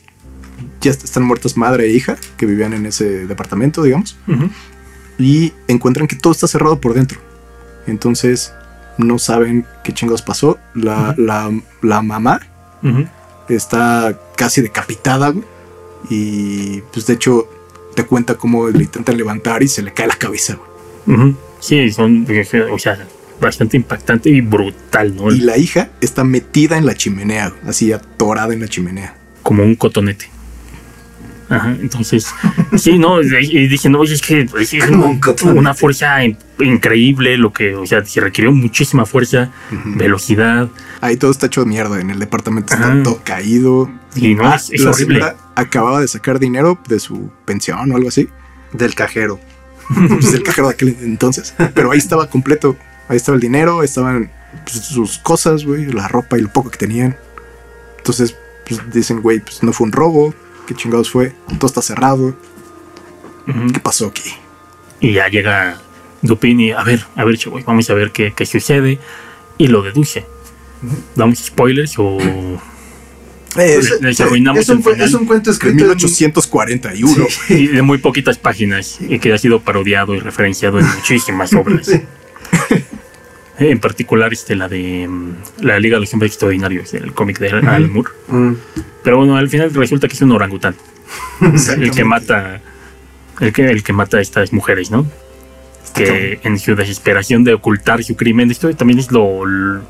[0.81, 4.17] ya est- están muertas madre e hija que vivían en ese departamento, digamos.
[5.19, 7.19] Y encuentran que todo está cerrado por dentro.
[7.87, 8.53] Entonces
[8.99, 10.59] no saben qué chingados pasó.
[10.75, 11.51] La, la,
[11.83, 12.41] la mamá
[13.49, 15.45] está casi decapitada, güey.
[16.11, 17.49] Y pues de hecho
[17.95, 20.69] te cuenta cómo le intentan levantar y se le cae la cabeza, güey.
[21.61, 22.27] Sí, son,
[22.73, 22.99] o sea,
[23.41, 25.33] bastante impactante y brutal, ¿no?
[25.33, 29.17] Y la hija está metida en la chimenea, así atorada en la chimenea.
[29.43, 30.31] Como un cotonete.
[31.49, 32.27] Ajá, entonces,
[32.77, 36.37] sí, no, y dije, no, oye, es que pues, es Como un- una fuerza in-
[36.59, 40.69] increíble, lo que, o sea, se requirió muchísima fuerza, velocidad,
[41.01, 42.01] Ahí todo está hecho de mierda.
[42.01, 43.03] En el departamento está Ajá.
[43.03, 43.89] todo caído.
[44.17, 45.17] y no, Ah, es, es la horrible.
[45.21, 48.29] señora acababa de sacar dinero de su pensión o algo así.
[48.73, 49.39] Del cajero.
[50.09, 51.55] pues el cajero de aquel entonces.
[51.75, 52.77] Pero ahí estaba completo.
[53.09, 54.31] Ahí estaba el dinero, estaban
[54.65, 57.17] pues, sus cosas, güey, la ropa y lo poco que tenían.
[57.99, 58.37] Entonces,
[58.69, 60.35] pues dicen, güey, pues no fue un robo.
[60.67, 61.33] ¿Qué chingados fue?
[61.59, 62.37] Todo está cerrado.
[63.73, 64.33] ¿Qué pasó aquí?
[64.99, 65.81] Y ya llega
[66.23, 68.99] Dupin y a ver, a ver, chavo, vamos a ver qué, qué sucede.
[69.59, 70.27] Y lo deduce.
[71.15, 72.19] ¿Damos spoilers o
[73.59, 75.09] Eh, les, les arruinamos es, un, el cu- final?
[75.09, 77.27] es un cuento de escrito en- 1841.
[77.49, 81.87] Y de muy poquitas páginas y que ha sido parodiado y referenciado en muchísimas obras.
[81.87, 82.03] Sí.
[83.59, 87.49] En particular este, la de mm, La Liga de los Hombres Extraordinarios, el cómic de
[87.51, 88.11] Alan Moore.
[88.29, 88.53] Mm.
[89.03, 90.75] Pero bueno, al final resulta que es un orangután.
[91.41, 92.61] El que mata.
[93.41, 95.07] El que, el que mata a estas mujeres, ¿no?
[95.95, 99.45] Que en su desesperación de ocultar su crimen, esto también es lo.
[99.47, 99.83] lo,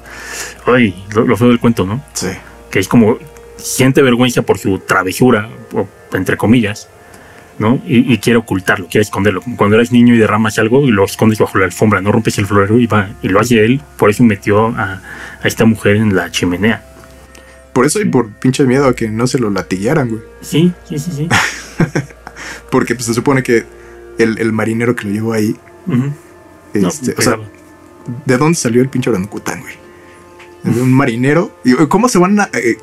[1.14, 2.04] lo feo del cuento, ¿no?
[2.12, 2.28] Sí.
[2.70, 3.18] que es como
[3.56, 6.88] siente vergüenza por su travesura, o- entre comillas,
[7.58, 7.80] ¿no?
[7.86, 9.40] Y, y quiere ocultarlo, quiere esconderlo.
[9.42, 12.38] Como cuando eres niño y derramas algo y lo escondes bajo la alfombra, no rompes
[12.38, 15.02] el florero y va, y lo hace él, por eso metió a,
[15.42, 16.84] a esta mujer en la chimenea.
[17.72, 20.22] Por eso y por pinche miedo a que no se lo latiguearan, güey.
[20.40, 21.28] Sí, sí, sí, sí.
[22.70, 23.64] Porque pues, se supone que
[24.18, 25.54] el, el marinero que lo llevó ahí,
[26.74, 27.38] este, o sea,
[28.24, 29.74] ¿de dónde salió el pinche orangután, güey?
[30.62, 31.54] De un marinero.
[31.64, 32.76] ¿Y cómo se van a, eh,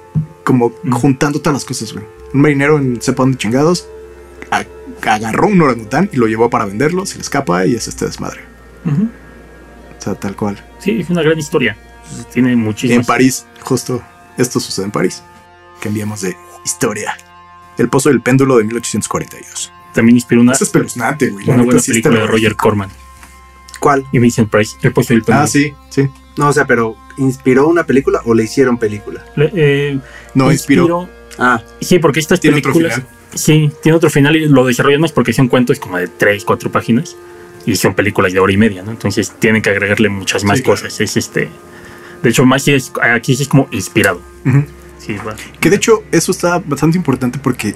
[0.44, 0.92] como Mm.
[0.92, 2.06] juntando todas las cosas, güey?
[2.34, 3.88] Un marinero en sepa dónde chingados
[4.52, 4.66] a-
[5.10, 8.42] agarró un orangután y lo llevó para venderlo, se le escapa y es este desmadre.
[8.88, 10.64] O sea, tal cual.
[10.80, 11.78] Sí, es una gran historia.
[12.34, 13.06] Tiene Y en muchísimas.
[13.08, 14.02] París, justo
[14.38, 15.24] esto sucede en París.
[15.82, 17.16] Cambiamos de historia.
[17.78, 19.72] El pozo del péndulo de 1842.
[19.94, 21.50] También inspiró una, es espeluznante, güey.
[21.50, 22.28] Una buena película de.
[22.28, 22.90] Roger Corman
[23.80, 24.06] ¿Cuál?
[24.12, 25.44] y Vincent Price, El Pozo del Péndulo.
[25.46, 26.10] Ah, sí, sí.
[26.38, 29.26] No, o sea, pero ¿inspiró una película o le hicieron película?
[29.36, 30.00] Le- eh,
[30.34, 31.10] No, inspiró.
[31.38, 32.96] Ah, Sí, porque estas Tiene otro películas.
[32.96, 33.10] final.
[33.36, 36.72] Sí, tiene otro final y lo desarrollan más porque son cuentos como de 3, 4
[36.72, 37.16] páginas
[37.66, 38.92] y son películas de hora y media, ¿no?
[38.92, 40.80] Entonces tienen que agregarle muchas más Sí, claro.
[40.82, 41.00] cosas.
[41.02, 41.50] Es este.
[42.22, 44.22] De hecho, más es, aquí sí es como inspirado.
[45.00, 45.16] Sí.
[45.60, 47.74] Que de hecho, eso está bastante importante porque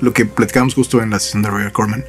[0.00, 2.04] lo que platicamos justo en la sesión de Roger Corman,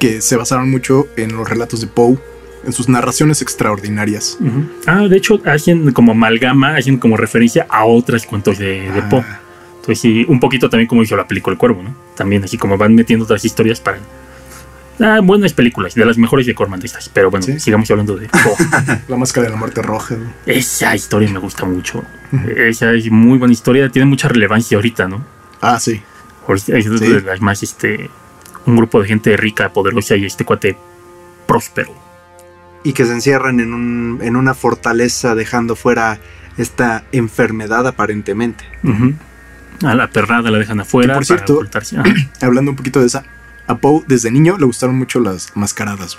[0.00, 2.18] que se basaron mucho en los relatos de Poe,
[2.66, 4.38] en sus narraciones extraordinarias.
[4.86, 9.20] Ah, de hecho, hacen como amalgama, hacen como referencia a otros cuentos de, de Poe.
[9.20, 9.40] Ah,
[9.76, 11.94] Entonces, sí, un poquito también como hizo la película El Cuervo, ¿no?
[12.16, 13.98] También así como van metiendo otras historias para.
[14.98, 17.08] Ah, buenas películas, de las mejores de Corman de estas.
[17.10, 17.60] Pero bueno, Sí.
[17.60, 19.00] sigamos hablando de Poe.
[19.08, 20.16] la máscara de la muerte roja.
[20.46, 22.02] Esa historia me gusta mucho.
[22.56, 25.24] Esa es muy buena historia, tiene mucha relevancia ahorita, ¿no?
[25.60, 26.00] Ah, sí.
[26.48, 26.90] Ahorita Es Sí.
[27.12, 28.08] de las más, este,
[28.64, 30.76] un grupo de gente rica, poderosa y este cuate
[31.46, 31.92] próspero.
[32.88, 36.18] Y que se encierran en, un, en una fortaleza dejando fuera
[36.56, 38.64] esta enfermedad aparentemente.
[38.84, 39.14] Ujú.
[39.84, 41.60] A la perrada la dejan afuera Que, por cierto.
[42.40, 43.24] Hablando un poquito de esa,
[43.66, 46.16] a Poe desde niño le gustaron mucho las mascaradas.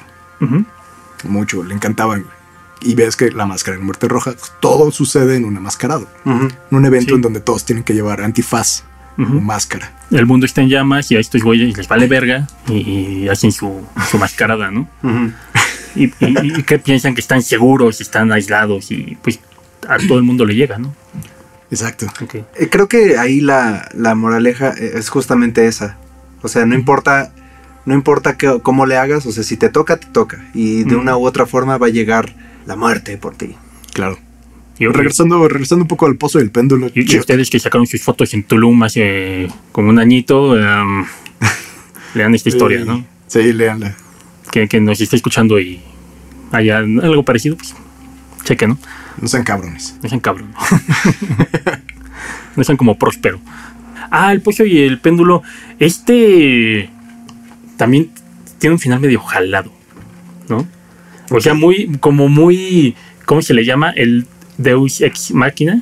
[1.23, 2.26] Mucho, le encantaban.
[2.81, 6.06] Y ves que la máscara de muerte roja, todo sucede en una mascarada.
[6.26, 6.49] Ujú.
[6.72, 7.15] En un evento Sí.
[7.15, 8.84] en donde todos tienen que llevar antifaz
[9.18, 9.41] Ujú.
[9.41, 9.94] máscara.
[10.11, 13.84] El mundo está en llamas y a estos güeyes les vale verga y, hacen su,
[14.11, 14.88] su mascarada, ¿no?
[15.02, 15.31] Ujú.
[15.98, 19.40] Y, y- y que piensan que están seguros, están aislados y pues
[19.88, 20.94] a todo el mundo le llega, ¿no?
[21.72, 22.07] Exacto.
[22.56, 25.98] Eh, Creo que ahí la, la moraleja eh, es justamente esa.
[26.41, 27.34] O sea, no importa,
[27.86, 30.45] no importa que- cómo le hagas, o sea, si te toca, te toca.
[30.53, 32.34] Y de una u otra forma va a llegar
[32.65, 33.56] la muerte por ti.
[33.94, 34.18] Claro.
[34.80, 36.90] Y, Regresando, regresando un poco al pozo del péndulo.
[36.94, 41.06] y- ustedes que sacaron sus fotos en Tulum hace como un añito, em,
[42.14, 43.03] lean esta historia, ¿no?
[43.28, 43.95] Sí, léanla.
[44.52, 45.82] que, que nos esté escuchando y
[46.52, 47.76] haya algo parecido, pues
[48.44, 48.78] cheque, ¿no?
[49.22, 49.98] No sean cabrones.
[50.02, 50.53] No sean cabrón.
[52.56, 53.40] no sean como próspero.
[54.10, 55.44] Ah, el pollo y el péndulo.
[55.80, 56.90] Este
[57.76, 58.11] también
[58.60, 59.72] tiene un final medio jalado,
[60.49, 60.68] ¿no?
[61.30, 62.95] O sea, muy, como muy,
[63.26, 63.91] ¿cómo se le llama?
[63.91, 65.82] El Deus Ex Machina.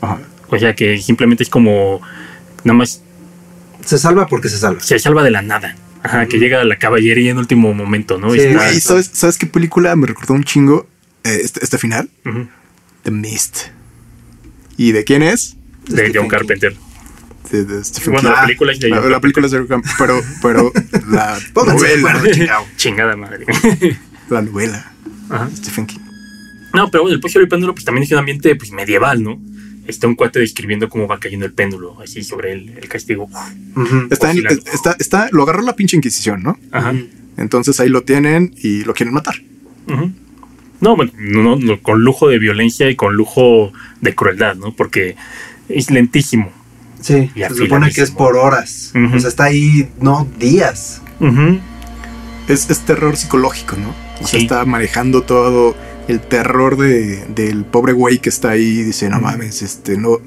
[0.00, 0.18] Ajá.
[0.48, 2.00] O sea, que simplemente es como,
[2.62, 3.02] nada más
[3.84, 4.80] Se salva porque se salva.
[4.80, 5.74] se salva de la nada.
[6.06, 8.32] Ajá, que llega a la caballería en último momento, ¿no?
[8.32, 10.86] Sí, Está- Güey, ¿sabes, ¿Sabes qué película me recordó un chingo
[11.24, 12.08] eh, este, este final?
[12.24, 12.48] Ujú.
[13.02, 13.58] The Mist.
[14.76, 15.56] ¿Y de quién es?
[15.86, 16.28] de Stephen John King.
[16.30, 16.76] Carpenter.
[17.52, 18.34] De, de Stephen Bueno, King.
[18.36, 20.72] la película es de John la película es de John pero, pero
[21.08, 22.64] la de novela.
[22.76, 23.46] Chingada madre.
[24.28, 24.92] La novela.
[25.30, 25.48] Ajá.
[25.56, 26.00] Stephen King.
[26.74, 29.22] No, pero bueno, el pollo y el péndulo pues también es un ambiente pues medieval,
[29.22, 29.40] ¿no?
[29.86, 33.28] Está un cuate describiendo cómo va cayendo el péndulo, así sobre el, el castigo.
[34.10, 34.70] Está, en- Oscilando.
[34.72, 36.58] está, está, lo agarró la pinche Inquisición, ¿no?
[36.72, 36.94] Ajá.
[37.36, 39.36] Entonces ahí lo tienen y lo quieren matar.
[40.80, 44.74] No, bueno, no, no, con lujo de violencia y con lujo de crueldad, ¿no?
[44.74, 45.16] Porque
[45.68, 46.50] es lentísimo.
[47.00, 48.92] Sí, Y se supone que es por horas.
[49.14, 51.02] O sea, está ahí, no, días.
[52.48, 53.90] Es, es terror psicológico, ¿no?
[54.20, 54.46] O sea, Sí.
[54.46, 55.76] está manejando todo
[56.08, 60.18] el terror de, del pobre güey que está ahí y dice, no mames, este, no.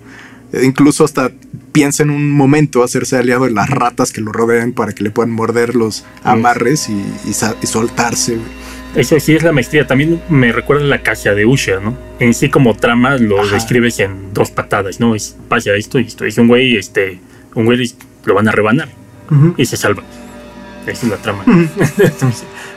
[0.51, 1.31] e Incluso hasta
[1.71, 5.11] piensa en un momento hacerse aliado de las ratas que lo rodean para que le
[5.11, 8.35] puedan morder los amarres y, y y soltarse.
[8.35, 8.47] güey.
[8.95, 9.85] Eso sí es la maestría.
[9.85, 11.95] También me recuerda la caja de Usher, ¿no?
[12.19, 13.53] En sí como trama lo Ajá.
[13.53, 15.13] describes en dos patadas, ¿no?
[15.13, 16.25] Es pasa esto y esto.
[16.25, 17.19] Es un güey, este,
[17.53, 17.93] un güey
[18.25, 18.89] lo van a rebanar
[19.57, 20.01] y se salva.
[20.87, 21.43] Esa es la trama.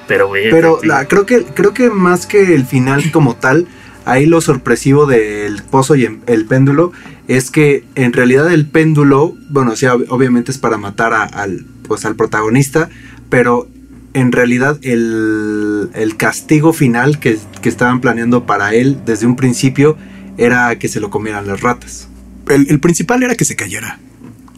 [0.08, 0.50] Pero, güey.
[0.50, 3.66] Pero la- creo que creo que más que el final como tal,
[4.04, 6.92] ahí lo sorpresivo del pozo y el péndulo
[7.28, 11.64] es que en realidad el péndulo, bueno, sí, ob- obviamente es para matar a- al
[11.86, 12.88] pues al protagonista,
[13.28, 13.68] pero
[14.14, 19.96] en realidad el, el castigo final que, que estaban planeando para él desde un principio
[20.38, 22.08] era que se lo comieran las ratas.
[22.48, 23.98] El, el principal era que se cayera.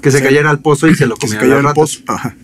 [0.01, 0.25] Que se Sí.
[0.25, 1.97] cayera al pozo y se lo que se comieran cayera las al ratas.
[1.97, 2.12] pozo.
[2.12, 2.37] Ajá.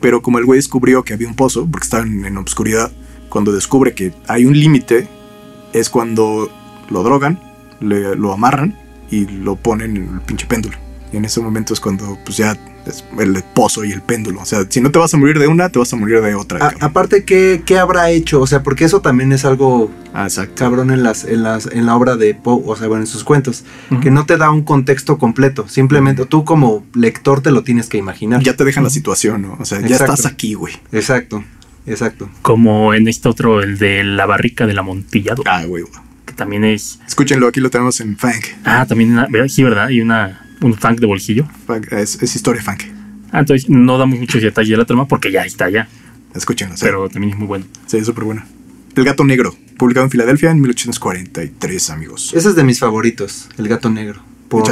[0.00, 2.92] Pero como el güey descubrió que había un pozo, porque estaban en obscuridad,
[3.28, 5.08] cuando descubre que hay un límite,
[5.72, 6.50] es cuando
[6.90, 7.40] lo drogan,
[7.80, 8.78] le- lo amarran
[9.10, 10.76] y lo ponen en el pinche péndulo.
[11.12, 12.56] Y en ese momento es cuando, pues ya,
[12.86, 14.40] es el pozo y el péndulo.
[14.40, 16.34] O sea, si no te vas a morir de una, te vas a morir de
[16.34, 16.66] otra.
[16.80, 18.40] A- aparte, ¿qué, ¿qué habrá hecho?
[18.40, 20.54] O sea, porque eso también es algo Ah, exacto.
[20.56, 23.24] cabrón en las, en las, en la obra de Poe, o sea, bueno, en sus
[23.24, 23.64] cuentos,
[24.02, 25.68] que no te da un contexto completo.
[25.68, 28.42] Simplemente tú como lector te lo tienes que imaginar.
[28.42, 29.56] Ya te dejan la situación, ¿no?
[29.60, 30.14] O sea, ya Exacto.
[30.14, 30.74] estás aquí, güey.
[30.92, 31.44] Exacto,
[31.86, 32.28] exacto.
[32.42, 35.84] Como en este otro, el de la barrica del amontillado, Ah, güey.
[36.24, 36.98] que también es.
[37.06, 38.44] Escúchenlo, aquí lo tenemos en Funk.
[38.64, 39.48] Ah, también, una- ¿verdad?
[39.48, 39.88] sí, ¿verdad?
[39.90, 41.46] Y una, un funk de bolsillo.
[41.66, 42.82] Funk, Es, es historia funk.
[43.32, 45.88] Ah, entonces no damos muchos detalles de la trama porque ya está ya.
[46.34, 46.84] Escúchenlo, sí.
[46.84, 47.64] Pero también es muy bueno.
[47.86, 48.46] Sí, es súper buena.
[48.94, 52.32] El gato negro, publicado en Filadelfia en 1843, amigos.
[52.34, 54.22] Ese es de mis favoritos, El gato negro.
[54.48, 54.64] Por,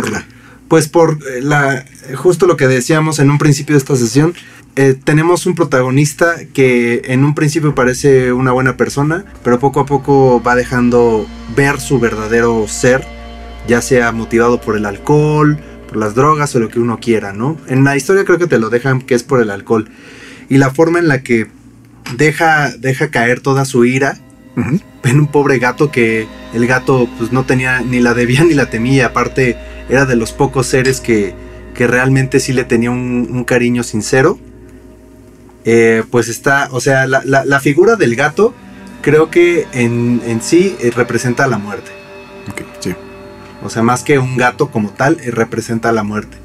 [0.68, 1.84] pues por eh, la,
[2.14, 4.34] justo lo que decíamos en un principio de esta sesión,
[4.76, 9.86] eh, tenemos un protagonista que en un principio parece una buena persona, pero poco a
[9.86, 13.06] poco va dejando ver su verdadero ser,
[13.68, 15.58] ya sea motivado por el alcohol,
[15.94, 17.56] por las drogas o lo que uno quiera, ¿no?
[17.68, 19.88] En la historia creo que te lo dejan que es por el alcohol.
[20.48, 21.46] Y la forma en la que
[22.16, 24.18] deja, deja caer toda su ira
[24.56, 24.80] Ujú.
[25.04, 28.70] en un pobre gato que el gato pues no tenía ni la debía ni la
[28.70, 29.56] temía, aparte
[29.88, 31.32] era de los pocos seres que,
[31.74, 34.38] que realmente sí le tenía un, un cariño sincero.
[35.64, 38.52] Eh, pues está, o sea, la, la- la figura del gato
[39.00, 41.90] creo que en, en sí eh, representa la muerte.
[42.50, 42.94] Ok, sí.
[43.64, 46.36] O sea, más que un gato como tal, eh, representa la muerte.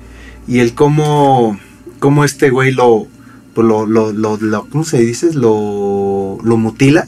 [0.47, 1.59] Y el cómo,
[1.99, 3.07] cómo este güey lo,
[3.53, 5.33] pues, lo, lo, lo- lo- ¿cómo se dice?
[5.33, 7.07] Lo, lo mutila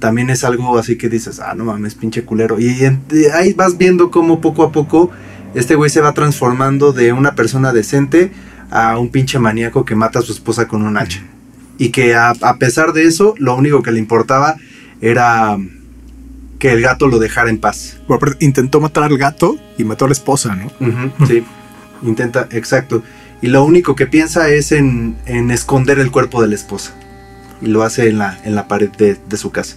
[0.00, 2.58] también es algo así que dices, ah, no mames, pinche culero.
[2.60, 2.80] Y
[3.34, 5.10] ahí vas viendo cómo poco a poco
[5.54, 8.32] este güey se va transformando de una persona decente
[8.70, 11.22] a un pinche maníaco que mata a su esposa con un hacha.
[11.78, 14.56] Y que a, a pesar de eso, lo único que le importaba
[15.00, 15.56] era
[16.58, 17.98] que el gato lo dejara en paz.
[18.08, 20.70] Aparte, intentó matar al gato y mató a la esposa, ¿no?
[21.26, 21.44] Sí,
[22.02, 23.02] intenta, exacto.
[23.40, 26.94] Y lo único que piensa es en, en esconder el cuerpo de la esposa.
[27.62, 29.76] Y lo hace en la, en la pared de, de su casa.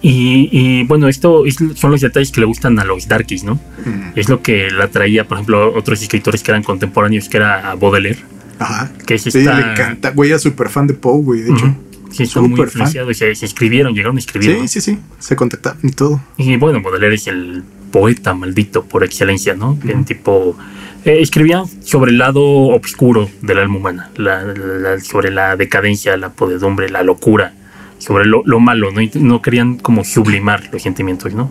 [0.00, 3.54] Y, y, bueno, esto es- son los detalles que le gustan a los darkies, ¿no?
[3.84, 4.12] Mm.
[4.16, 7.74] Es lo que la traía, por ejemplo, a otros escritores que eran contemporáneos, que era
[7.76, 8.18] Baudelaire,
[8.58, 8.90] Ajá.
[9.06, 10.10] que es Sí, esta- le encanta.
[10.10, 11.76] Güey, es súper fan de Poe, güey, de hecho.
[12.12, 14.52] Sí, son muy influenciados, se, se escribieron, llegaron a escribir.
[14.54, 14.68] Sí, ¿no?
[14.68, 14.98] sí, sí.
[15.18, 16.20] Se contactaron y todo.
[16.36, 19.78] Y bueno, Baudelaire es el poeta maldito por excelencia, ¿no?
[19.86, 20.56] En tipo.
[21.04, 26.30] eh, escribía sobre el lado oscuro del alma humana, la- la- sobre la decadencia, la
[26.30, 27.54] podedumbre, la locura,
[27.98, 29.00] sobre lo, lo malo, ¿no?
[29.00, 31.50] Y no querían como sublimar los sentimientos, ¿no?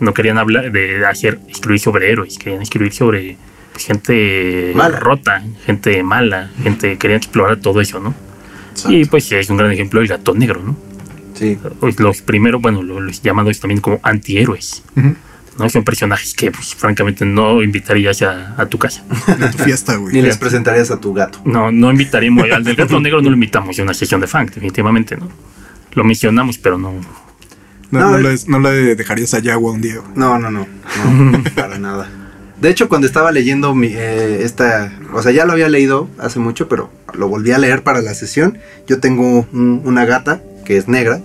[0.00, 3.36] No querían hablar de hacer, escribir sobre héroes, querían escribir sobre
[3.76, 4.98] gente Mala.
[4.98, 8.14] rota, gente mala, gente, querían explorar todo eso, ¿no?
[8.88, 10.76] Y pues es un gran ejemplo el gato negro, ¿no?
[11.34, 11.58] Sí.
[11.80, 14.82] Pues, los primeros, bueno, lo- los llamados también como antihéroes.
[15.58, 15.68] ¿no?
[15.68, 19.04] Son personajes que, pues, francamente, no invitarías a, a tu casa.
[19.28, 20.22] En tu fiesta, Ni güey.
[20.22, 21.40] les presentarías a tu gato.
[21.44, 24.50] No, no invitaríamos al del gato negro, no lo invitamos a una sesión de funk,
[24.52, 25.28] definitivamente, ¿no?
[25.94, 26.92] Lo mencionamos, pero no.
[27.90, 28.22] No, No, no, eh.
[28.22, 29.96] le, no le dejarías a Yagua un día.
[29.98, 30.12] güey.
[30.14, 30.66] No, no, no,
[31.06, 32.08] no, para nada.
[32.60, 36.38] De hecho, cuando estaba leyendo mi, eh, esta, o sea, ya lo había leído hace
[36.38, 38.58] mucho, pero lo volví a leer para la sesión.
[38.86, 41.20] Yo tengo un- una gata que es negra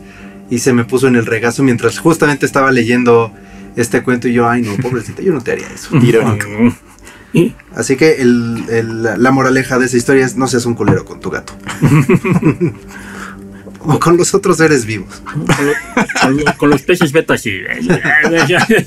[0.49, 3.34] y se me puso en el regazo mientras justamente estaba leyendo
[3.76, 5.95] este cuento y yo, ay no, pobrecita, yo no te haría eso.
[5.98, 6.48] Irónico.
[7.76, 11.20] Así que el- el- la moraleja de esa historia es no seas un culero con
[11.20, 11.52] tu gato.
[13.88, 15.22] o con los otros seres vivos.
[16.22, 17.53] con, lo- con los peces beta, sí.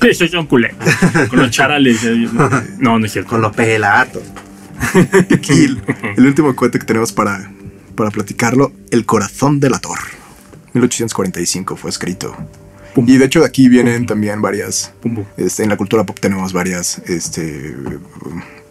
[0.07, 0.77] Esos son culeros.
[1.29, 2.03] Con los charales.
[2.03, 2.27] eh,
[2.79, 3.29] No, no es cierto.
[3.31, 4.23] Con los pelatos.
[5.31, 5.65] Aquí
[6.17, 7.51] el, último cuento que tenemos para,
[7.95, 9.97] para platicarlo, El corazón del ator.
[10.73, 12.35] 1845 fue escrito.
[12.95, 15.25] Y de hecho de aquí vienen también varias, Pum, pum.
[15.37, 17.75] este, en la cultura pop tenemos varias este,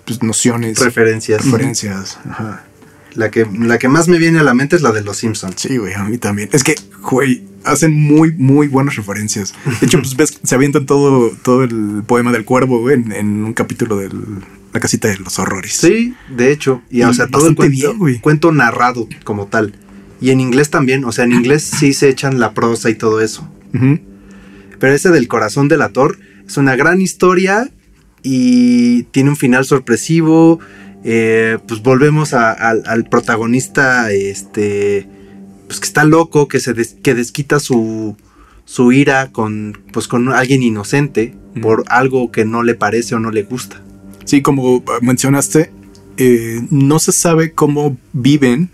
[0.04, 1.44] pues, nociones, Referencias.
[1.44, 2.18] referencias.
[2.28, 2.64] Ajá.
[3.14, 5.54] La que, la que más me viene a la mente es la de los Simpsons.
[5.56, 6.48] Sí, güey, a mí también.
[6.52, 9.54] Es que, güey, hacen muy, muy buenas referencias.
[9.80, 13.44] De hecho, pues ves, se avientan todo, todo el poema del cuervo güey, en, en
[13.44, 14.10] un capítulo de
[14.72, 15.74] la casita de los horrores.
[15.74, 16.82] Sí, de hecho.
[16.90, 19.74] Y, Y o sea, todo el cuento, bien, cuento narrado como tal.
[20.20, 21.04] Y en inglés también.
[21.04, 23.48] O sea, en inglés sí se echan la prosa y todo eso.
[24.80, 27.70] Pero ese del corazón del ator es una gran historia
[28.22, 30.60] y tiene un final sorpresivo.
[31.04, 35.08] Eh, pues volvemos a- al- al protagonista, este,
[35.66, 38.16] pues que está loco, que se des- que desquita su,
[38.64, 43.30] su ira con, pues con alguien inocente por algo que no le parece o no
[43.30, 43.82] le gusta.
[44.24, 45.70] Sí, como mencionaste,
[46.16, 48.70] eh, no se sabe cómo viven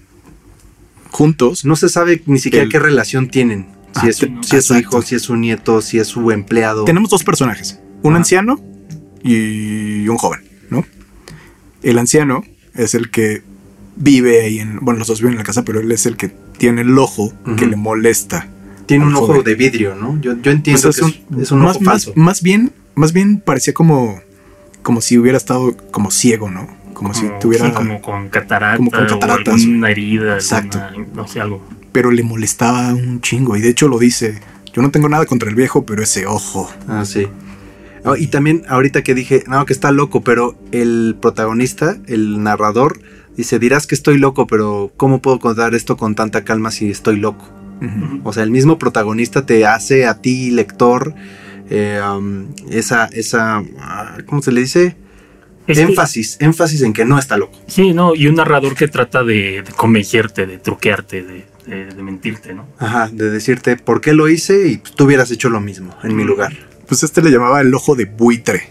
[1.10, 1.64] juntos.
[1.64, 3.66] No se sabe ni siquiera El- qué relación tienen.
[4.00, 4.80] Si Ah, es, su- te- si es su exacto.
[4.98, 6.84] hijo, si es su nieto, si es su empleado.
[6.84, 8.60] Tenemos dos personajes, un anciano
[9.22, 10.40] y un joven,
[10.70, 10.84] ¿no?
[11.84, 12.42] El anciano
[12.74, 13.42] es el que
[13.96, 16.32] vive ahí en, bueno, los dos viven en la casa, pero él es el que
[16.58, 18.48] tiene el ojo que le molesta.
[18.86, 20.20] Tiene un ojo de vidrio, ¿no?
[20.20, 22.12] Yo, yo entiendo Pues que es, es un más, ojo más, falso.
[22.16, 24.20] más bien, más bien parecía como,
[24.82, 26.68] como si hubiera estado como ciego, ¿no?
[26.92, 30.78] Como, si tuviera, sí, como con catarata, como con cataratas, o alguna herida, Exacto.
[30.80, 31.66] alguna- no sé, algo.
[31.92, 34.40] pero le molestaba un chingo y de hecho lo dice.
[34.72, 36.68] Yo no tengo nada contra el viejo, pero ese ojo.
[36.88, 37.28] Ah, sí.
[38.04, 43.00] Oh, y también ahorita que dije, no, que está loco, pero el protagonista, el narrador,
[43.36, 47.16] dice, dirás que estoy loco, pero ¿cómo puedo contar esto con tanta calma si estoy
[47.16, 47.50] loco?
[48.22, 51.14] O sea, el mismo protagonista te hace a ti, lector,
[51.70, 54.96] eh, um, esa, esa, ah, ¿cómo se le dice?
[55.66, 57.58] Es que- énfasis, énfasis en que no está loco.
[57.66, 62.02] sí, no, y un narrador que trata de, de convencerte, de truquearte, de, de- de
[62.02, 62.66] mentirte, ¿no?
[62.78, 66.14] Ajá, de decirte por qué lo hice y pues, tú hubieras hecho lo mismo en
[66.16, 66.52] mi lugar.
[66.88, 68.68] Pues este le llamaba el ojo de buitre.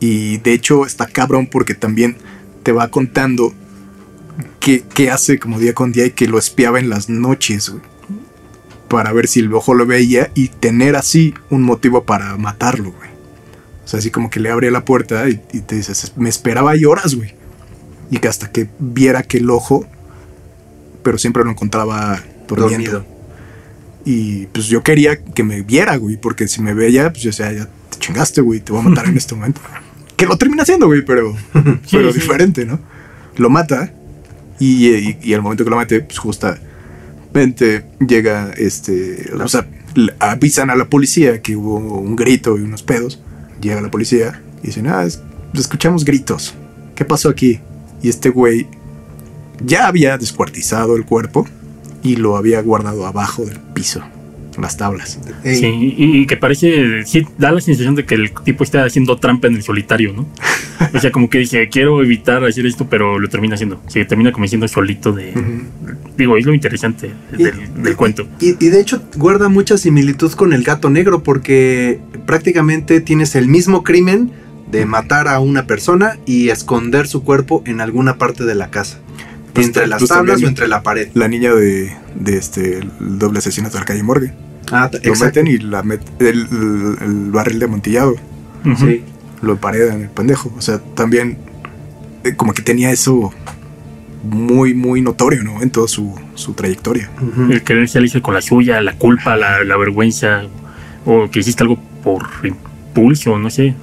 [0.00, 2.16] Y de hecho está cabrón porque también
[2.62, 3.52] te va contando
[4.60, 7.82] qué, qué hace como día con día y que lo espiaba en las noches, güey.
[8.88, 13.10] Para ver si el ojo lo veía y tener así un motivo para matarlo, güey.
[13.84, 16.72] O sea, así como que le abre la puerta y, y te dices, me esperaba
[16.72, 17.34] ahí horas, güey.
[18.10, 19.86] Y que hasta que viera que el ojo,
[21.02, 22.90] pero siempre lo encontraba durmiendo.
[22.90, 23.13] Dormido.
[24.04, 27.52] Y pues yo quería que me viera, güey, porque si me veía, pues yo decía,
[27.52, 29.60] ya te chingaste, güey, te voy a matar en este momento.
[30.16, 31.34] Que lo termina haciendo, güey, pero,
[31.90, 32.20] pero sí.
[32.20, 32.78] diferente, ¿no?
[33.36, 33.92] Lo mata
[34.60, 39.66] y, y, y al momento que lo mate, pues justamente llega este, o sea,
[40.20, 43.20] avisan a la policía que hubo un grito y unos pedos.
[43.60, 45.20] Llega la policía y dicen, ah, es-
[45.54, 46.54] escuchamos gritos.
[46.94, 47.60] ¿Qué pasó aquí?
[48.02, 48.66] Y este güey
[49.64, 51.46] ya había descuartizado el cuerpo
[52.04, 54.04] y lo había guardado abajo del piso,
[54.54, 55.18] en las tablas.
[55.42, 58.84] Ey, Sí, y, y que parece, sí, da la sensación de que el tipo está
[58.84, 60.28] haciendo trampa en el solitario, ¿no?
[60.94, 63.80] O sea, como que dije, quiero evitar hacer esto, pero lo termina haciendo.
[63.88, 65.32] Se termina convenciendo solito de...
[66.16, 68.28] Digo, es lo interesante del, del cuento.
[68.40, 73.48] Y, y de hecho guarda mucha similitud con el gato negro porque prácticamente tienes el
[73.48, 74.30] mismo crimen
[74.70, 78.98] de matar a una persona y esconder su cuerpo en alguna parte de la casa.
[79.54, 81.08] Pues entre las pues tablas o entre la pared.
[81.14, 84.34] La niña de, de este el doble asesinato de la calle Morgue.
[84.72, 85.40] Ah, Lo exacto.
[85.42, 88.16] meten y la met- el, barril de amontillado
[88.64, 88.76] Ujú.
[88.86, 89.02] Sí.
[89.42, 90.52] lo emparedan el pendejo.
[90.56, 91.38] O sea, también
[92.24, 93.32] eh, como que tenía eso
[94.22, 95.62] muy, muy notorio, ¿no?
[95.62, 97.10] En toda su, su trayectoria.
[97.20, 97.52] Ujú.
[97.52, 100.44] El querer salirse con la suya, la culpa, la, la vergüenza,
[101.04, 103.74] o que hiciste algo por impulso, no sé.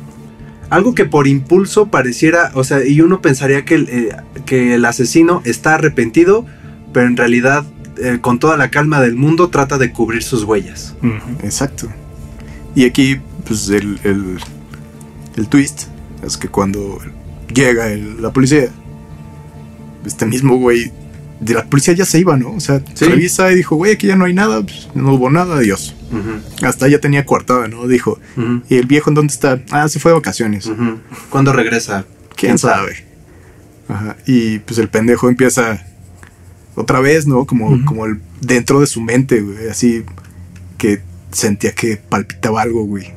[0.71, 4.09] Algo que por impulso pareciera, o sea, y uno pensaría que el, eh,
[4.45, 6.45] que el asesino está arrepentido,
[6.93, 7.65] pero en realidad
[8.01, 10.95] eh, con toda la calma del mundo trata de cubrir sus huellas.
[11.43, 11.87] Exacto.
[12.73, 14.37] Y aquí, pues el, el,
[15.35, 15.83] el twist
[16.25, 16.99] es que cuando
[17.53, 18.69] llega el- la policía,
[20.05, 20.91] este mismo güey
[21.41, 22.51] de la policía ya se iba, ¿no?
[22.53, 23.05] O sea, Sí.
[23.05, 25.95] revisa y dijo, güey, aquí ya no hay nada, pues, no hubo nada, adiós.
[26.63, 27.87] Hasta ya tenía coartada, ¿no?
[27.87, 28.19] Dijo,
[28.69, 29.61] ¿y el viejo en dónde está?
[29.71, 30.65] Ah, se fue de vacaciones.
[30.65, 30.99] ujú.
[31.29, 32.05] ¿Cuándo regresa?
[32.35, 33.05] ¿Quién sabe?
[33.87, 34.15] Ajá.
[34.25, 35.85] Y pues el pendejo empieza
[36.75, 37.45] otra vez, ¿no?
[37.45, 40.03] Como, como el, dentro de su mente, güey, así
[40.77, 41.01] que
[41.31, 43.11] sentía que palpitaba algo, güey.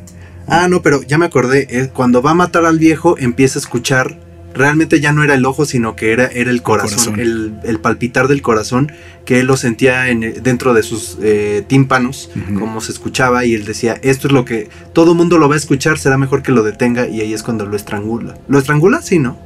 [0.46, 1.66] Ah, no, pero ya me acordé.
[1.70, 4.20] eh, cuando va a matar al viejo, empieza a escuchar.
[4.54, 7.20] Realmente ya no era el ojo, sino que era, era el corazón, corazón.
[7.20, 8.92] El, el palpitar del corazón,
[9.24, 13.64] que él lo sentía en, dentro de sus eh, tímpanos, como se escuchaba, y él
[13.64, 16.62] decía, esto es lo que todo mundo lo va a escuchar, será mejor que lo
[16.62, 18.36] detenga, y ahí es cuando lo estrangula.
[18.48, 19.02] ¿Lo estrangula?
[19.02, 19.36] Sí, ¿no?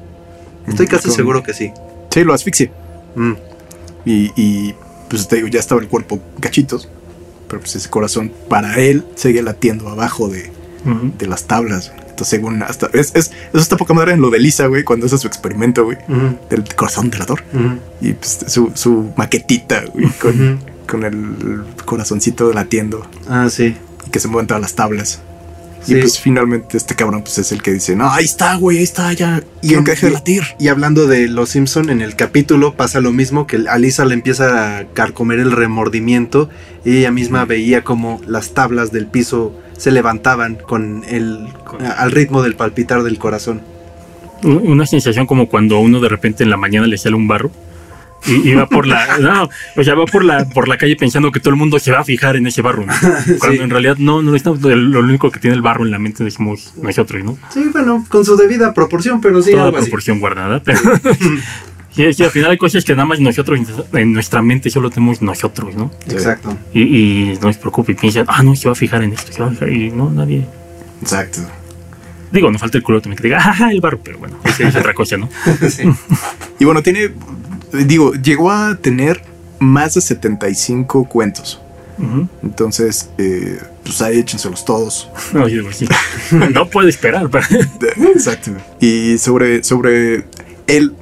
[0.67, 1.73] Estoy Mm, casi con- seguro que sí.
[2.11, 2.71] Sí, lo asfixia.
[3.17, 3.33] Mm,
[4.05, 4.75] Y, y,
[5.09, 6.89] pues te digo, ya estaba el cuerpo cachitos.
[7.49, 10.51] Pero pues ese corazón para él sigue latiendo abajo de,
[11.19, 11.93] de las tablas.
[12.25, 12.89] Según hasta.
[12.93, 15.85] Es, es- eso está poca madre en lo de Lisa, güey, cuando hace su experimento,
[15.85, 15.99] güey,
[16.51, 17.43] del corazón delator.
[17.53, 23.77] ujú, Y pues su, su maquetita, güey, con, con el corazoncito latiendo Ah, sí.
[24.07, 25.21] y que se mueven todas las tablas.
[25.81, 25.95] Sí.
[25.95, 28.83] Y pues finalmente este cabrón pues es el que dice, no, ahí está, güey, ahí
[28.83, 29.43] está, ya.
[29.63, 30.43] Y Y en- que deje de latir.
[30.59, 34.15] Y hablando de Los Simpson, en el capítulo pasa lo mismo, que a Lisa le
[34.15, 36.51] empieza a carcomer el remordimiento
[36.85, 41.49] y ella misma veía como las tablas del piso se levantaban con el
[41.97, 43.63] al ritmo del palpitar del corazón.
[44.43, 47.51] Un- Una sensación como cuando uno de repente en la mañana le sale un barro
[48.27, 51.31] y, y va por la no, o sea va por la por la calle pensando
[51.33, 52.93] que todo el mundo se va a fijar en ese barro ¿no?
[53.39, 53.63] cuando Sí.
[53.63, 56.75] en realidad no no estamos lo único que tiene el barro en la mente decimos
[56.83, 59.87] nosotros no Sí, bueno, con su debida proporción, pero sí, toda algo así.
[59.87, 60.81] proporción guardada pero
[62.05, 63.61] sí, sí, al final hay cosas que nada más nosotros
[63.93, 66.57] en nuestra mente solo tenemos nosotros no Exacto.
[66.73, 66.83] y,
[67.33, 69.41] y no se preocupe y piensan ah no se va a fijar en esto se
[69.43, 70.47] va a fijar y no nadie
[71.03, 71.41] Exacto.
[72.33, 74.77] digo no falta el culo también que diga ah el barro pero bueno esa es
[74.77, 75.29] otra cosa no
[75.69, 75.83] Sí.
[76.61, 77.11] Y bueno, tiene,
[77.73, 79.23] digo, llegó a tener
[79.61, 81.61] más de 75 cuentos.
[81.99, 82.29] Ujú.
[82.43, 85.09] Entonces, eh, pues ahí échenselos todos.
[85.33, 85.87] no, yo sí.
[86.53, 87.47] no puedo esperar para
[88.15, 88.53] Exacto.
[88.81, 90.25] Y sobre, sobre
[90.67, 90.95] él,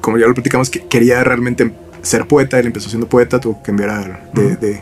[0.00, 1.72] como ya lo platicamos, que quería realmente
[2.02, 2.58] ser poeta.
[2.58, 4.80] Él empezó siendo poeta, tuvo que cambiar a- de, de,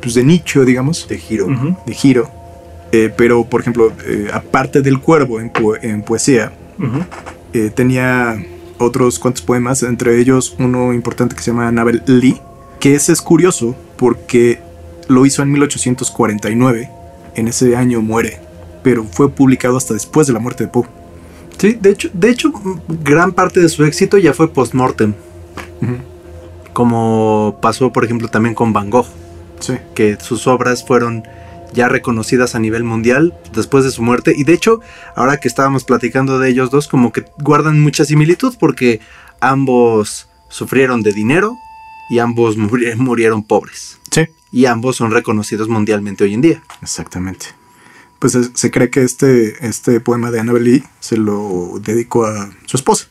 [0.00, 1.46] pues de nicho, digamos, De giro.
[1.46, 1.76] Ujú.
[1.86, 2.30] de giro.
[2.92, 7.04] Eh, pero, por ejemplo, eh, aparte del cuervo en, po- en poesía, Ujú.
[7.52, 8.36] eh, tenía
[8.78, 12.40] otros cuantos poemas, entre ellos uno importante que se llama Annabel Lee,
[12.80, 14.58] que ese es curioso porque
[15.06, 16.90] lo hizo en 1849.
[17.36, 18.40] En ese año muere,
[18.82, 20.86] pero fue publicado hasta después de la muerte de Poe.
[21.60, 22.52] Sí, de hecho, de hecho,
[22.88, 25.12] gran parte de su éxito ya fue post-mortem,
[26.72, 29.06] como pasó, por ejemplo, también con Van Gogh,
[29.60, 29.74] Sí.
[29.94, 31.22] que sus obras fueron
[31.74, 34.32] ya reconocidas a nivel mundial después de su muerte.
[34.36, 34.80] Y de hecho,
[35.14, 39.00] ahora que estábamos platicando de ellos dos, como que guardan mucha similitud porque
[39.40, 41.56] ambos sufrieron de dinero
[42.08, 43.98] y ambos muri- murieron pobres.
[44.10, 44.26] Sí.
[44.50, 46.62] Y ambos son reconocidos mundialmente hoy en día.
[46.82, 47.46] Exactamente.
[48.20, 52.50] Pues es- se cree que este, este poema de Annabel Lee se lo dedicó a
[52.66, 53.08] su esposa,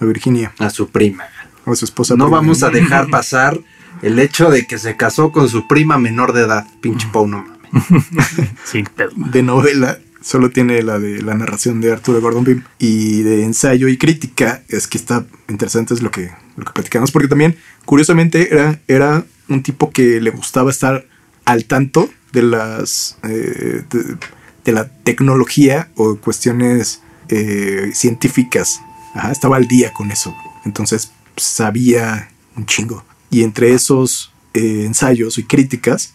[0.00, 1.24] a Virginia, A su prima.
[1.66, 2.16] a su esposa.
[2.16, 3.60] No vamos a dejar pasar
[4.02, 6.66] el hecho de que se casó con su prima menor de edad.
[6.80, 7.60] Pinche Pau, no mames.
[8.64, 9.10] Sí, pedo.
[9.14, 13.88] de novela solo tiene la de la narración de Arturo Gordon Pym y de ensayo
[13.88, 17.56] y crítica es que está interesante es lo que lo que platicamos porque también
[17.86, 21.06] curiosamente era era un tipo que le gustaba estar
[21.46, 24.16] al tanto de las eh, de,
[24.64, 28.80] de la tecnología o cuestiones eh, científicas.
[29.14, 30.34] Ajá, estaba al día con eso.
[30.64, 33.04] Entonces sabía un chingo.
[33.30, 36.14] Y entre esos eh, ensayos y críticas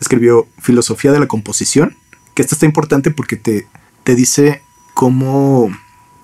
[0.00, 1.96] escribió Filosofía de la Composición,
[2.34, 3.66] que esta está importante porque te,
[4.04, 4.62] te dice
[4.94, 5.70] cómo,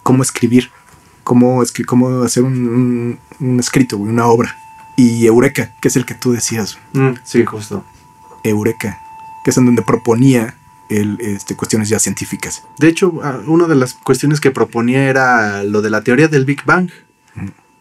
[0.03, 0.71] cómo escribir,
[1.25, 4.57] cómo, escri- cómo hacer un, un- un escrito, una obra.
[4.97, 6.79] Y Eureka, que es el que tú decías,
[7.25, 7.85] sí, justo.
[8.43, 9.01] Eureka,
[9.49, 10.59] que es en donde proponía
[10.91, 12.65] el, este, cuestiones ya científicas.
[12.79, 16.45] De hecho, ah, una de las cuestiones que proponía era lo de la teoría del
[16.45, 16.91] Big Bang,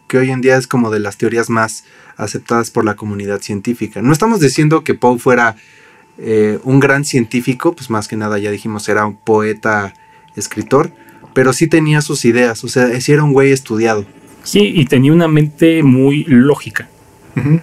[0.06, 1.84] que hoy en día es como de las teorías más
[2.16, 4.00] aceptadas por la comunidad científica.
[4.00, 5.56] No estamos diciendo que Poe fuera
[6.16, 9.92] eh, un gran científico, pues más que nada ya dijimos era un poeta,
[10.36, 10.90] escritor,
[11.34, 14.06] pero sí tenía sus ideas, o sea, sí era un güey estudiado.
[14.42, 16.88] Sí, y tenía una mente muy lógica.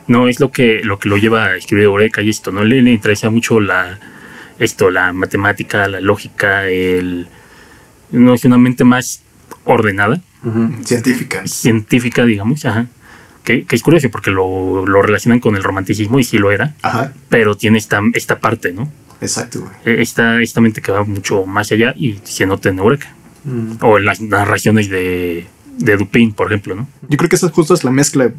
[0.08, 2.52] No es lo que lo que lo lleva a escribir Eureka y esto.
[2.52, 4.00] No le, le interesa mucho la
[4.60, 7.28] esto, la matemática, la lógica, el
[8.12, 9.22] no es una mente más
[9.66, 10.22] ordenada,
[10.84, 11.46] Científica.
[11.48, 12.86] científica, digamos, ajá.
[13.44, 16.74] Que, que es curioso porque lo, lo relacionan con el romanticismo y sí lo era,
[16.82, 18.92] Ajá, pero tiene esta, esta parte, ¿no?
[19.22, 19.72] exacto, güey.
[19.86, 23.14] Eh, Esta, esta mente que va mucho más allá y se nota en Eureka.
[23.82, 25.46] O en las narraciones de,
[25.78, 26.88] de Dupin, por ejemplo, ¿no?
[27.10, 28.32] Yo creo que esa justo es la mezcla,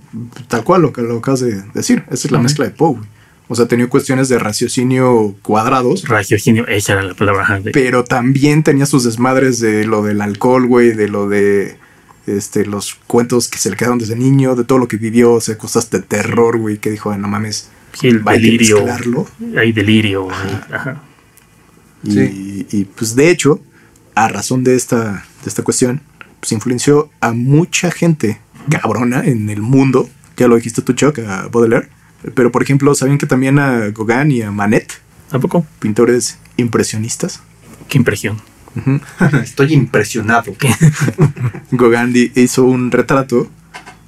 [0.48, 2.04] tal cual lo que lo acabas de decir.
[2.10, 2.92] Esa es la mezcla de Poe.
[2.96, 3.08] güey.
[3.48, 7.42] O sea, tenía cuestiones de raciocinio cuadrados, Raciocinio, esa era la palabra.
[7.42, 11.76] ajá, de- pero también tenía sus desmadres de lo del alcohol, güey, de lo de
[12.26, 15.40] este, los cuentos que se le quedaron desde niño, de todo lo que vivió, o
[15.40, 18.84] sea, cosas de terror, güey, que dijo, "Ah, no mames, sí, el hay delirio.
[19.56, 20.28] Hay delirio.
[20.72, 21.02] ajá.
[22.02, 22.66] Y, Sí.
[22.72, 23.60] y, pues de hecho,
[24.16, 26.00] a razón de esta, de esta cuestión,
[26.40, 28.40] pues influenció a mucha gente
[28.70, 30.08] cabrona en el mundo.
[30.36, 31.88] Ya lo dijiste tú, Chuck, a Baudelaire.
[32.34, 35.00] Pero por ejemplo, ¿saben que también a Gauguin y a Manet,
[35.30, 35.66] ¿A poco?
[35.78, 37.40] pintores impresionistas?
[37.88, 38.40] Qué impresión.
[39.42, 40.52] Estoy impresionado.
[41.70, 43.48] Gauguin hizo un retrato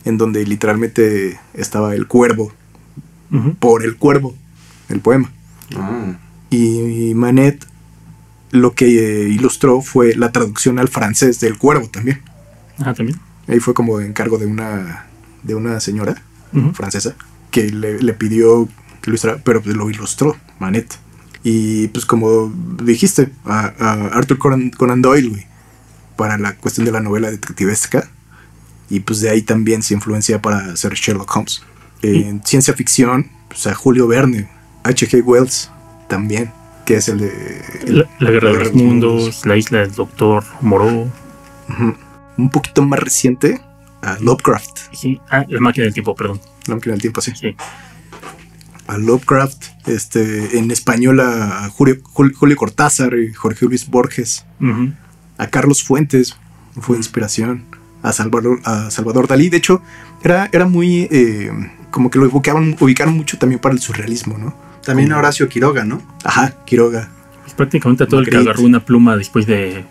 [0.04, 2.52] en donde literalmente estaba el cuervo
[3.58, 4.34] por el cuervo,
[4.88, 5.30] el poema.
[5.76, 6.14] Ah,
[6.50, 7.64] Y Manet
[8.50, 12.22] lo que eh, ilustró fue la traducción al francés del cuervo también.
[12.78, 13.18] Ah, también.
[13.46, 15.06] Ahí fue como encargo de una,
[15.42, 16.22] de una señora
[16.72, 17.14] francesa
[17.50, 18.68] que le, le pidió
[19.06, 20.98] ilustrar, pero pues lo ilustró Manet.
[21.42, 22.52] Y pues como
[22.82, 25.46] dijiste, a, a Arthur Conan, Conan Doyle, güey,
[26.16, 28.10] para la cuestión de la novela detectivesca.
[28.90, 31.62] Y pues de ahí también se influencia para hacer Sherlock Holmes.
[32.02, 34.48] En ciencia ficción, pues a Julio Verne,
[34.84, 35.22] H.G.
[35.24, 35.70] Wells
[36.08, 36.50] también,
[36.88, 37.62] que es el de...
[37.86, 41.10] el- La, la Guerra de los Mundos, La Isla del Doctor Moreau.
[42.38, 43.60] Un poquito más reciente,
[44.00, 44.78] a Lovecraft.
[44.94, 46.40] Sí, ah, La Máquina del Tiempo, perdón.
[46.66, 47.32] No me queda el tiempo así.
[47.36, 47.54] Sí.
[48.86, 54.46] A Lovecraft, este, en español a Julio, Jul- Julio Cortázar y Jorge Luis Borges.
[55.36, 56.36] A Carlos Fuentes
[56.80, 57.64] fue inspiración,
[58.02, 59.50] a Salvador, a Salvador Dalí.
[59.50, 59.82] De hecho,
[60.24, 61.50] era, era muy eh,
[61.90, 64.67] como que lo ubicaban, ubicaron mucho también para el surrealismo, ¿no?
[64.88, 66.02] También Horacio Quiroga, ¿no?
[66.24, 67.10] Ajá, Quiroga.
[67.42, 69.84] Pues prácticamente a todo el que agarró una pluma después de,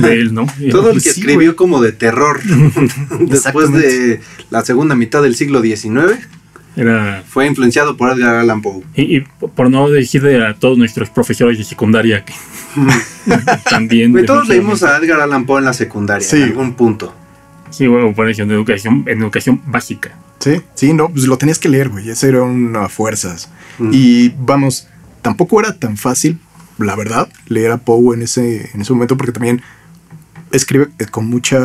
[0.00, 0.46] de él, ¿no?
[0.70, 1.56] Todo el que Sí, escribió güey.
[1.56, 2.40] como de terror
[3.20, 4.20] después de
[4.50, 6.18] la segunda mitad del siglo XIX
[6.76, 7.22] Era.
[7.28, 8.82] fue influenciado por Edgar Allan Poe.
[8.94, 12.32] Y, y por no decir de a todos nuestros profesores de secundaria que
[13.70, 14.14] también.
[14.26, 16.36] Todos leímos a Edgar Allan Poe en la secundaria, Sí.
[16.36, 17.14] en algún punto.
[17.70, 20.12] Sí, bueno, por eso, en educación, en educación básica.
[20.40, 22.08] Sí, sí, no, pues lo tenías que leer, güey.
[22.10, 23.48] Ese era una fuerzas.
[23.80, 23.90] Mm.
[23.92, 24.86] Y vamos,
[25.22, 26.38] tampoco era tan fácil,
[26.78, 29.62] la verdad, leer a Poe en ese, en ese momento, porque también
[30.52, 31.58] escribe eh, con mucha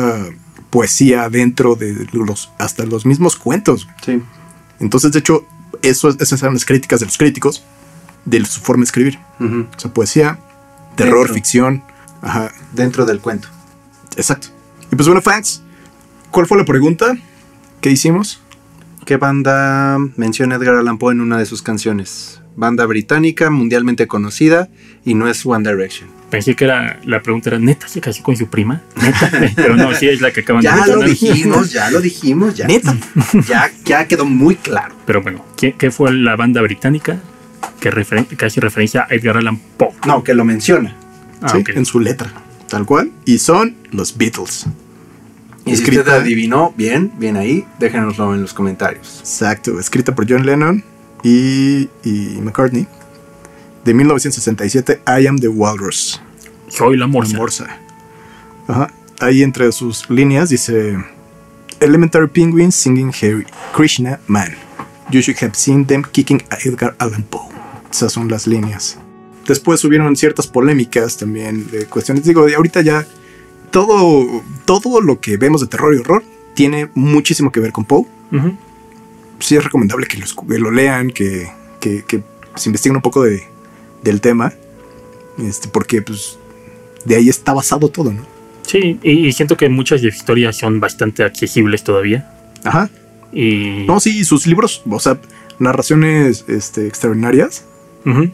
[0.70, 3.88] poesía dentro de los, hasta los mismos cuentos.
[4.04, 4.20] Sí.
[4.80, 5.46] Entonces, de hecho,
[5.82, 7.62] eso, esas eran las críticas de los críticos
[8.24, 9.18] de su forma de escribir.
[9.40, 10.38] O sea, poesía,
[10.96, 11.34] terror, Dentro.
[11.34, 11.82] ficción.
[12.22, 13.48] Ajá, Dentro del cuento.
[14.16, 14.48] exacto.
[14.90, 15.62] Y pues bueno, fans,
[16.30, 17.16] ¿cuál fue la pregunta
[17.80, 18.40] que hicimos?
[19.06, 22.40] ¿Qué banda menciona Edgar Allan Poe en una de sus canciones?
[22.56, 24.68] Banda británica, mundialmente conocida,
[25.04, 26.08] y no es One Direction.
[26.28, 28.82] Pensé que era la pregunta era, ¿neta se casó con su prima?
[29.00, 29.30] ¿Neta?
[29.56, 32.66] Pero no, sí es la que acaban de Ya lo dijimos, ya lo dijimos, ya.
[32.66, 32.96] Neta.
[33.48, 34.94] Ya, ya quedó muy claro.
[35.06, 37.20] Pero bueno, ¿qué, qué fue la banda británica
[37.78, 39.90] que, referen- que hace referencia a Edgar Allan Poe?
[40.04, 40.96] No, que lo menciona.
[41.42, 42.32] Ah, Sí, en su letra,
[42.68, 43.12] tal cual.
[43.24, 44.66] Y son los Beatles.
[45.66, 49.18] Y si Escrita- usted adivinó, bien, bien ahí, déjenoslo en los comentarios.
[49.20, 50.82] Exacto, escrita por John Lennon
[51.24, 52.86] y, y McCartney.
[53.84, 56.20] De 1967, I Am the Walrus.
[56.68, 57.36] Soy la La morsa.
[57.36, 57.78] morsa.
[58.68, 58.90] Ajá.
[59.20, 60.96] Ahí entre sus líneas dice:
[61.80, 64.54] Elementary penguins singing Harry Krishna Man.
[65.10, 67.48] You should have seen them kicking a Edgar Allan Poe.
[67.90, 68.98] Esas son las líneas.
[69.46, 72.24] Después hubieron ciertas polémicas también de cuestiones.
[72.24, 73.06] Digo, ahorita ya
[73.70, 76.22] todo, todo lo que vemos de terror y horror
[76.54, 78.04] tiene muchísimo que ver con Poe.
[79.38, 82.22] Sí es recomendable que, los- que lo lean, que, que, que
[82.54, 83.42] se investiguen un poco de,
[84.02, 84.52] del tema.
[85.38, 86.38] Este, porque pues
[87.04, 88.22] de ahí está basado todo, ¿no?
[88.62, 92.32] Sí, y, y siento que muchas de sus historias son bastante accesibles todavía.
[92.64, 92.88] Ajá.
[93.32, 95.20] Y No, sí, sus libros, o sea,
[95.58, 97.64] narraciones este, extraordinarias.
[98.06, 98.30] Ujú.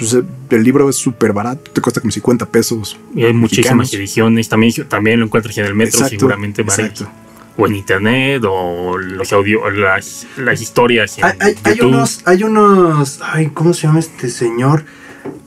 [0.00, 0.16] Pues
[0.50, 2.98] el libro es súper barato, te cuesta como 50 pesos.
[3.14, 3.94] Y hay muchísimas mexicanos.
[3.94, 4.48] ediciones.
[4.48, 7.08] También, también lo encuentras en el metro, seguramente para exacto.
[7.56, 12.42] o en internet o los audio, las, las historias en Hay, hay- hay unos, hay
[12.44, 14.84] unos, ay, ¿cómo se llama este señor?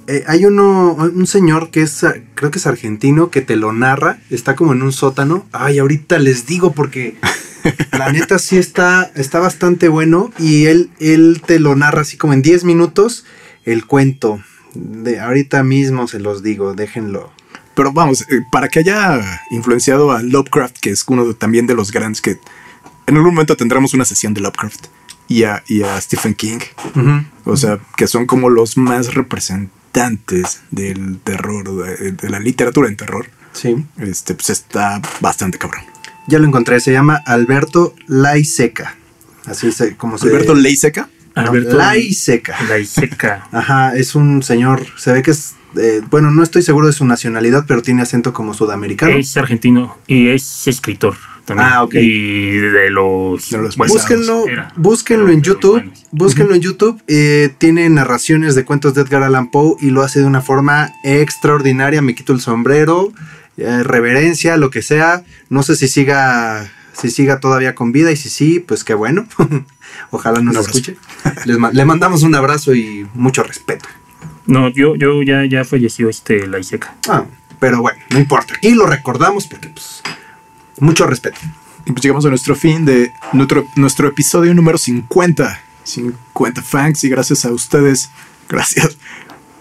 [0.05, 2.05] Eh, hay uno, un señor que es,
[2.35, 5.45] creo que es argentino, que te lo narra, está como en un sótano.
[5.53, 7.15] Ay, ahorita les digo porque
[7.97, 12.33] la neta sí está, está bastante bueno y él, él te lo narra así como
[12.33, 13.23] en 10 minutos
[13.65, 14.41] el cuento.
[14.73, 17.31] De ahorita mismo se los digo, déjenlo.
[17.75, 21.73] Pero vamos, eh, para que haya influenciado a Lovecraft, que es uno de- también de
[21.75, 22.39] los grandes que
[23.07, 24.85] en algún momento tendremos una sesión de Lovecraft
[25.27, 26.59] y a, y a Stephen King,
[27.45, 32.95] o sea, que son como los más representantes del terror, de, de la literatura en
[32.97, 33.27] terror.
[33.53, 33.75] Sí.
[33.97, 35.83] Este, pues está bastante cabrón.
[36.27, 38.95] Ya lo encontré, se llama Alberto Laiseca.
[39.45, 41.09] Así es como se Alberto Leiseca.
[41.35, 42.55] No, Alberto Laiseca.
[42.67, 43.47] Laiseca.
[43.51, 47.05] Ajá, es un señor, se ve que es, eh, bueno, no estoy seguro de su
[47.05, 49.15] nacionalidad, pero tiene acento como sudamericano.
[49.15, 51.15] Es argentino y es escritor
[51.45, 51.69] también.
[51.71, 51.95] Ah, ok.
[51.95, 53.49] Y de los.
[53.49, 54.71] De los Búsquenlo, era.
[54.75, 59.75] búsquenlo en YouTube, búsquenlo en YouTube, eh, tiene narraciones de cuentos de Edgar Allan Poe
[59.81, 63.11] y lo hace de una forma extraordinaria, me quito el sombrero,
[63.57, 68.15] eh, reverencia, lo que sea, no sé si siga, si siga todavía con vida y
[68.15, 69.25] si sí, pues qué bueno,
[70.11, 70.77] ojalá nos abrazo.
[70.77, 70.97] escuche.
[71.45, 73.87] Les ma- le mandamos un abrazo y mucho respeto.
[74.45, 76.95] No, yo, yo ya, ya falleció este Laiseca.
[77.09, 77.25] Ah,
[77.59, 78.53] pero bueno, no importa.
[78.55, 80.01] Aquí lo recordamos porque, pues,
[80.79, 81.39] mucho respeto.
[81.85, 85.61] Y pues llegamos a nuestro fin de nuestro, nuestro episodio número 50.
[85.85, 88.09] 50 fans y gracias a ustedes.
[88.49, 88.97] Gracias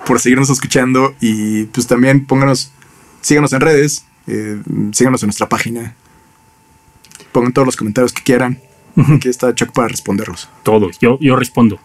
[0.06, 2.72] por seguirnos escuchando y pues también pónganos,
[3.20, 4.60] síganos en redes, eh,
[4.92, 5.94] síganos en nuestra página.
[7.32, 8.59] Pongan todos los comentarios que quieran.
[8.97, 10.48] Aquí está Chuck para responderlos.
[10.62, 10.98] Todos.
[11.01, 11.78] Yo, yo respondo.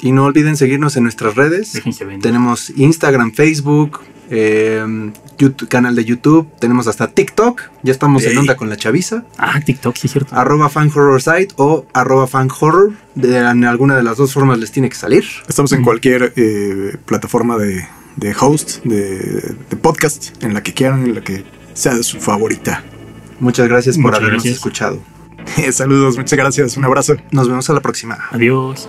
[0.00, 1.72] Y no olviden seguirnos en nuestras redes.
[1.72, 2.20] Déjense ver.
[2.20, 4.84] Tenemos Instagram, Facebook, eh,
[5.38, 7.62] YouTube- canal de YouTube, tenemos hasta TikTok.
[7.82, 9.24] Ya estamos en onda con la chaviza.
[9.38, 10.34] Ah, TikTok, sí es cierto.
[10.36, 12.92] Arroba fan horror site o arroba fan horror.
[13.14, 15.24] De, en alguna de las dos formas les tiene que salir.
[15.48, 21.04] Estamos en cualquier eh, plataforma de, de host, de, de podcast, en la que quieran,
[21.04, 22.84] en la que sea su favorita.
[23.40, 24.54] Muchas gracias por Muchas habernos gracias.
[24.56, 25.02] escuchado.
[25.72, 27.16] Saludos, muchas gracias, un abrazo.
[27.30, 28.18] Nos vemos a la próxima.
[28.30, 28.88] Adiós.